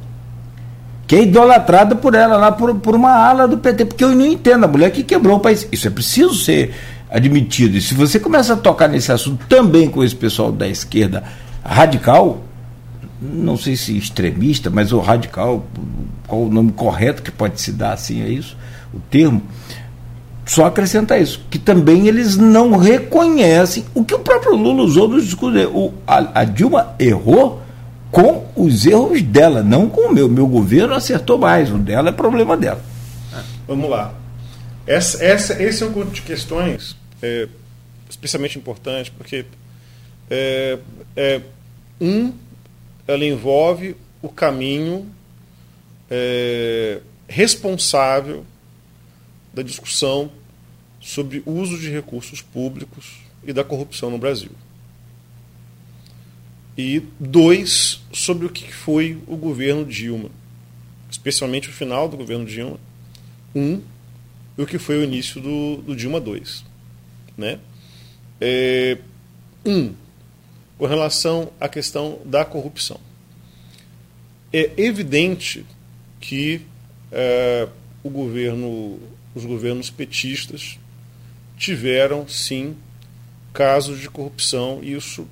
[1.07, 4.27] que é idolatrada por ela lá, por, por uma ala do PT, porque eu não
[4.27, 5.67] entendo, a mulher que quebrou o país.
[5.73, 6.75] Isso é preciso ser
[7.11, 7.77] admitido.
[7.77, 11.23] E se você começa a tocar nesse assunto também com esse pessoal da esquerda
[11.65, 12.43] radical,
[13.23, 15.65] não sei se extremista, mas o radical,
[16.27, 18.57] qual o nome correto que pode se dar assim a isso,
[18.93, 19.43] o termo,
[20.45, 25.21] só acrescentar isso, que também eles não reconhecem o que o próprio Lula usou no
[25.21, 25.69] discurso.
[25.69, 27.63] O, a, a Dilma errou
[28.11, 30.29] com os erros dela, não com o meu.
[30.29, 32.83] Meu governo acertou mais, o dela é problema dela.
[33.67, 34.13] Vamos lá.
[34.87, 37.49] Essa, essa, esse é um conjunto de questões é,
[38.11, 39.47] especialmente importante, porque
[40.29, 40.79] é,
[41.17, 41.41] é,
[42.01, 42.33] um
[43.13, 45.07] ela envolve o caminho
[46.11, 48.45] é, responsável
[49.53, 50.31] da discussão
[51.01, 54.53] sobre uso de recursos públicos e da corrupção no Brasil.
[56.79, 60.31] E dois, sobre o que foi o governo Dilma,
[61.11, 62.81] especialmente o final do governo Dilma.
[63.55, 63.83] Um,
[64.57, 66.65] e o que foi o início do, do Dilma 2.
[67.37, 67.59] Né?
[68.41, 68.97] É,
[69.67, 69.93] um,
[70.83, 72.99] com relação à questão da corrupção.
[74.53, 75.65] É evidente
[76.19, 76.67] que
[77.13, 77.69] é,
[78.03, 78.99] o governo,
[79.33, 80.81] os governos petistas
[81.57, 82.75] tiveram, sim,
[83.53, 85.25] casos de corrupção, e isso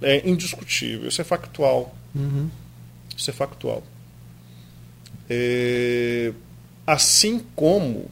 [0.00, 1.92] é indiscutível, isso é factual.
[2.14, 2.48] Uhum.
[3.16, 3.82] Isso é factual.
[5.28, 6.32] É,
[6.86, 8.08] assim como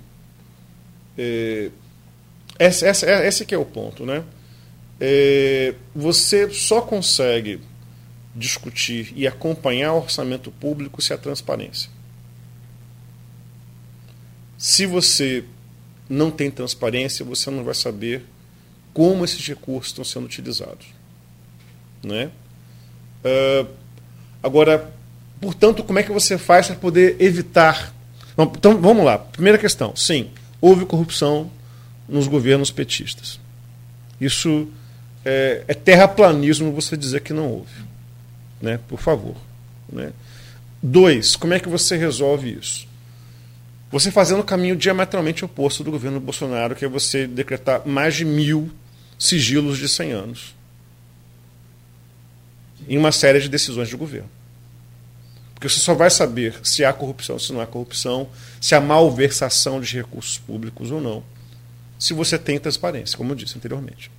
[1.17, 1.71] é,
[2.59, 4.25] esse, esse, esse que é o ponto, né?
[5.01, 7.61] É, você só consegue
[8.35, 11.91] discutir e acompanhar o orçamento público se há transparência.
[14.59, 15.45] Se você
[16.09, 18.25] não tem transparência, você não vai saber
[18.93, 20.87] como esses recursos estão sendo utilizados.
[22.03, 22.31] Né?
[23.25, 23.69] Uh,
[24.43, 24.91] agora,
[25.41, 27.95] portanto, como é que você faz para poder evitar?
[28.39, 29.19] Então, vamos lá.
[29.19, 29.95] Primeira questão.
[29.97, 31.51] Sim, houve corrupção
[32.09, 33.41] nos governos petistas.
[34.21, 34.69] Isso
[35.29, 37.85] é, é terraplanismo você dizer que não houve.
[38.63, 38.79] Né?
[38.87, 39.35] Por favor.
[39.93, 40.13] Né?
[40.81, 42.87] Dois, como é que você resolve isso?
[43.91, 48.25] Você fazendo o caminho diametralmente oposto do governo Bolsonaro, que é você decretar mais de
[48.25, 48.71] mil
[49.19, 50.55] sigilos de 100 anos
[52.89, 54.31] em uma série de decisões de governo.
[55.55, 58.29] Porque você só vai saber se há corrupção, se não há corrupção,
[58.61, 61.25] se há malversação de recursos públicos ou não,
[61.99, 64.11] se você tem transparência, como eu disse anteriormente.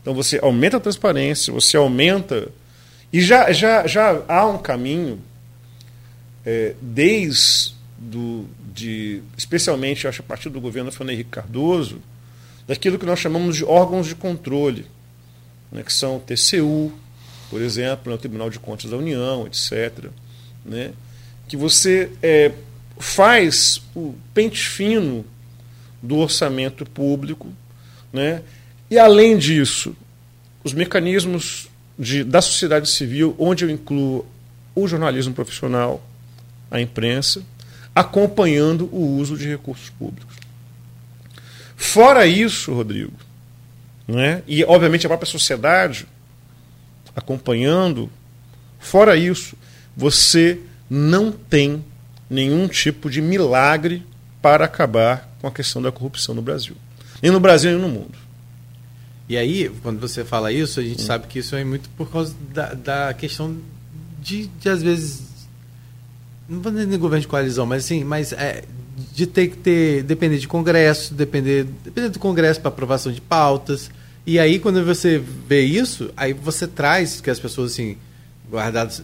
[0.00, 2.48] Então você aumenta a transparência, você aumenta.
[3.12, 5.20] E já, já, já há um caminho,
[6.44, 12.00] é, desde do, de, especialmente acho, a partir do governo Fernando Henrique Cardoso,
[12.66, 14.86] daquilo que nós chamamos de órgãos de controle,
[15.70, 16.92] né, que são o TCU,
[17.50, 20.06] por exemplo, né, o Tribunal de Contas da União, etc.
[20.64, 20.92] Né,
[21.46, 22.52] que você é,
[22.98, 25.24] faz o pente fino
[26.02, 27.48] do orçamento público,
[28.12, 28.42] né,
[28.90, 29.94] e além disso,
[30.64, 31.68] os mecanismos
[31.98, 34.26] de, da sociedade civil, onde eu incluo
[34.74, 36.04] o jornalismo profissional,
[36.70, 37.42] a imprensa,
[37.94, 40.36] acompanhando o uso de recursos públicos.
[41.76, 43.12] Fora isso, Rodrigo,
[44.06, 46.06] né, e obviamente a própria sociedade
[47.14, 48.10] acompanhando,
[48.78, 49.56] fora isso,
[49.96, 51.84] você não tem
[52.28, 54.04] nenhum tipo de milagre
[54.40, 56.76] para acabar com a questão da corrupção no Brasil.
[57.22, 58.29] Nem no Brasil, nem no mundo.
[59.30, 61.06] E aí, quando você fala isso, a gente hum.
[61.06, 63.56] sabe que isso é muito por causa da, da questão
[64.20, 65.22] de, de, às vezes,
[66.48, 68.64] não vou dizer governo de coalizão, mas assim, mas é,
[69.14, 73.88] de ter que ter, depender de Congresso, depender, depender do Congresso para aprovação de pautas.
[74.26, 77.96] E aí, quando você vê isso, aí você traz que as pessoas, assim,
[78.50, 79.00] guardadas.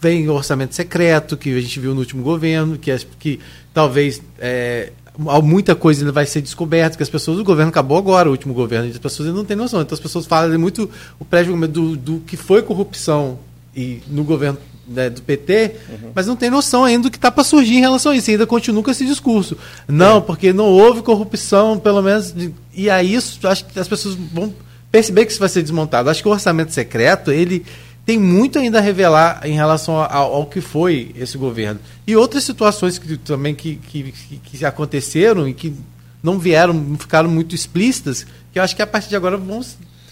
[0.00, 3.40] Vem orçamento secreto, que a gente viu no último governo, que, que
[3.74, 8.28] talvez é, muita coisa ainda vai ser descoberta, que as pessoas, o governo acabou agora,
[8.28, 9.80] o último governo, as pessoas ainda não têm noção.
[9.80, 13.38] Então as pessoas falam muito o prédio do, do que foi corrupção
[13.76, 16.10] e no governo né, do PT, uhum.
[16.14, 18.30] mas não tem noção ainda do que está para surgir em relação a isso.
[18.30, 19.56] E ainda continua com esse discurso.
[19.88, 20.20] Não, é.
[20.20, 22.32] porque não houve corrupção, pelo menos.
[22.32, 22.52] De...
[22.74, 24.52] E aí isso, acho que as pessoas vão
[24.90, 26.10] perceber que isso vai ser desmontado.
[26.10, 27.64] Acho que o orçamento secreto, ele
[28.04, 31.80] tem muito ainda a revelar em relação ao, ao que foi esse governo.
[32.06, 35.74] E outras situações que também que, que, que aconteceram e que
[36.22, 39.62] não vieram, não ficaram muito explícitas, que eu acho que a partir de agora vão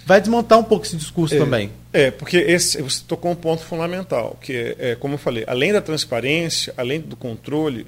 [0.04, 1.70] vai desmontar um pouco esse discurso é, também.
[1.92, 5.72] É, porque esse, você tocou um ponto fundamental, que é, é, como eu falei, além
[5.72, 7.86] da transparência, além do controle,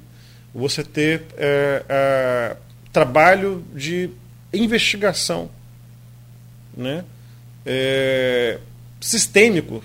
[0.53, 2.57] você ter é, é,
[2.93, 4.09] trabalho de
[4.53, 5.49] investigação
[6.75, 7.03] né,
[7.65, 8.59] é,
[9.01, 9.83] sistêmico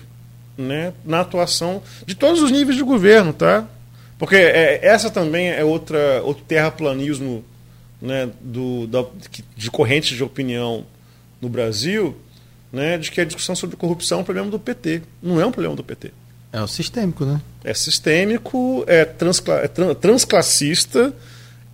[0.61, 3.67] né, na atuação de todos os níveis de governo, tá?
[4.17, 7.43] Porque é, essa também é outra outro terraplanismo
[8.01, 9.05] né, do, da,
[9.55, 10.85] de correntes de opinião
[11.41, 12.15] no Brasil,
[12.71, 15.01] né, de que a discussão sobre corrupção é um problema do PT.
[15.21, 16.11] Não é um problema do PT.
[16.53, 17.39] É o sistêmico, né?
[17.63, 21.13] É sistêmico, é, transcla é transclassista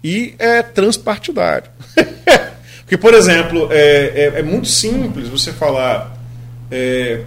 [0.04, 1.70] e é transpartidário.
[2.82, 6.16] Porque, por exemplo, é, é, é, muito simples você falar.
[6.72, 7.24] É,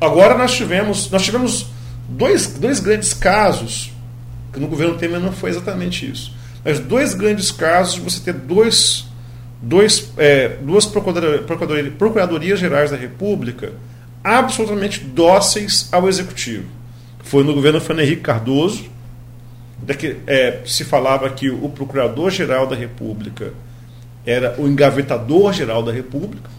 [0.00, 1.66] agora nós tivemos, nós tivemos
[2.08, 3.92] dois, dois grandes casos,
[4.52, 8.32] que no governo Temer não foi exatamente isso, mas dois grandes casos de você ter
[8.34, 9.10] dois
[9.60, 13.72] dois, é, duas procuradoria, procuradorias gerais da República
[14.22, 16.66] absolutamente dóceis ao executivo.
[17.22, 18.84] Foi no governo Fernando Henrique Cardoso,
[19.98, 23.52] que é, se falava que o procurador-geral da República
[24.26, 26.50] era o engavetador-geral da República,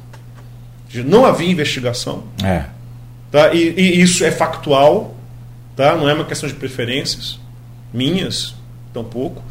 [1.06, 2.24] não havia investigação.
[2.44, 2.66] É.
[3.32, 3.54] Tá?
[3.54, 5.16] E, e, isso é factual,
[5.76, 5.96] tá?
[5.96, 7.40] não é uma questão de preferências
[7.94, 8.54] minhas,
[8.94, 9.42] tampouco.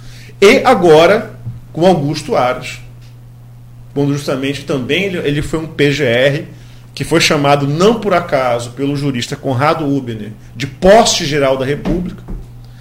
[0.41, 1.39] E agora,
[1.73, 2.81] com Augusto Aras,
[3.95, 6.45] quando justamente também ele, ele foi um PGR
[6.95, 12.23] que foi chamado não por acaso pelo jurista Conrado Ubner de poste geral da República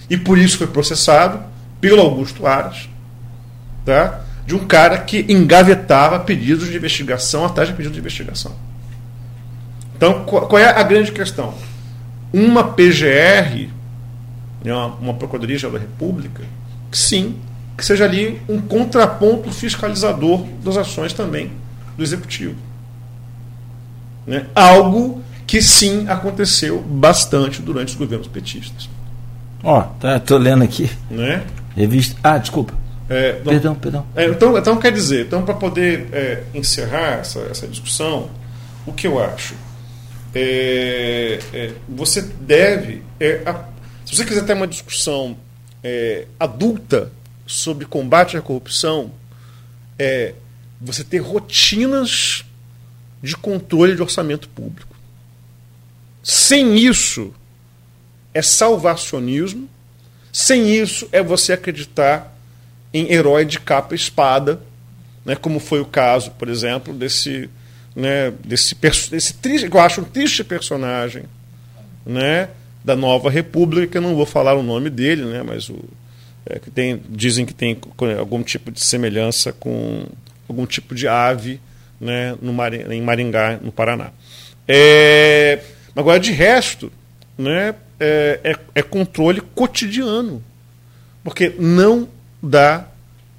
[0.10, 1.42] e por isso foi processado
[1.80, 2.90] pelo Augusto Aras,
[3.86, 4.22] tá?
[4.46, 8.52] de um cara que engavetava pedidos de investigação atrás de pedidos de investigação.
[10.00, 11.54] Então, qual é a grande questão?
[12.32, 13.68] Uma PGR
[14.64, 16.42] né, uma, uma Procuradoria-Geral da República,
[16.90, 17.36] que sim,
[17.78, 21.52] que seja ali um contraponto fiscalizador das ações também
[21.98, 22.56] do Executivo.
[24.26, 24.46] Né?
[24.56, 28.90] Algo que sim aconteceu bastante durante os governos petistas.
[29.62, 30.90] Ó, tá, tô lendo aqui.
[31.12, 31.44] Né?
[31.76, 32.16] Revista.
[32.24, 32.74] Ah, desculpa.
[33.10, 34.06] É, não- Perdão, perdão.
[34.16, 38.30] É, então, então, quer dizer, então, para poder é, encerrar essa, essa discussão,
[38.86, 39.56] o que eu acho?
[40.34, 43.03] É, é, você deve.
[43.19, 43.68] é, a-
[44.06, 45.38] se você quiser ter uma discussão
[45.84, 47.11] é, adulta
[47.47, 49.11] sobre combate à corrupção,
[49.97, 50.34] é
[50.80, 52.43] você ter rotinas
[53.22, 54.95] de controle de orçamento público.
[56.23, 57.34] Sem isso,
[58.34, 59.69] é salvacionismo.
[60.31, 62.35] Sem isso, é você acreditar
[62.93, 64.61] em herói de capa e espada,
[65.26, 67.49] né, como foi o caso, por exemplo, desse,
[68.00, 68.76] né, desse,
[69.10, 71.24] desse triste, eu acho um triste personagem
[72.06, 72.50] né,
[72.84, 75.78] da Nova República, que eu não vou falar o nome dele, né, mas o,
[76.46, 77.78] é, que tem, dizem que tem
[78.18, 80.06] algum tipo de semelhança com
[80.48, 81.60] algum tipo de ave
[82.00, 84.12] né, no Mari- em Maringá, no Paraná.
[84.68, 85.60] É,
[85.96, 86.92] agora, de resto,
[87.38, 90.42] né, é, é- é controle cotidiano.
[91.24, 92.08] Porque não
[92.42, 92.88] dá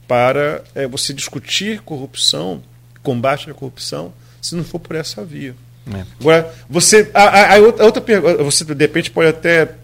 [0.06, 2.62] para é, você discutir corrupção,
[3.02, 5.54] combate à corrupção, se não for por essa via.
[5.92, 6.04] É.
[6.20, 7.10] Agora, você.
[7.14, 9.74] A, a- a outra, pergunta, você de repente pode até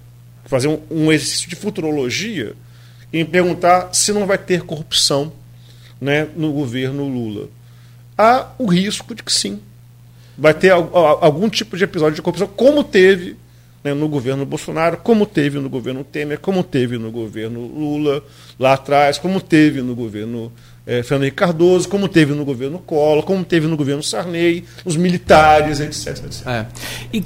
[0.45, 2.55] fazer um, um exercício de futurologia
[3.13, 5.33] e perguntar se não vai ter corrupção
[6.01, 7.49] né, no governo Lula.
[8.17, 9.61] Há o risco de que sim.
[10.39, 13.37] Vai ter al- al- algum tipo de episódio de corrupção, como teve
[13.83, 18.23] né, no governo Bolsonaro, como teve no governo Temer, como teve no governo Lula
[18.59, 20.53] lá atrás, como teve no governo
[20.87, 24.97] eh, Fernando Henrique Cardoso, como teve no governo Collor, como teve no governo Sarney, os
[24.97, 26.25] militares, etc.
[26.25, 26.47] etc.
[26.47, 26.67] É.
[27.13, 27.25] E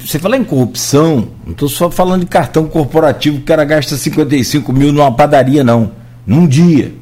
[0.00, 3.96] você fala em corrupção, não estou só falando de cartão corporativo que o cara gasta
[3.96, 5.92] 55 mil numa padaria, não.
[6.26, 6.92] Num dia.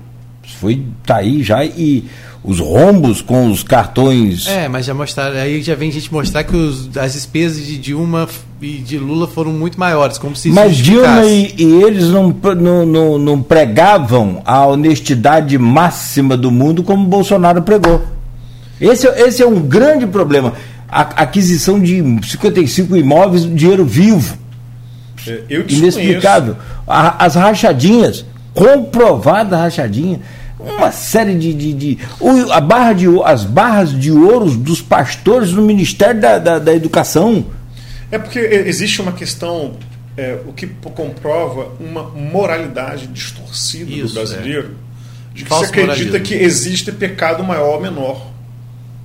[0.59, 1.65] Foi, tá aí já.
[1.65, 2.05] E
[2.43, 4.47] os rombos com os cartões.
[4.47, 8.27] É, mas já mostraram, aí já vem gente mostrar que os- as despesas de Dilma
[8.63, 12.35] e de Lula foram muito maiores, como se isso Mas Dilma e, e eles não,
[12.59, 18.03] não, não, não pregavam a honestidade máxima do mundo como Bolsonaro pregou.
[18.81, 20.55] Esse, é- esse é um grande problema.
[20.89, 24.37] A aquisição de 55 imóveis, dinheiro vivo.
[25.29, 26.57] Eh, Eu inexplicável.
[26.89, 30.21] A- as rachadinhas, comprovada rachadinha,
[30.63, 31.53] uma série de.
[31.55, 36.39] de, de- o- a barra de, as barras de ouros dos pastores no Ministério da,
[36.39, 37.47] da, da Educação.
[38.11, 39.75] É porque existe uma questão,
[40.17, 44.71] é, o que comprova uma moralidade distorcida Isso, do brasileiro,
[45.33, 46.27] de que Falso se acredita moralismo.
[46.27, 48.27] que existe pecado maior ou menor.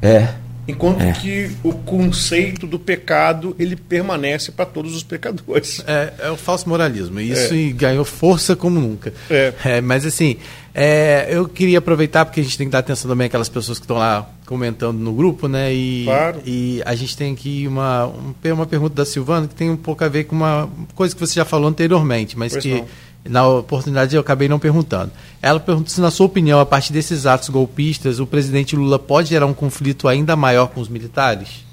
[0.01, 0.29] É.
[0.67, 1.11] Enquanto É.
[1.11, 5.83] que o conceito do pecado ele permanece para todos os pecadores.
[5.85, 7.19] É, é o falso moralismo.
[7.19, 7.57] Isso É.
[7.57, 9.13] e ganhou força como nunca.
[9.29, 9.79] É.
[9.81, 10.37] mas assim,
[10.77, 13.85] é, eu queria aproveitar, porque a gente tem que dar atenção também àquelas pessoas que
[13.85, 15.73] estão lá comentando no grupo, né?
[15.73, 16.41] E, Claro.
[16.45, 20.03] e a gente tem aqui uma, um- uma pergunta da Silvana que tem um pouco
[20.03, 22.85] a ver com uma coisa que você já falou anteriormente, mas Pois que não.
[23.29, 25.11] na oportunidade eu acabei não perguntando.
[25.41, 29.29] Ela pergunta se, na sua opinião, a partir desses atos golpistas, o presidente Lula pode
[29.29, 31.63] gerar um conflito ainda maior com os militares?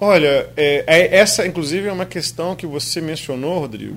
[0.00, 3.96] Olha, é, é- essa inclusive é uma questão que você mencionou, Rodrigo,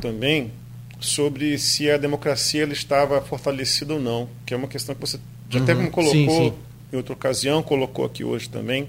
[0.00, 0.50] também,
[0.98, 5.18] sobre se a democracia ela estava fortalecida ou não, que é uma questão que você
[5.48, 6.52] já até me colocou Sim, sim.
[6.92, 8.88] em outra ocasião, colocou aqui hoje também.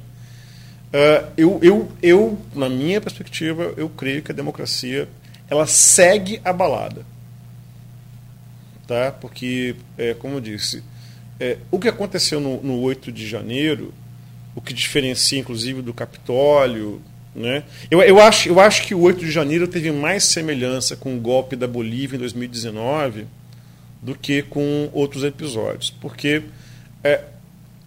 [0.91, 5.07] Ah, eu, eu, eu, na minha perspectiva, eu creio que a democracia
[5.49, 7.05] ela segue abalada.
[8.85, 9.11] Tá?
[9.11, 10.83] Porque, é, como eu disse,
[11.39, 13.93] é, o que aconteceu no, no 8 de janeiro,
[14.55, 17.01] o que diferencia, inclusive, do Capitólio.
[17.37, 17.61] Né?
[17.91, 21.19] Eu, eu, acho, eu acho que o 8 de janeiro teve mais semelhança com o
[21.19, 23.27] golpe da Bolívia em 2019
[24.01, 25.91] do que com outros episódios.
[26.01, 26.41] Porque
[27.03, 27.23] é,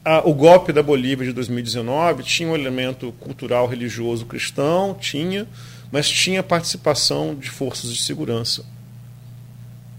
[0.04, 5.48] a- o golpe da Bolívia de 2019 tinha um elemento cultural religioso cristão, tinha,
[5.90, 8.64] mas tinha participação de forças de segurança.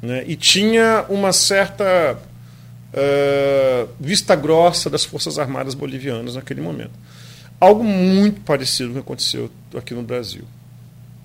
[0.01, 0.23] Né?
[0.27, 2.17] E tinha uma certa
[2.93, 6.91] eh, vista grossa das Forças Armadas Bolivianas naquele momento.
[7.61, 10.43] Algo muito parecido com o que aconteceu aqui no Brasil.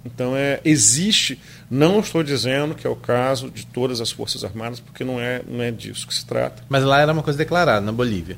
[0.04, 4.78] Então é, existe, não estou dizendo que é o caso de todas as Forças Armadas,
[4.78, 6.62] porque não é, não é disso que se trata.
[6.68, 8.36] Mas lá era uma coisa declarada, na Bolívia.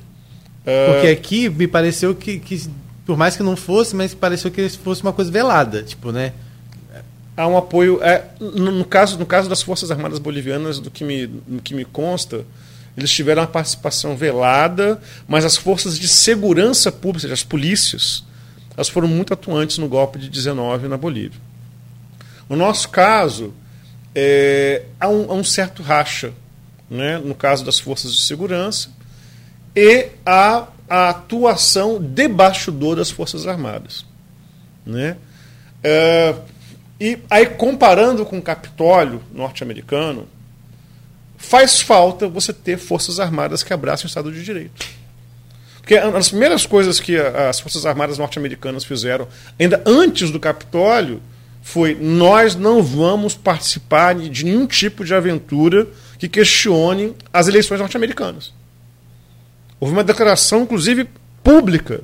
[0.65, 2.70] Eh, Porque aqui me pareceu que, que,
[3.05, 6.33] por mais que não fosse, mas pareceu que fosse uma coisa velada, tipo, né?
[7.39, 8.03] há um apoio.
[8.03, 11.73] É, no, no caso, no caso das Forças Armadas Bolivianas, do que me, do que
[11.73, 12.45] me consta,
[12.97, 18.24] eles tiveram uma participação velada, mas as forças de segurança pública, seja, as polícias,
[18.77, 21.40] elas foram muito atuantes no golpe de 19 na Bolívia.
[22.48, 23.52] No nosso caso,
[24.15, 26.32] é, há, um, há, um, certo racha,
[26.90, 28.90] né, no caso das forças de segurança,
[29.77, 34.05] e a, a atuação de bastidor das Forças Armadas.
[34.85, 35.16] Né?
[35.85, 36.35] É,
[37.01, 40.27] e aí, comparando com o Capitólio norte-americano,
[41.39, 44.86] faz falta você ter Forças Armadas que abracem o Estado de Direito.
[45.81, 49.27] Porque das primeiras coisas que as Forças Armadas norte-americanas fizeram,
[49.59, 51.23] ainda antes do Capitólio,
[51.62, 55.86] foi: nós não vamos participar de nenhum tipo de aventura
[56.19, 58.52] que questione as eleições norte-americanas.
[59.81, 61.09] Houve uma declaração, inclusive,
[61.43, 62.02] pública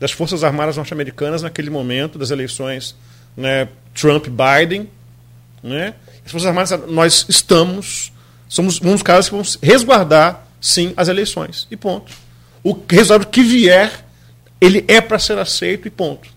[0.00, 2.96] das Forças Armadas norte-americanas naquele momento das eleições
[3.36, 4.90] né, Trump-Biden.
[5.62, 5.94] Né?
[6.26, 8.12] As Forças Armadas, nós estamos,
[8.52, 11.66] somos um dos caras que vamos resguardar, sim, as eleições.
[11.70, 12.12] E ponto.
[12.62, 14.04] O resultado que vier,
[14.60, 16.28] ele é para ser aceito e ponto.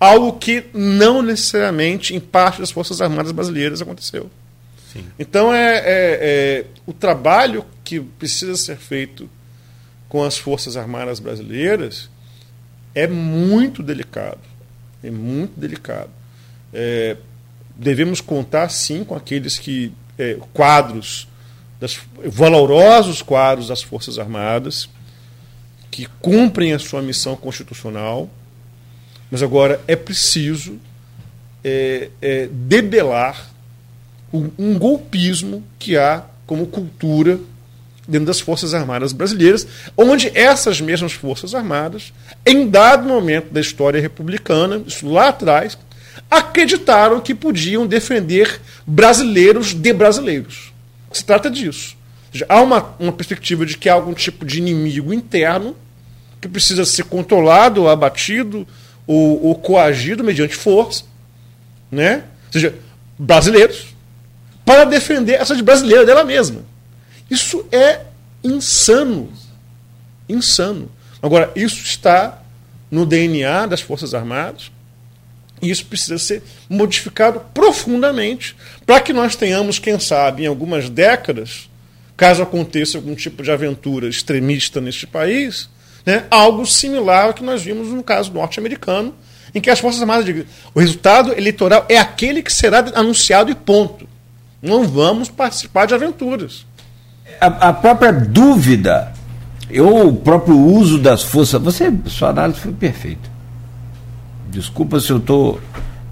[0.00, 4.30] Algo que não necessariamente em parte das Forças Armadas brasileiras aconteceu.
[4.90, 5.04] Sim.
[5.18, 9.28] Então é, é, é o trabalho que precisa ser feito
[10.08, 12.08] com as Forças Armadas brasileiras
[12.94, 14.40] é muito delicado.
[15.04, 16.08] É muito delicado.
[16.72, 17.18] É,
[17.76, 19.92] devemos contar, sim, com aqueles que.
[20.18, 21.28] É, quadros,
[21.78, 24.88] das, valorosos quadros das Forças Armadas,
[25.90, 28.28] que cumprem a sua missão constitucional,
[29.30, 30.78] mas agora é preciso
[31.64, 33.50] é, é, debelar
[34.32, 37.38] um, um golpismo que há como cultura
[38.06, 39.66] dentro das Forças Armadas brasileiras,
[39.96, 42.12] onde essas mesmas Forças Armadas,
[42.44, 45.76] em dado momento da história republicana, isso lá atrás,
[46.30, 50.72] acreditaram que podiam defender brasileiros de brasileiros.
[51.12, 51.96] Se trata disso.
[52.48, 55.74] Há uma, uma perspectiva de que há algum tipo de inimigo interno
[56.40, 58.66] que precisa ser controlado, abatido
[59.06, 61.04] ou, ou coagido mediante força,
[61.90, 62.24] né?
[62.46, 62.74] ou seja,
[63.18, 63.94] brasileiros,
[64.64, 66.62] para defender essa de brasileira dela mesma.
[67.30, 68.00] Isso é
[68.42, 69.32] insano.
[70.28, 70.90] Insano.
[71.22, 72.42] Agora, isso está
[72.90, 74.70] no DNA das Forças Armadas
[75.60, 81.68] e isso precisa ser modificado profundamente para que nós tenhamos, quem sabe, em algumas décadas,
[82.16, 85.68] caso aconteça algum tipo de aventura extremista neste país,
[86.04, 89.14] né, algo similar ao que nós vimos no caso norte-americano,
[89.54, 90.26] em que as Forças Armadas
[90.74, 94.06] o resultado eleitoral é aquele que será anunciado e ponto.
[94.60, 96.66] Não vamos participar de aventuras
[97.40, 99.12] a, a própria dúvida,
[99.78, 101.60] ou o próprio uso das forças.
[101.62, 103.35] Você, sua análise foi perfeita.
[104.58, 105.60] Desculpa se eu estou.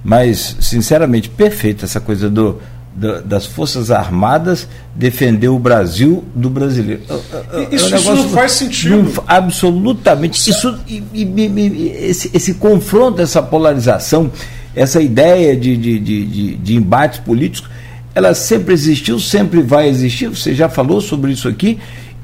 [0.02, 2.60] Mas, sinceramente, perfeita essa coisa do,
[2.94, 7.02] do, das Forças Armadas defender o Brasil do brasileiro.
[7.08, 9.02] É, é, isso, é um isso não faz sentido.
[9.02, 10.50] Não, absolutamente.
[10.50, 14.30] Isso, e, e, e, esse, esse confronto, essa polarização,
[14.76, 17.70] essa ideia de, de, de, de, de embates políticos
[18.14, 21.80] ela sempre existiu, sempre vai existir, você já falou sobre isso aqui,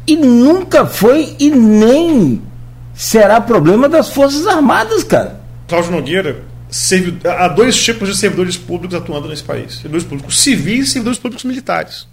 [0.06, 2.40] e nunca foi e nem
[2.94, 5.39] será problema das Forças Armadas, cara.
[5.70, 6.42] Cláudio Nogueira,
[7.38, 11.44] há dois tipos de servidores públicos atuando nesse país: servidores públicos civis e servidores públicos
[11.44, 12.09] militares.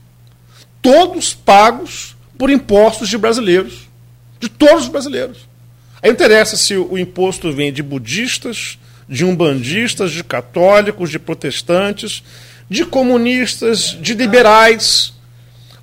[0.80, 3.90] Todos pagos por impostos de brasileiros,
[4.40, 5.50] de todos os brasileiros.
[6.04, 8.78] Aí interessa se o imposto vem de budistas,
[9.10, 12.22] de umbandistas, de católicos, de protestantes,
[12.70, 15.14] de comunistas, de liberais.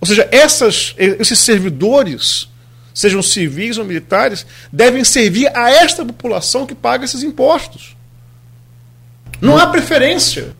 [0.00, 2.48] Ou seja, essas, esses servidores,
[2.94, 7.96] sejam civis ou militares, devem servir a esta população que paga esses impostos.
[9.40, 10.54] Não há preferência.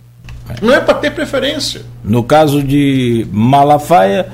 [0.60, 1.82] Não é para ter preferência.
[2.02, 4.26] No caso de Malafaia,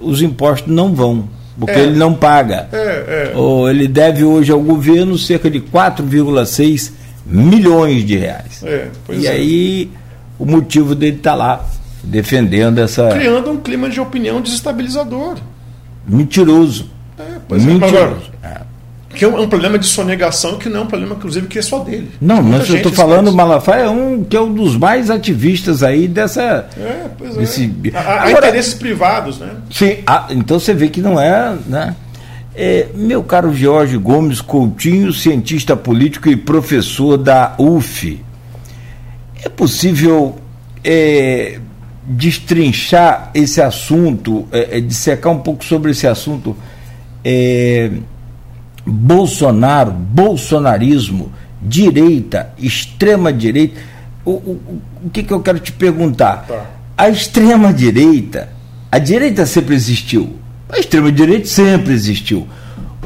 [0.00, 1.28] os impostos não vão,
[1.58, 1.82] porque é.
[1.82, 2.68] ele não paga.
[2.72, 3.36] É, é.
[3.36, 6.92] Ou ele deve hoje ao governo cerca de 4,6
[7.26, 8.62] milhões de reais.
[8.64, 9.30] É, e é.
[9.30, 9.90] aí
[10.38, 11.64] o motivo dele estar tá lá
[12.02, 13.08] defendendo essa.
[13.10, 15.36] Criando um clima de opinião desestabilizador.
[16.06, 16.90] Mentiroso.
[17.20, 18.30] É, pois é, Mentiroso.
[18.42, 18.60] É.
[19.14, 21.58] Que é um, é um, problema de sonegação que não é um problema, inclusive, que
[21.58, 22.12] é só dele.
[22.20, 25.82] Não, mas eu estou falando, o Malafaia é um que é um dos mais ativistas
[25.82, 26.68] aí dessa.
[26.78, 27.40] É, pois é.
[27.40, 27.74] Desse...
[27.92, 29.50] Há, interesses privados, né?
[29.68, 31.56] Sim, ah, então você vê que não é.
[31.66, 31.96] Né?
[32.54, 38.22] É, meu caro Jorge Gomes Coutinho, cientista político e professor da UF,
[39.42, 40.38] é possível
[40.84, 41.58] é,
[42.04, 46.56] destrinchar esse assunto, é, é, dissecar um pouco sobre esse assunto?
[47.24, 47.90] É,
[48.86, 51.32] Bolsonaro, bolsonarismo,
[51.62, 53.80] direita, extrema direita.
[54.24, 56.46] O, o, o que, que eu quero te perguntar?
[56.46, 56.66] Tá.
[56.96, 58.50] A extrema direita,
[58.90, 60.36] a direita sempre existiu,
[60.68, 62.46] a extrema direita sempre existiu.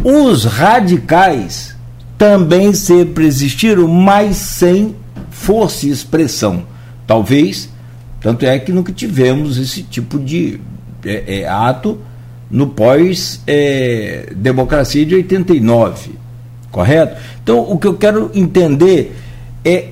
[0.03, 1.77] Os radicais
[2.19, 4.97] também sempre existiram, mas sem
[5.31, 6.65] força e expressão.
[7.07, 7.73] Talvez.
[8.21, 10.59] Tanto é que nunca tivemos esse tipo de
[11.05, 12.01] é, é, ato
[12.51, 16.13] no pós-democracia é, de 89.
[16.71, 17.21] Correto?
[17.43, 19.15] Então, o que eu quero entender
[19.65, 19.89] é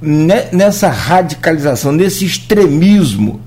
[0.00, 3.40] nessa radicalização, nesse extremismo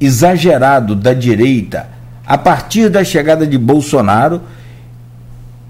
[0.00, 1.88] exagerado da direita,
[2.24, 4.40] a partir da chegada de Bolsonaro,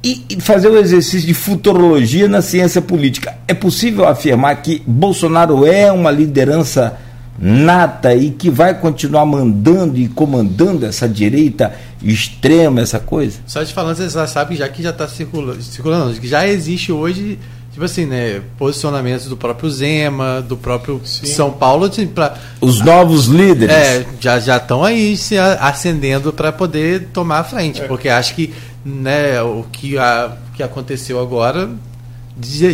[0.02, 3.36] e, fazer o exercício de futurologia na ciência política.
[3.46, 6.96] É possível afirmar que Bolsonaro é uma liderança
[7.38, 13.38] nata e que vai continuar mandando e comandando essa direita extrema, essa coisa?
[13.46, 16.92] Só te falando, você já sabe já que já está circulando, circulando, que já existe
[16.92, 17.38] hoje
[17.72, 21.26] tipo assim, né, posicionamentos do próprio Zema, do próprio Sim.
[21.26, 23.74] São Paulo, assim, pra, os novos líderes.
[23.74, 27.86] É, já já estão aí se acendendo para poder tomar a frente, é.
[27.86, 28.52] porque acho que,
[28.84, 31.70] né, o que a, que aconteceu agora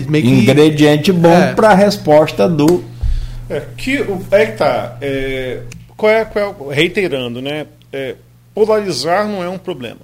[0.09, 1.53] meio que, ingrediente bom é.
[1.53, 2.85] para a resposta do
[3.49, 3.99] é que
[4.31, 5.63] é que tá, é,
[5.97, 8.17] qual é, qual é, reiterando, né, é,
[8.55, 10.01] polarizar não é um problema.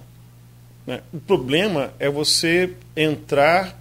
[0.86, 1.00] Né?
[1.12, 3.80] O problema é você entrar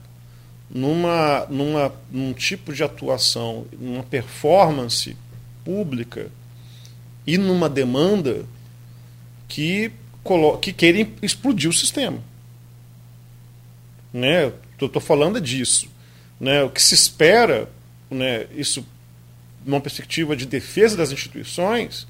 [0.69, 5.15] numa, numa, num tipo de atuação, numa performance
[5.63, 6.27] pública
[7.27, 8.45] e numa demanda
[9.47, 9.91] que,
[10.61, 12.19] que querem explodir o sistema.
[14.13, 14.51] Né?
[14.73, 15.87] Estou falando disso.
[16.39, 16.63] Né?
[16.63, 17.69] O que se espera,
[18.09, 18.85] né, isso
[19.65, 22.07] numa perspectiva de defesa das instituições,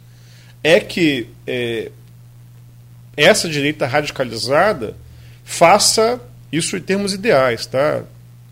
[0.63, 1.91] é que é,
[3.15, 4.95] essa direita radicalizada
[5.43, 6.21] faça
[6.51, 8.03] isso em termos ideais, tá?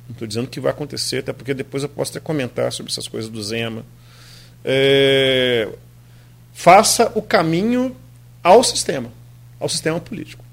[0.08, 3.08] Não estou dizendo que vai acontecer, até porque depois eu posso até comentar sobre essas
[3.08, 3.86] coisas do Zema.
[4.66, 5.70] É,
[6.54, 7.96] faça o caminho
[8.44, 9.12] ao sistema,
[9.60, 10.44] ao sistema político.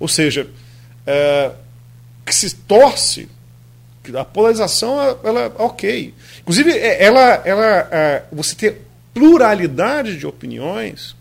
[0.00, 0.48] Ou seja,
[1.06, 1.52] é,
[2.26, 3.28] que se torce,
[4.16, 6.14] a polarização, ela, é ok.
[6.40, 8.82] Inclusive, é, ela, ela, é, você ter
[9.12, 11.14] pluralidade de opiniões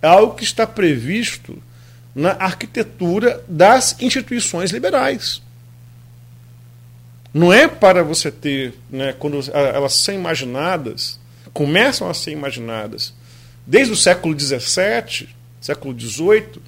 [0.00, 1.60] é algo que está previsto
[2.14, 5.42] na arquitetura das instituições liberais.
[7.32, 11.18] Não é para você ter, né, quando elas são imaginadas,
[11.52, 13.14] começam a ser imaginadas
[13.66, 15.28] desde o século XVII,
[15.60, 16.60] século XVIII,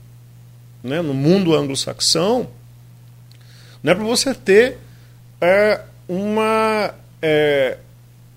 [0.82, 2.48] né, no mundo anglo-saxão,
[3.82, 4.78] não é para você ter
[5.44, 7.76] é, uma, é,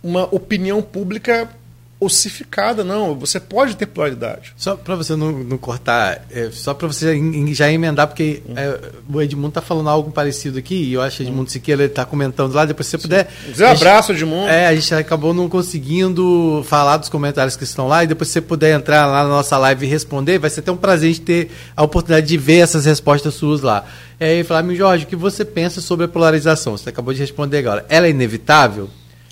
[0.03, 1.49] uma opinião pública
[1.99, 3.17] ossificada, não.
[3.17, 4.53] Você pode ter pluralidade.
[4.55, 7.19] Só para você não, não cortar, é, só para você
[7.53, 8.79] já emendar, porque é,
[9.11, 12.53] o Edmundo está falando algo parecido aqui, e eu acho que Edmundo Siqueira está comentando
[12.53, 13.27] lá, depois se você puder.
[13.47, 14.47] Dizer um abraço, Edmundo.
[14.47, 18.33] É, a gente acabou não conseguindo falar dos comentários que estão lá, e depois se
[18.33, 21.21] você puder entrar lá na nossa live e responder, vai ser até um prazer de
[21.21, 23.85] ter a oportunidade de ver essas respostas suas lá.
[24.19, 26.77] E aí, Flávio Jorge, o que você pensa sobre a polarização?
[26.77, 27.85] Você acabou de responder agora.
[27.89, 28.89] Ela é inevitável?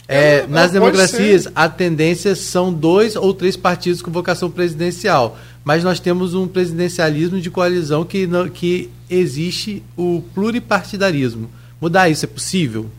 [0.07, 5.37] É, é, nas democracias, a tendência são dois ou três partidos com vocação presidencial.
[5.63, 11.49] Mas nós temos um presidencialismo de coalizão que, não, que existe o pluripartidarismo.
[11.81, 12.89] Mudar isso é possível?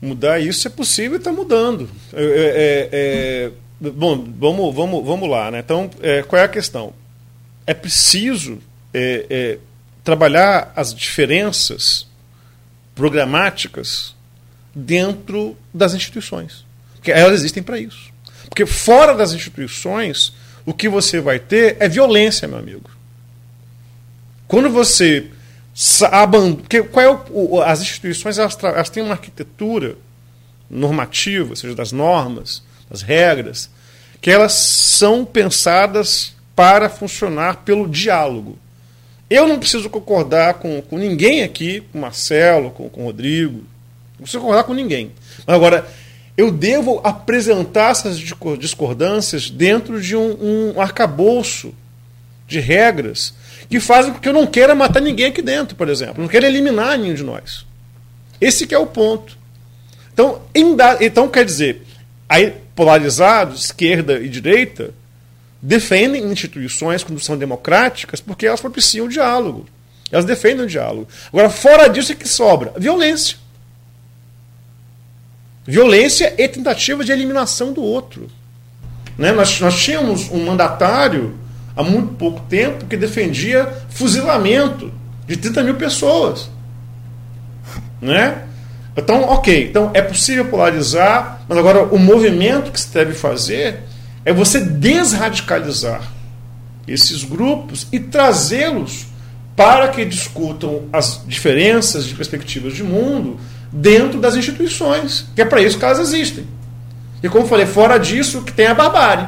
[0.00, 1.88] Mudar isso é possível e está mudando.
[2.12, 5.48] É, é, é, bom, vamos, vamos, vamos lá.
[5.52, 5.60] Né?
[5.60, 6.92] Então, é, qual é a questão?
[7.64, 8.58] É preciso
[8.92, 9.58] é,
[10.02, 12.08] trabalhar as diferenças
[12.96, 14.16] programáticas
[14.74, 16.64] dentro das instituições.
[16.94, 18.12] Porque elas existem para isso.
[18.48, 20.32] Porque fora das instituições,
[20.64, 22.90] o que você vai ter é violência, meu amigo.
[24.46, 25.30] Quando você
[26.58, 29.96] porque qual é o, as instituições elas, elas têm uma arquitetura
[30.68, 33.70] normativa, ou seja, das normas, das regras,
[34.20, 38.58] que elas são pensadas para funcionar pelo diálogo.
[39.28, 43.64] Eu não preciso concordar com, com ninguém aqui, com Marcelo, com, com Rodrigo,
[44.22, 45.10] não preciso concordar com ninguém.
[45.46, 45.86] Agora,
[46.36, 48.18] eu devo apresentar essas
[48.58, 51.74] discordâncias dentro de um, um arcabouço
[52.46, 53.34] de regras
[53.68, 56.22] que fazem com que eu não queira matar ninguém aqui dentro, por exemplo.
[56.22, 57.66] Não quero eliminar nenhum de nós.
[58.40, 59.36] Esse que é o ponto.
[60.12, 60.42] Então,
[61.00, 61.82] então quer dizer,
[62.28, 64.90] aí polarizados, esquerda e direita,
[65.60, 69.66] defendem instituições quando são democráticas porque elas propiciam o diálogo.
[70.10, 71.08] Elas defendem o diálogo.
[71.28, 72.74] Agora, fora disso, é que sobra?
[72.76, 73.41] Violência.
[75.66, 78.28] Violência e tentativa de eliminação do outro.
[79.16, 79.32] Né?
[79.32, 81.38] Nós, nós tínhamos um mandatário
[81.76, 84.92] há muito pouco tempo que defendia fuzilamento
[85.26, 86.50] de 30 mil pessoas.
[88.00, 88.42] Né?
[88.96, 93.80] Então, ok, então é possível polarizar, mas agora o movimento que se deve fazer
[94.24, 96.02] é você desradicalizar
[96.86, 99.06] esses grupos e trazê-los
[99.56, 103.38] para que discutam as diferenças de perspectivas de mundo
[103.72, 106.46] dentro das instituições, que é para isso que elas existem.
[107.22, 109.26] E como falei, fora disso, que tem a barbárie.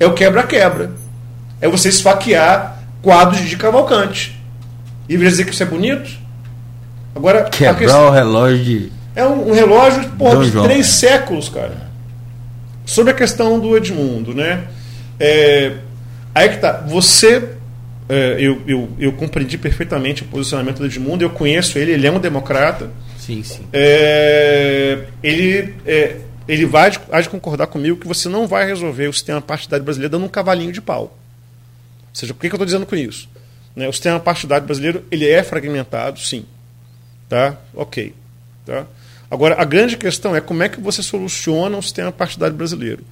[0.00, 0.92] É o quebra-quebra.
[1.60, 4.40] É você esfaquear quadros de Cavalcante.
[5.08, 6.10] E dizer que isso é bonito?
[7.14, 8.08] Agora, Quebrar questão...
[8.08, 8.92] o relógio de.
[9.16, 11.08] É um, um relógio porra, de três é.
[11.08, 11.88] séculos, cara.
[12.86, 14.64] Sobre a questão do Edmundo, né?
[15.18, 15.72] É,
[16.34, 16.84] aí que tá.
[16.86, 17.56] Você.
[18.08, 22.12] É, eu, eu, eu compreendi perfeitamente o posicionamento do Edmundo, eu conheço ele, ele é
[22.12, 22.90] um democrata.
[23.28, 23.68] Sim, sim.
[23.74, 26.16] É, ele, é,
[26.48, 30.12] ele vai há de concordar comigo que você não vai resolver o sistema partidário brasileiro
[30.12, 31.02] dando um cavalinho de pau.
[31.02, 33.28] Ou seja, por que, que eu estou dizendo com isso?
[33.76, 36.46] Né, o sistema partidário brasileiro ele é fragmentado, sim.
[37.28, 37.58] Tá?
[37.74, 38.14] Ok.
[38.64, 38.86] Tá?
[39.30, 43.04] Agora, a grande questão é como é que você soluciona o sistema partidário brasileiro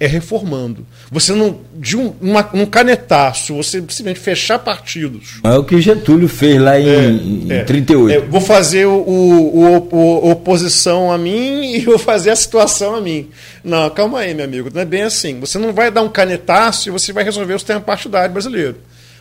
[0.00, 0.86] é reformando.
[1.10, 1.60] Você não.
[1.74, 5.40] De um, uma, um canetaço, você simplesmente fechar partidos.
[5.42, 8.16] É o que Getúlio fez lá em, é, em é, 38.
[8.16, 13.00] É, vou fazer o, o, o, oposição a mim e vou fazer a situação a
[13.00, 13.28] mim.
[13.64, 14.70] Não, calma aí, meu amigo.
[14.72, 15.40] Não é bem assim.
[15.40, 18.76] Você não vai dar um canetaço e você vai resolver o sistema partidário brasileiro.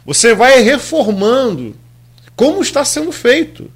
[0.05, 1.75] Você vai reformando
[2.35, 3.69] como está sendo feito.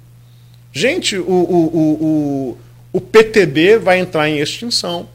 [0.72, 1.66] Gente, o, o,
[2.00, 2.58] o,
[2.92, 5.08] o PTB vai entrar em extinção.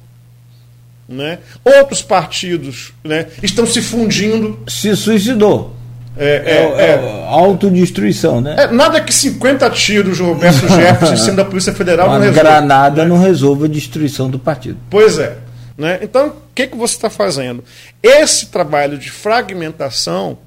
[1.07, 1.39] Né?
[1.63, 4.59] Outros partidos né, estão se fundindo.
[4.67, 5.75] Se suicidou.
[6.19, 8.55] É, é, é, é autodestruição, né?
[8.57, 12.41] É, nada que 50 tiros de Roberto Jefferson sendo da Polícia Federal Uma não resolva.
[12.49, 13.09] granada né?
[13.09, 14.79] não resolva a destruição do partido.
[14.89, 15.37] Pois é.
[15.77, 15.99] Né?
[16.01, 17.63] Então, o que, que você está fazendo?
[18.01, 20.39] Esse trabalho de fragmentação,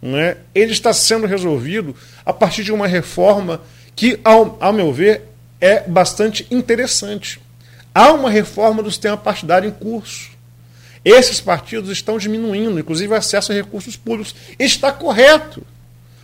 [0.00, 1.94] né, ele está sendo resolvido
[2.24, 3.60] a partir de uma reforma
[3.96, 5.22] que, ao, ao meu ver,
[5.60, 7.40] é bastante interessante.
[7.96, 10.28] Há uma reforma do sistema partidário em curso.
[11.02, 14.34] Esses partidos estão diminuindo, inclusive o acesso a recursos públicos.
[14.58, 15.62] Está correto.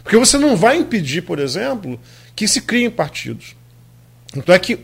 [0.03, 1.99] Porque você não vai impedir, por exemplo,
[2.37, 3.57] que se criem partidos.
[4.37, 4.81] Então é que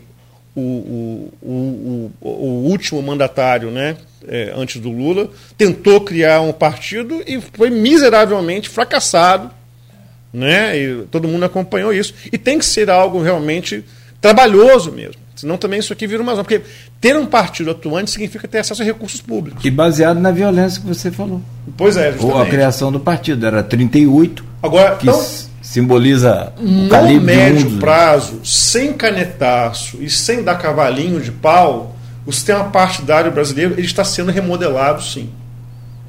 [0.55, 3.95] o, o, o, o último mandatário, né,
[4.27, 9.51] é, antes do Lula, tentou criar um partido e foi miseravelmente fracassado.
[10.33, 12.15] Né, e todo mundo acompanhou isso.
[12.33, 13.85] E tem que ser algo realmente
[14.19, 15.28] trabalhoso mesmo.
[15.39, 16.43] Senão também isso aqui vira uma zona.
[16.43, 16.61] Porque
[16.99, 19.63] ter um partido atuante significa ter acesso a recursos públicos.
[19.63, 21.41] E baseado na violência que você falou.
[21.77, 22.35] Pois é, justamente.
[22.35, 23.45] Ou a criação do partido.
[23.45, 25.25] Era 38, Agora, que então,
[25.61, 31.95] simboliza o no calibre médio prazo, sem canetaço e sem dar cavalinho de pau,
[32.25, 35.29] o sistema partidário brasileiro ele está sendo remodelado, sim.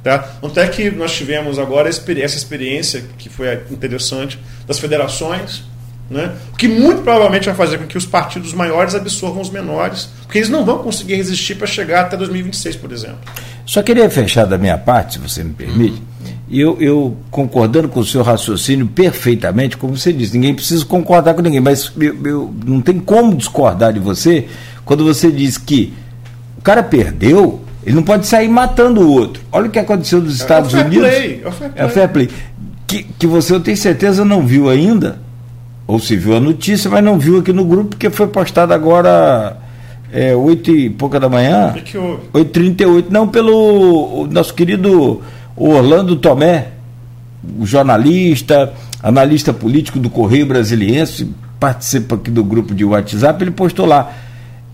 [0.02, 0.28] Tá?
[0.42, 5.62] Até que nós tivemos agora essa experiência, que foi interessante, das federações,
[6.10, 6.32] né?
[6.52, 10.38] O que muito provavelmente vai fazer com que os partidos maiores absorvam os menores, porque
[10.38, 13.18] eles não vão conseguir resistir para chegar até 2026, por exemplo.
[13.64, 16.02] Só queria fechar da minha parte, se você me permite,
[16.48, 21.34] e eu, eu, concordando com o seu raciocínio perfeitamente, como você disse, ninguém precisa concordar
[21.34, 24.48] com ninguém, mas eu, eu, não tem como discordar de você
[24.84, 25.94] quando você diz que
[26.58, 29.40] o cara perdeu, ele não pode sair matando o outro.
[29.52, 31.08] Olha o que aconteceu nos Estados é, é Unidos.
[31.08, 31.86] Play, é, fair play.
[31.86, 32.30] é fair play.
[32.88, 35.29] Que, que você, eu tenho certeza, não viu ainda
[35.90, 39.56] ou se viu a notícia, mas não viu aqui no grupo, porque foi postado agora
[40.12, 41.72] é, 8 e pouca da manhã.
[41.72, 42.28] Que que houve?
[42.32, 45.20] 8h38, não, pelo nosso querido
[45.56, 46.68] Orlando Tomé,
[47.58, 48.72] o jornalista,
[49.02, 54.12] analista político do Correio Brasiliense, participa aqui do grupo de WhatsApp, ele postou lá.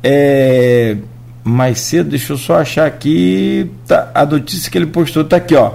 [0.02, 0.98] É,
[1.42, 3.70] mais cedo, deixa eu só achar aqui.
[3.86, 5.72] Tá, a notícia que ele postou está aqui, ó.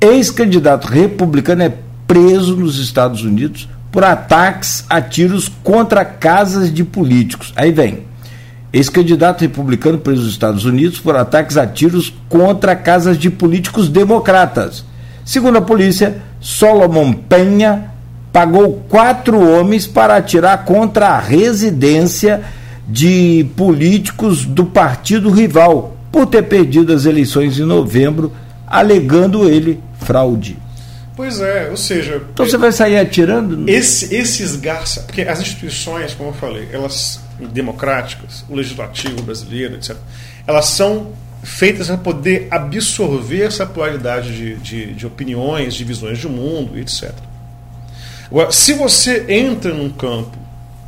[0.00, 1.72] Ex-candidato republicano é
[2.06, 7.50] preso nos Estados Unidos por ataques a tiros contra casas de políticos.
[7.56, 8.00] Aí vem.
[8.70, 14.84] Ex-candidato republicano preso nos Estados Unidos por ataques a tiros contra casas de políticos democratas.
[15.24, 17.90] Segundo a polícia, Solomon Penha
[18.30, 22.42] pagou quatro homens para atirar contra a residência
[22.86, 28.30] de políticos do partido rival por ter perdido as eleições em novembro,
[28.66, 30.65] alegando ele fraude.
[31.16, 32.22] Pois é, ou seja.
[32.34, 33.68] Então você vai sair atirando?
[33.68, 35.00] Esse, esses garça.
[35.00, 39.96] Porque as instituições, como eu falei, elas democráticas, o legislativo brasileiro, etc.,
[40.46, 41.12] elas são
[41.42, 47.12] feitas para poder absorver essa pluralidade de, de, de opiniões, de visões de mundo, etc.
[48.30, 50.36] Agora, se você entra num campo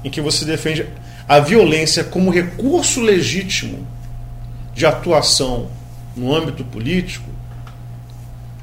[0.05, 0.87] em que você defende
[1.27, 3.87] a violência como recurso legítimo
[4.75, 5.71] de atuação
[6.17, 7.31] no âmbito político,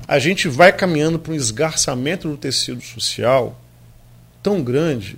[0.07, 3.60] a gente vai caminhando para um esgarçamento do tecido social
[4.41, 5.18] tão grande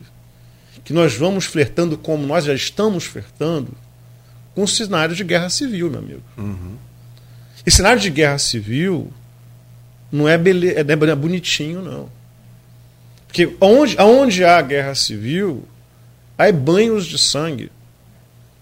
[0.83, 3.73] que nós vamos flertando como nós já estamos flertando
[4.55, 6.23] com o cenário de guerra civil, meu amigo.
[6.37, 6.75] Uhum.
[7.65, 9.11] E cenário de guerra civil
[10.11, 10.69] não é, bele...
[10.69, 12.09] É, é bonitinho, não.
[13.27, 15.65] Porque onde, onde há guerra civil,
[16.37, 17.69] há banhos de sangue.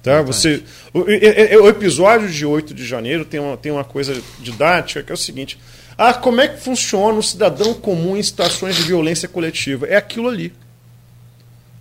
[0.02, 0.22] Tá?
[0.22, 5.12] Você, o, o, episódio de 8 de janeiro tem uma, tem uma coisa didática que
[5.12, 5.58] é o seguinte:
[5.98, 9.88] ah, como é que funciona o cidadão comum em situações de violência coletiva?
[9.88, 10.54] É aquilo ali.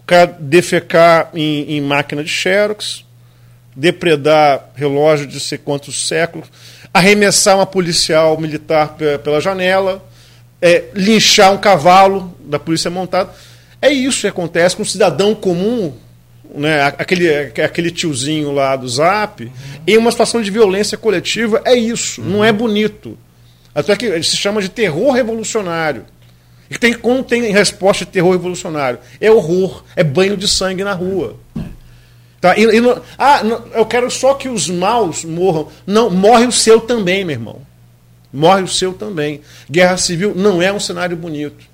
[0.01, 3.05] O cara defecar em, em máquina de xerox,
[3.75, 6.49] depredar relógio de sei quantos séculos,
[6.93, 10.05] arremessar uma policial militar pela janela,
[10.63, 13.33] é, linchar um cavalo da polícia montada.
[13.83, 15.93] É isso que acontece com um cidadão comum,
[16.55, 17.29] né, aquele,
[17.63, 19.51] aquele tiozinho lá do Zap,
[19.87, 21.61] em uma situação de violência coletiva.
[21.65, 22.29] É isso, uhum.
[22.29, 23.19] não é bonito.
[23.75, 26.05] Até que se chama de terror revolucionário.
[26.71, 28.99] E tem, quando tem resposta de terror revolucionário?
[29.21, 31.37] É horror, é banho de sangue na rua.
[32.41, 32.57] Tá?
[32.57, 32.81] E, e
[33.19, 35.69] ah, não, eu quero só que os maus morram.
[35.87, 37.63] Não, morre o seu também, meu irmão.
[38.33, 39.41] Morre o seu também.
[39.71, 41.65] Guerra civil não é um cenário bonito.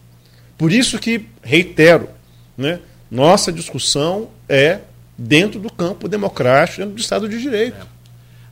[0.56, 2.09] Por isso que, reitero,
[2.56, 4.81] né, nossa discussão é
[5.16, 7.77] dentro do campo democrático, dentro do Estado de Direito.
[7.77, 7.99] É.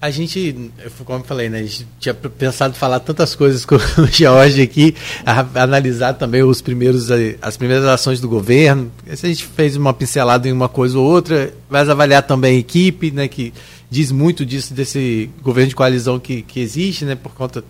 [0.01, 0.70] A gente,
[1.05, 4.95] como eu falei, né, a gente tinha pensado falar tantas coisas com o George aqui,
[5.27, 7.09] a, analisar também os primeiros,
[7.43, 8.93] as primeiras ações do governo.
[9.11, 13.11] A gente fez uma pincelada em uma coisa ou outra, mas avaliar também a equipe,
[13.11, 13.53] né, que
[13.91, 17.65] diz muito disso, desse governo de coalizão que, que existe, né, por conta.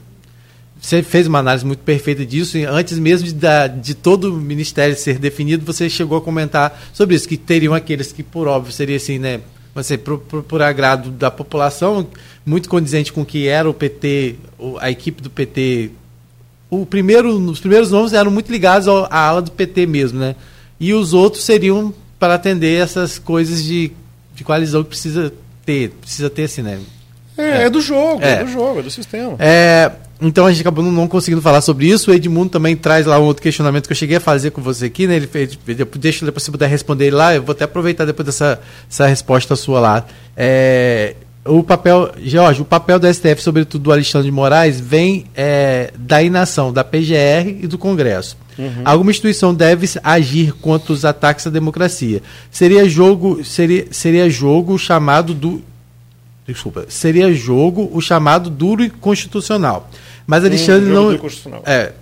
[0.78, 4.36] Você fez uma análise muito perfeita disso, e antes mesmo de, da, de todo o
[4.36, 8.70] ministério ser definido, você chegou a comentar sobre isso, que teriam aqueles que, por óbvio,
[8.70, 9.40] seria assim, né,
[9.82, 12.06] você por, por, por, agrado da população,
[12.44, 14.36] muito condizente com o que era o PT,
[14.80, 15.90] a equipe do PT.
[16.70, 20.36] O primeiro, os primeiros nomes eram muito ligados à ala do PT mesmo, né?
[20.78, 23.92] E os outros seriam para atender essas coisas de,
[24.34, 25.32] de coalizão que precisa
[25.64, 26.80] ter, precisa ter assim, né?
[27.36, 28.32] É, é, é do jogo, é.
[28.32, 28.44] é.
[28.44, 29.36] do jogo, é do sistema.
[29.38, 32.10] É, então a gente acabou não conseguindo falar sobre isso.
[32.10, 34.86] O Edmundo também traz lá um outro questionamento que eu cheguei a fazer com você
[34.86, 35.16] aqui, né?
[35.16, 35.56] Ele fez,
[35.96, 37.34] deixa depois você puder responder ele lá.
[37.34, 40.06] Eu vou até aproveitar depois dessa essa resposta sua lá.
[40.36, 41.14] É,
[41.44, 46.22] o papel, Jorge, o papel do STF, sobretudo do Alexandre de Moraes, vem é, da
[46.22, 48.36] inação da PGR e do Congresso.
[48.58, 48.82] Uhum.
[48.84, 52.20] Alguma instituição deve agir contra os ataques à democracia.
[52.50, 55.62] Seria jogo, seria, seria jogo chamado do
[56.52, 59.90] desculpa, seria jogo o chamado duro e constitucional.
[60.26, 61.12] Mas Alexandre um não
[61.64, 61.92] é.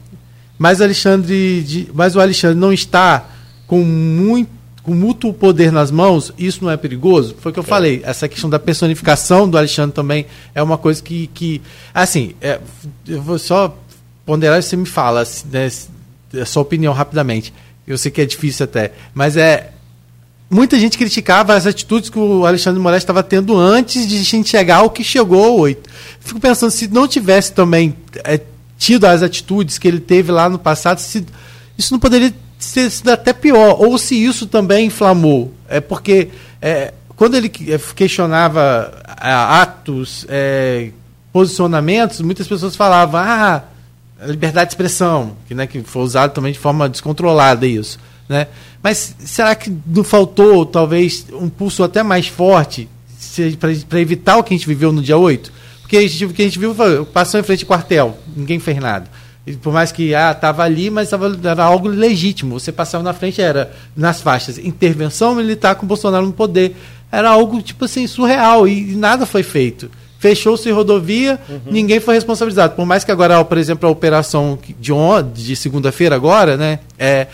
[0.59, 3.28] Mas Alexandre, de, mas o Alexandre não está
[3.66, 4.56] com muito
[4.86, 7.35] com mútuo poder nas mãos, isso não é perigoso?
[7.40, 7.66] Foi o que eu é.
[7.66, 8.02] falei.
[8.05, 11.27] Essa questão da personificação do Alexandre também é uma coisa que.
[11.35, 11.60] que
[11.93, 12.60] assim, é,
[13.06, 13.77] eu vou só
[14.24, 15.68] ponderar e você me fala, né,
[16.40, 17.52] a sua opinião rapidamente.
[17.85, 18.93] Eu sei que é difícil até.
[19.12, 19.73] Mas é,
[20.48, 24.48] muita gente criticava as atitudes que o Alexandre Moraes estava tendo antes de a gente
[24.48, 25.90] chegar ao que chegou ao 8.
[26.20, 27.94] Fico pensando, se não tivesse também
[28.24, 28.40] é,
[28.78, 31.24] tido as atitudes que ele teve lá no passado, se,
[31.77, 32.32] isso não poderia
[32.73, 33.81] ter sido até pior.
[33.81, 35.52] Ou se isso também inflamou.
[35.68, 36.28] É porque
[36.60, 40.90] é, quando ele é, questionava é, atos, é,
[41.32, 43.64] posicionamentos, muitas pessoas falavam, ah,
[44.23, 47.98] liberdade de expressão, que, né, que foi usado também de forma descontrolada isso.
[48.28, 48.47] Né?
[48.82, 52.89] Mas será que não faltou, talvez, um pulso até mais forte
[53.89, 55.53] para evitar o que a gente viveu no dia 8?
[55.82, 56.74] Porque a gente, o que a gente viu
[57.12, 59.09] passou em frente ao quartel, ninguém fez nada.
[59.47, 62.59] E por mais que ah, estava ali, mas tava, era algo legítimo.
[62.59, 66.74] Você passava na frente, era nas faixas, intervenção militar com Bolsonaro no poder.
[67.12, 69.89] Era algo, tipo assim, surreal e, e nada foi feito
[70.19, 71.61] fechou-se rodovia, uhum.
[71.66, 72.74] ninguém foi responsabilizado.
[72.74, 74.93] Por mais que agora, por exemplo, a operação de,
[75.35, 77.28] de segunda-feira agora, né, é,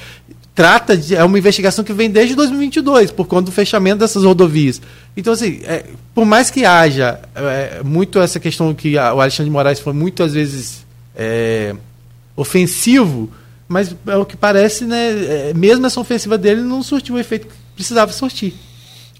[0.54, 1.14] trata de.
[1.14, 4.80] É uma investigação que vem desde 2022, por conta do fechamento dessas rodovias.
[5.16, 5.84] Então, assim, é,
[6.14, 9.92] por mais que haja é, muito essa questão que a, o Alexandre de Moraes foi
[9.92, 11.74] muitas vezes é,
[12.36, 13.30] ofensivo,
[13.68, 15.50] mas é o que parece, né?
[15.50, 18.54] É, mesmo essa ofensiva dele não surtiu o efeito que precisava surtir.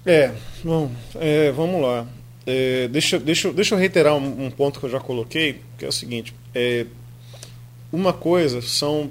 [0.05, 0.31] É,
[0.63, 2.05] bom, é, vamos lá.
[2.45, 5.87] É, deixa, deixa, deixa eu reiterar um, um, ponto que eu já coloquei, que é
[5.87, 6.35] o seguinte:
[7.91, 9.09] uma coisa são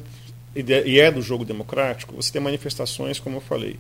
[0.54, 3.76] e é do jogo democrático, você tem manifestações, como eu falei,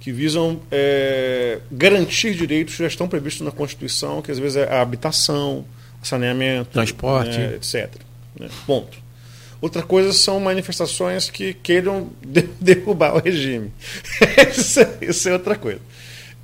[0.00, 4.72] que visam é, garantir direitos que já estão previstos na Constituição, que às vezes é
[4.72, 5.64] a habitação,
[6.02, 7.90] saneamento, transporte, né, etc.
[8.38, 8.48] Né?
[8.66, 8.98] Ponto.
[9.60, 13.72] Outra coisa são manifestações que queiram de derrubar o regime.
[14.56, 15.80] isso, é, isso, é outra coisa.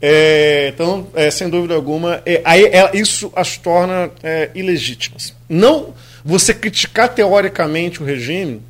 [0.00, 4.10] É, então, é, sem dúvida alguma, é, aí, é, isso as torna
[4.54, 5.34] ilegítimas.
[5.48, 5.94] Não
[6.24, 8.60] você criticar teoricamente o regime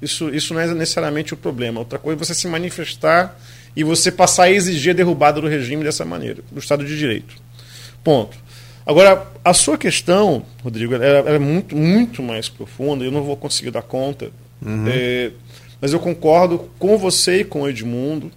[0.00, 1.80] isso, isso não é necessariamente o problema.
[1.80, 3.38] Outra coisa é você se manifestar
[3.74, 7.36] e você passar a exigir a derrubada do regime dessa maneira, do Estado de Direito.
[8.02, 8.36] Ponto.
[8.86, 13.72] Agora, a sua questão, Rodrigo, ela, é muito, muito mais profunda, eu não vou conseguir
[13.72, 14.30] dar conta,
[14.64, 14.84] uhum.
[14.88, 15.32] é,
[15.80, 18.30] mas eu concordo com você e com o Edmundo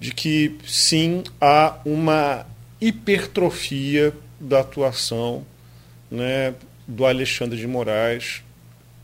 [0.00, 2.44] de que sim há uma
[2.80, 5.44] hipertrofia da atuação
[6.10, 6.54] né,
[6.86, 8.42] do Alexandre de Moraes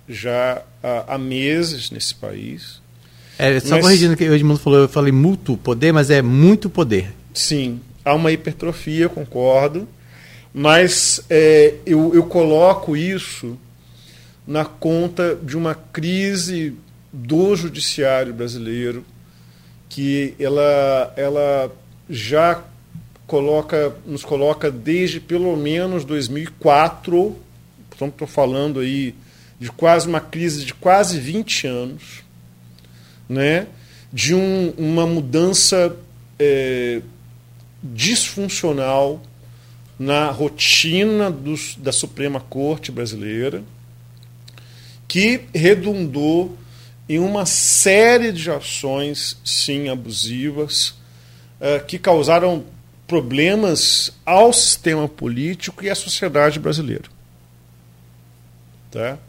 [0.08, 2.80] já há, há meses nesse país.
[3.38, 6.68] É, só mas, corrigindo que o Edmundo falou, eu falei muito poder, mas é muito
[6.68, 7.12] poder.
[7.32, 9.88] Sim, há uma hipertrofia, concordo,
[10.52, 13.59] mas é, eu, eu coloco isso
[14.46, 16.74] na conta de uma crise
[17.12, 19.04] do judiciário brasileiro
[19.88, 21.70] que ela, ela
[22.09, 22.62] já
[23.26, 27.36] coloca, nos coloca desde pelo menos 2004,
[27.94, 29.14] então estou falando aí
[29.62, 32.24] de quase uma crise de quase 20 anos,
[33.28, 33.68] né,
[34.12, 35.94] de um, uma mudança
[36.36, 37.01] é,
[37.80, 39.22] disfuncional
[39.97, 43.62] na rotina dos, da Suprema Corte brasileira,
[45.06, 46.59] que redundou
[47.09, 50.97] em uma série de ações, sim, abusivas,
[51.60, 52.64] é, que causaram
[53.06, 57.05] problemas ao sistema político e à sociedade brasileira.
[58.90, 59.20] Tá?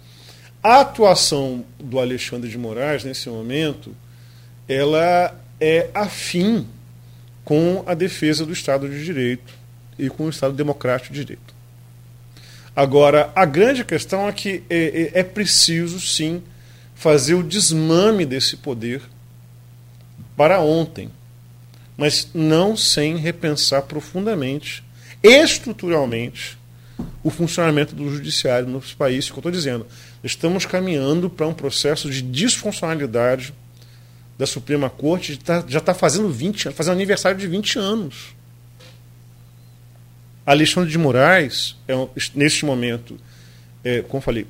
[0.64, 3.94] A atuação do Alexandre de Moraes nesse momento,
[4.66, 6.66] ela é afim
[7.44, 9.54] com a defesa do Estado de Direito
[10.00, 11.54] e com o Estado democrático de direito.
[12.74, 16.42] Agora, a grande questão é que é, é, é preciso, sim,
[16.96, 19.02] fazer o desmame desse poder
[20.38, 21.12] para ontem,
[21.98, 24.82] mas não sem repensar profundamente,
[25.22, 26.58] estruturalmente,
[27.24, 29.88] o funcionamento do judiciário nos países que eu estou dizendo.
[30.24, 33.54] Estamos caminhando para um processo de disfuncionalidade
[34.38, 38.36] da Suprema Corte, tá, já está fazendo 20 fazendo aniversário de 20 anos.
[40.46, 41.94] Alexandre de Moraes, é,
[42.36, 43.18] neste momento,
[43.84, 44.46] é, como falei,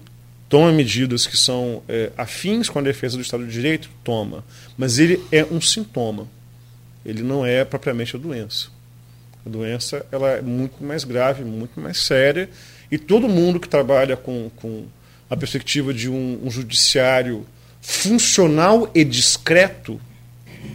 [0.50, 3.90] toma medidas que são é, afins com a defesa do Estado de Direito?
[4.04, 4.44] Toma.
[4.76, 6.28] Mas ele é um sintoma.
[7.06, 8.73] Ele não é propriamente a doença.
[9.46, 12.50] A doença ela é muito mais grave, muito mais séria,
[12.90, 14.86] e todo mundo que trabalha com, com
[15.30, 17.46] a perspectiva de um, um judiciário
[17.82, 20.00] funcional e discreto,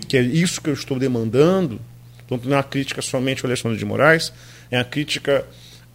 [0.07, 1.81] que é isso que eu estou demandando,
[2.31, 4.33] não é uma crítica somente ao Alexandre de Moraes,
[4.71, 5.47] é uma crítica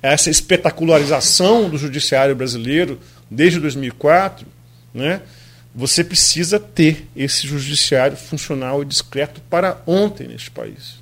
[0.02, 4.46] a essa espetacularização do judiciário brasileiro desde 2004,
[4.94, 5.22] né?
[5.74, 10.96] você precisa ter esse judiciário funcional e discreto para ontem neste país.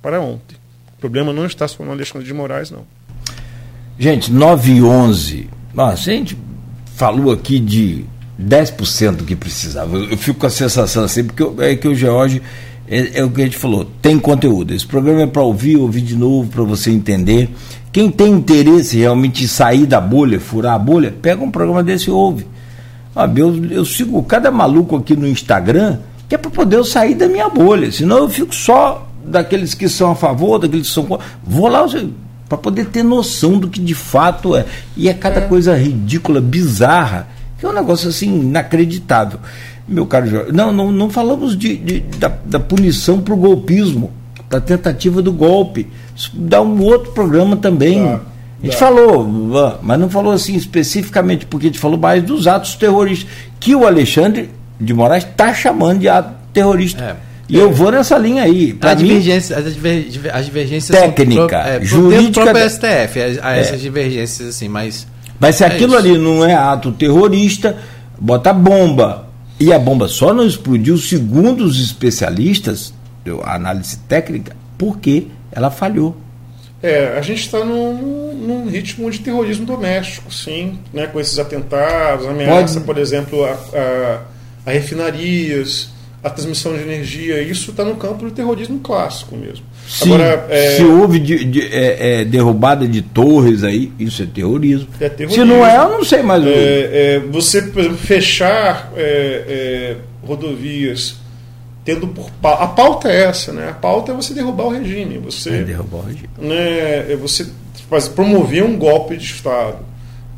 [0.00, 0.61] Para ontem
[1.02, 2.84] problema não está só no Alexandre de Moraes, não.
[3.98, 5.50] Gente, 9 e 11.
[5.74, 6.38] Nossa, a gente
[6.94, 8.04] falou aqui de
[8.40, 9.96] 10% do que precisava.
[9.96, 12.40] Eu, fico com a sensação assim, porque eu, é que o George,
[12.88, 14.72] é, é, o que a gente falou, tem conteúdo.
[14.72, 17.50] Esse programa é para ouvir, ouvir de novo, para você entender.
[17.90, 22.08] Quem tem interesse realmente em sair da bolha, furar a bolha, pega um programa desse
[22.08, 22.46] e ouve.
[23.14, 25.98] Ah, eu, eu sigo cada maluco aqui no Instagram
[26.28, 29.88] que é para poder eu sair da minha bolha, senão eu fico só daqueles que
[29.88, 31.26] são a favor, daqueles que são contra.
[31.44, 31.86] Vou lá
[32.48, 34.66] para poder ter noção do que de fato é.
[34.96, 35.48] E é cada é.
[35.48, 37.28] coisa ridícula, bizarra,
[37.58, 39.40] que é um negócio assim inacreditável.
[39.88, 44.10] Meu caro Jorge, não, não, não falamos de, de da, da punição para o golpismo,
[44.50, 45.88] da tentativa do golpe.
[46.14, 48.04] Isso dá um outro programa também.
[48.04, 48.20] Tá.
[48.62, 49.26] A gente falou,
[49.82, 53.28] mas não falou assim especificamente, porque a gente falou mais dos atos terroristas,
[53.58, 54.50] que o Alexandre
[54.80, 57.02] de Moraes está chamando de ato terrorista.
[57.02, 57.31] É.
[57.52, 58.76] E eu vou nessa linha aí.
[58.80, 63.60] A divergência, as, divergências, as divergências técnica, é, jurídica, próprio STF, a, a é.
[63.60, 65.06] essas divergências assim, mas
[65.38, 65.98] mas se é aquilo isso.
[65.98, 67.76] ali não é ato terrorista,
[68.18, 69.26] bota bomba.
[69.58, 72.94] E a bomba só não explodiu, segundo os especialistas,
[73.42, 76.16] a análise técnica, porque ela falhou.
[76.82, 82.26] É, a gente está num, num, ritmo de terrorismo doméstico, sim, né, com esses atentados,
[82.26, 82.86] ameaça, Pode...
[82.86, 84.20] por exemplo, a, a,
[84.64, 85.91] a refinarias,
[86.22, 89.64] a transmissão de energia, isso está no campo do terrorismo clássico mesmo.
[89.88, 90.76] Sim, Agora, é...
[90.76, 94.86] se houve de, de, é, é, derrubada de torres aí, isso é terrorismo.
[95.00, 95.44] É terrorismo.
[95.44, 96.44] Se não é, eu não sei mais.
[96.46, 96.48] É,
[97.16, 98.92] é, você, por exemplo, fechar
[100.24, 101.16] rodovias
[101.84, 103.70] tendo por a pauta é essa, né?
[103.70, 107.12] A pauta é você derrubar o regime, você é derrubar o regime, né?
[107.12, 107.46] É você
[107.90, 109.78] faz, promover um golpe de estado,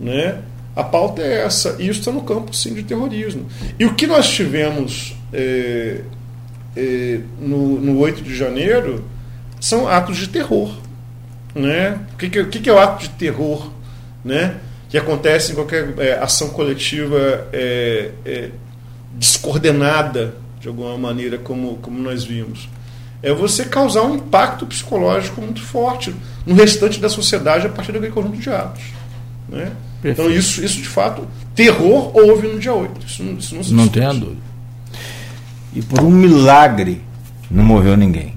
[0.01, 0.39] né?
[0.75, 3.47] A pauta é essa, e isso está no campo sim de terrorismo.
[3.79, 6.01] E o que nós tivemos é,
[6.77, 9.05] é, no, no 8 de janeiro
[9.61, 10.75] são atos de terror.
[11.55, 11.99] Né?
[12.13, 13.71] O que, que, que é o ato de terror
[14.25, 14.57] né?
[14.89, 18.51] que acontece em qualquer é, ação coletiva é, é,
[19.15, 22.69] descoordenada, de alguma maneira, como, como nós vimos?
[23.23, 26.15] É você causar um impacto psicológico muito forte
[26.47, 28.83] no restante da sociedade a partir daquele conjunto de atos.
[29.49, 29.73] Né?
[30.05, 33.07] Então, isso, isso de fato, terror houve no dia 8.
[33.07, 34.54] Isso, isso não se Não tem a dúvida.
[35.75, 37.03] E por um milagre
[37.51, 38.35] não morreu ninguém.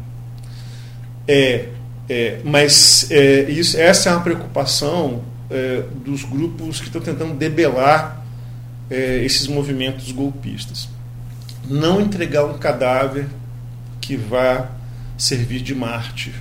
[1.28, 1.70] É,
[2.10, 8.24] É, mas é, isso, essa é uma preocupação é, dos grupos que estão tentando debelar
[8.90, 10.88] é, esses movimentos golpistas.
[11.70, 13.28] Não entregar um cadáver
[14.00, 14.70] que vá
[15.18, 16.34] servir de mártir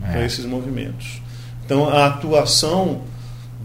[0.00, 1.20] para esses movimentos.
[1.66, 3.02] Então, a atuação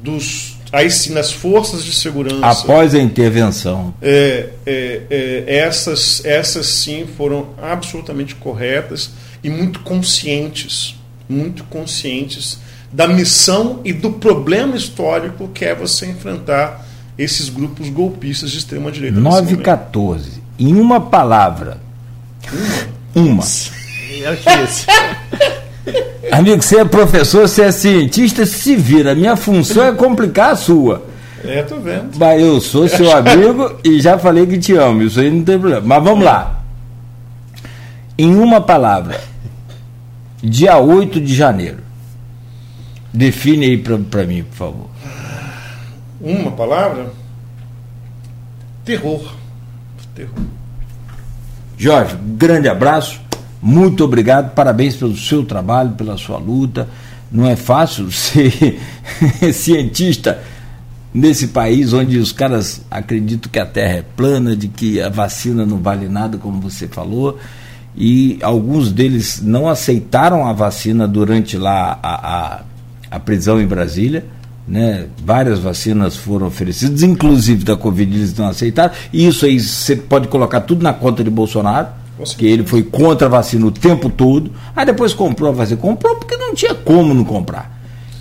[0.04, 2.46] dos aí sim nas forças de segurança.
[2.46, 3.94] Após a intervenção.
[4.02, 9.12] É, é, é, essas essas sim foram absolutamente corretas
[9.44, 10.96] e muito conscientes
[11.28, 12.60] muito conscientes
[12.92, 16.86] da missão e do problema histórico que é você enfrentar
[17.18, 21.78] esses grupos golpistas de extrema direita 9 e 14 em uma palavra.
[23.14, 23.44] Uma, uma.
[26.32, 29.16] Amigo, você é professor, você é cientista, se vira.
[29.16, 31.06] Minha função é complicar a sua.
[31.44, 32.18] É, tô vendo.
[32.18, 35.04] Mas eu sou seu amigo e já falei que te amo.
[35.04, 35.86] Isso aí não tem problema.
[35.86, 36.64] Mas vamos lá.
[38.18, 39.20] Em uma palavra,
[40.42, 41.78] dia 8 de janeiro.
[43.14, 44.90] Define aí para mim, por favor.
[46.20, 47.14] Uma palavra?
[48.84, 49.34] Terror.
[50.14, 50.34] Terror.
[51.78, 53.22] Jorge, grande abraço.
[53.68, 56.88] Muito obrigado, parabéns pelo seu trabalho, pela sua luta.
[57.32, 58.80] Não é fácil ser
[59.52, 60.40] cientista
[61.12, 65.66] nesse país onde os caras acreditam que a Terra é plana, de que a vacina
[65.66, 67.40] não vale nada, como você falou,
[67.98, 72.62] e alguns deles não aceitaram a vacina durante lá a, a,
[73.10, 74.28] a prisão em Brasília.
[74.68, 75.08] Né?
[75.26, 78.94] Várias vacinas foram oferecidas, inclusive da Covid, eles não aceitaram.
[79.12, 82.05] E isso aí você pode colocar tudo na conta de Bolsonaro
[82.38, 85.80] que ele foi contra a vacina o tempo todo, aí depois comprou a vacina.
[85.80, 87.76] Comprou porque não tinha como não comprar.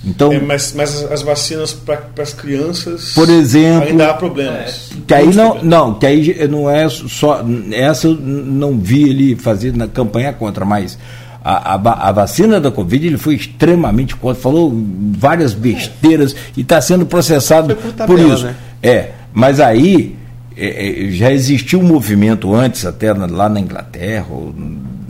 [0.06, 4.90] Então, é, mas, mas as vacinas para as crianças por exemplo, ainda há problemas.
[5.06, 7.42] Que aí não, não, que aí não é só.
[7.72, 10.98] Essa eu não vi ele fazer na campanha contra, mas
[11.42, 14.74] a, a, a, vacina da Covid ele foi extremamente contra, falou
[15.12, 18.44] várias besteiras e está sendo processado por, tabela, por isso.
[18.44, 18.56] Né?
[18.82, 20.16] É, mas aí
[20.56, 24.54] é, é, já existiu um movimento antes, até lá na Inglaterra, ou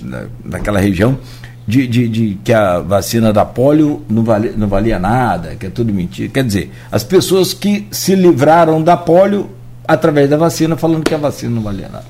[0.02, 1.18] na, naquela região,
[1.66, 5.70] de, de, de, que a vacina da polio não valia, não valia nada, que é
[5.70, 6.30] tudo mentira.
[6.32, 9.50] Quer dizer, as pessoas que se livraram da polio
[9.86, 12.06] através da vacina, falando que a vacina não valia nada.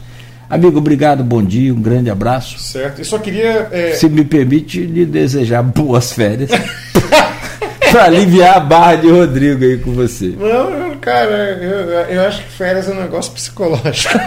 [0.49, 2.59] Amigo, obrigado, bom dia, um grande abraço.
[2.59, 3.01] Certo.
[3.01, 3.69] E só queria.
[3.73, 3.93] É...
[3.93, 6.51] Se me permite lhe desejar boas férias.
[7.95, 10.35] para aliviar a barra de Rodrigo aí com você.
[10.37, 14.15] Não, cara, eu, eu acho que férias é um negócio psicológico.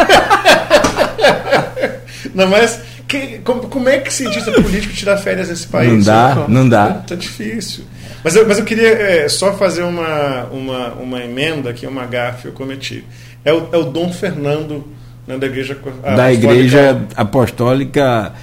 [2.36, 5.92] Não, mas que, como, como, é que cientista político tira férias nesse país?
[5.92, 6.94] Não dá, não dá.
[7.08, 7.86] Tá difícil.
[8.24, 12.44] Mas eu, mas eu queria é, só fazer uma, uma, uma emenda aqui, uma gafe
[12.44, 13.04] que eu cometi.
[13.44, 14.86] É o, é o Dom Fernando
[15.26, 15.78] né, da Igreja
[16.16, 18.34] Da Igreja Apostólica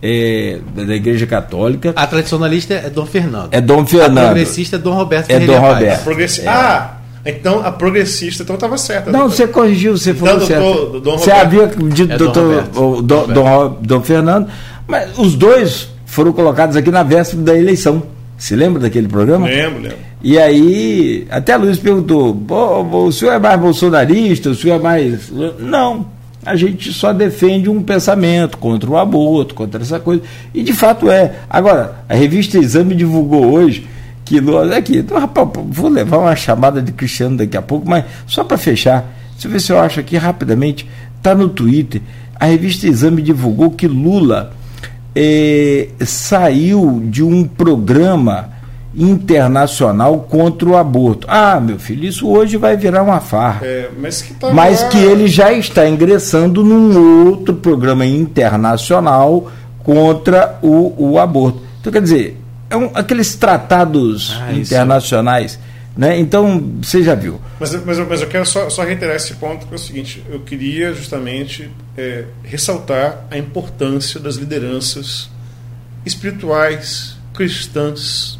[0.00, 1.92] é, da Igreja Católica.
[1.94, 3.52] A tradicionalista é Dom Fernando.
[3.52, 4.18] É Dom Fernando.
[4.18, 6.04] A progressista é Dom Roberto É Dom Roberto.
[6.04, 6.42] Progressi...
[6.42, 6.48] É.
[6.48, 7.01] Ah!
[7.24, 9.10] Então a progressista então estava certa.
[9.10, 10.62] Não, você corrigiu, você falou então, certo.
[10.62, 14.48] Doutor, Dom você havia dito é doutor Dom, Dom, Dom, Dom Fernando,
[14.86, 18.02] mas os dois foram colocados aqui na véspera da eleição.
[18.36, 19.46] Se lembra daquele programa?
[19.46, 19.98] Lembro, lembro.
[20.20, 22.36] E aí, até a Luiz perguntou:
[22.92, 24.50] o senhor é mais bolsonarista?
[24.50, 25.30] O senhor é mais.
[25.60, 26.06] Não
[26.44, 30.22] a gente só defende um pensamento contra o aborto, contra essa coisa.
[30.52, 31.36] E de fato é.
[31.48, 33.86] Agora, a revista Exame divulgou hoje
[34.40, 34.74] que.
[34.74, 38.56] Aqui, então, rapaz, vou levar uma chamada de Cristiano daqui a pouco, mas só para
[38.56, 40.88] fechar, deixa eu ver se eu acho aqui rapidamente.
[41.18, 42.00] Está no Twitter.
[42.38, 44.52] A revista Exame divulgou que Lula
[45.14, 48.50] eh, saiu de um programa
[48.94, 51.26] internacional contra o aborto.
[51.30, 53.64] Ah, meu filho, isso hoje vai virar uma farra.
[53.64, 59.50] É, mas que, tá mas que ele já está ingressando num outro programa internacional
[59.82, 61.60] contra o, o aborto.
[61.80, 62.41] Então, quer dizer,
[62.72, 65.58] é um, aqueles tratados ah, internacionais.
[65.94, 66.18] Né?
[66.18, 67.38] Então, você já viu.
[67.60, 70.40] Mas, mas, mas eu quero só, só, reiterar esse ponto, que é o seguinte: eu
[70.40, 75.28] queria justamente é, ressaltar a importância das lideranças
[76.06, 78.38] espirituais, cristãs,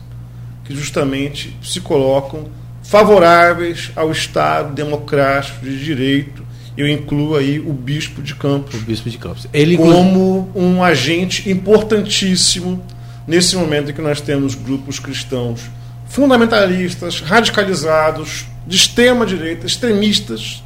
[0.64, 2.46] que justamente se colocam
[2.82, 6.42] favoráveis ao Estado democrático de direito.
[6.74, 8.74] Eu incluo aí o bispo de Campos.
[8.74, 9.46] O bispo de Campos.
[9.52, 12.82] Ele como um agente importantíssimo
[13.26, 15.70] nesse momento em que nós temos grupos cristãos
[16.08, 20.62] fundamentalistas, radicalizados, de extrema direita, extremistas,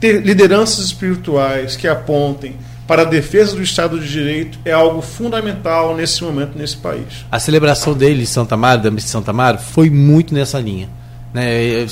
[0.00, 2.56] ter lideranças espirituais que apontem
[2.86, 7.26] para a defesa do Estado de Direito é algo fundamental nesse momento nesse país.
[7.30, 10.88] A celebração dele de Santa Amaro, da missa de Santa Amaro, foi muito nessa linha.
[11.34, 11.62] Né?
[11.62, 11.90] Ele,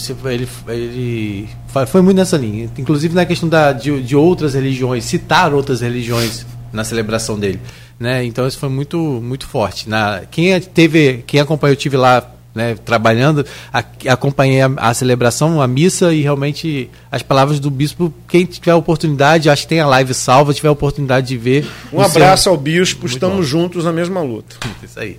[0.69, 1.49] ele
[1.87, 2.71] foi muito nessa linha.
[2.79, 7.61] Inclusive na questão da, de, de outras religiões, citar outras religiões na celebração dele.
[7.99, 8.25] Né?
[8.25, 9.89] Então isso foi muito, muito forte.
[9.89, 13.83] Na, quem teve, quem acompanhou, eu tive lá né, trabalhando, a,
[14.13, 18.13] acompanhei a, a, celebração, a missa e realmente as palavras do bispo.
[18.29, 21.67] Quem tiver a oportunidade, acho que tem a live salva, tiver a oportunidade de ver.
[21.93, 23.43] Um abraço ao bispo, Muito estamos bom.
[23.43, 24.57] juntos na mesma luta.
[24.83, 25.19] Isso aí.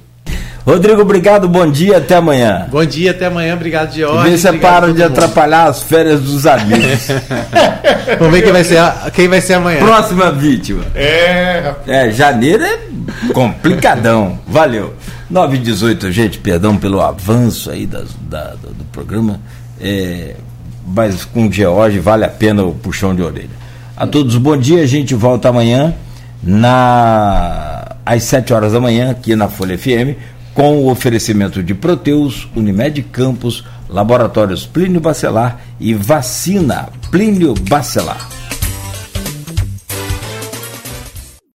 [0.65, 2.65] Rodrigo, obrigado, bom dia, até amanhã.
[2.71, 4.31] Bom dia, até amanhã, obrigado, George.
[4.31, 7.07] Vê se param de atrapalhar as férias dos amigos.
[8.17, 8.81] Vamos ver quem vai, ser,
[9.13, 9.77] quem vai ser amanhã.
[9.77, 10.83] Próxima vítima.
[10.95, 12.79] É, é janeiro é
[13.31, 14.39] complicadão.
[14.47, 14.95] Valeu.
[15.29, 19.39] 9 e 18, gente, perdão pelo avanço aí das, da, do, do, programa.
[19.79, 20.33] É,
[20.87, 23.49] mas com o George vale a pena o puxão de orelha.
[23.95, 24.81] A todos, bom dia.
[24.81, 25.93] A gente volta amanhã
[26.41, 32.48] na às 7 horas da manhã, aqui na Folha FM com o oferecimento de Proteus,
[32.56, 38.35] Unimed Campos, Laboratórios Plínio Bacelar e Vacina Plínio Bacelar.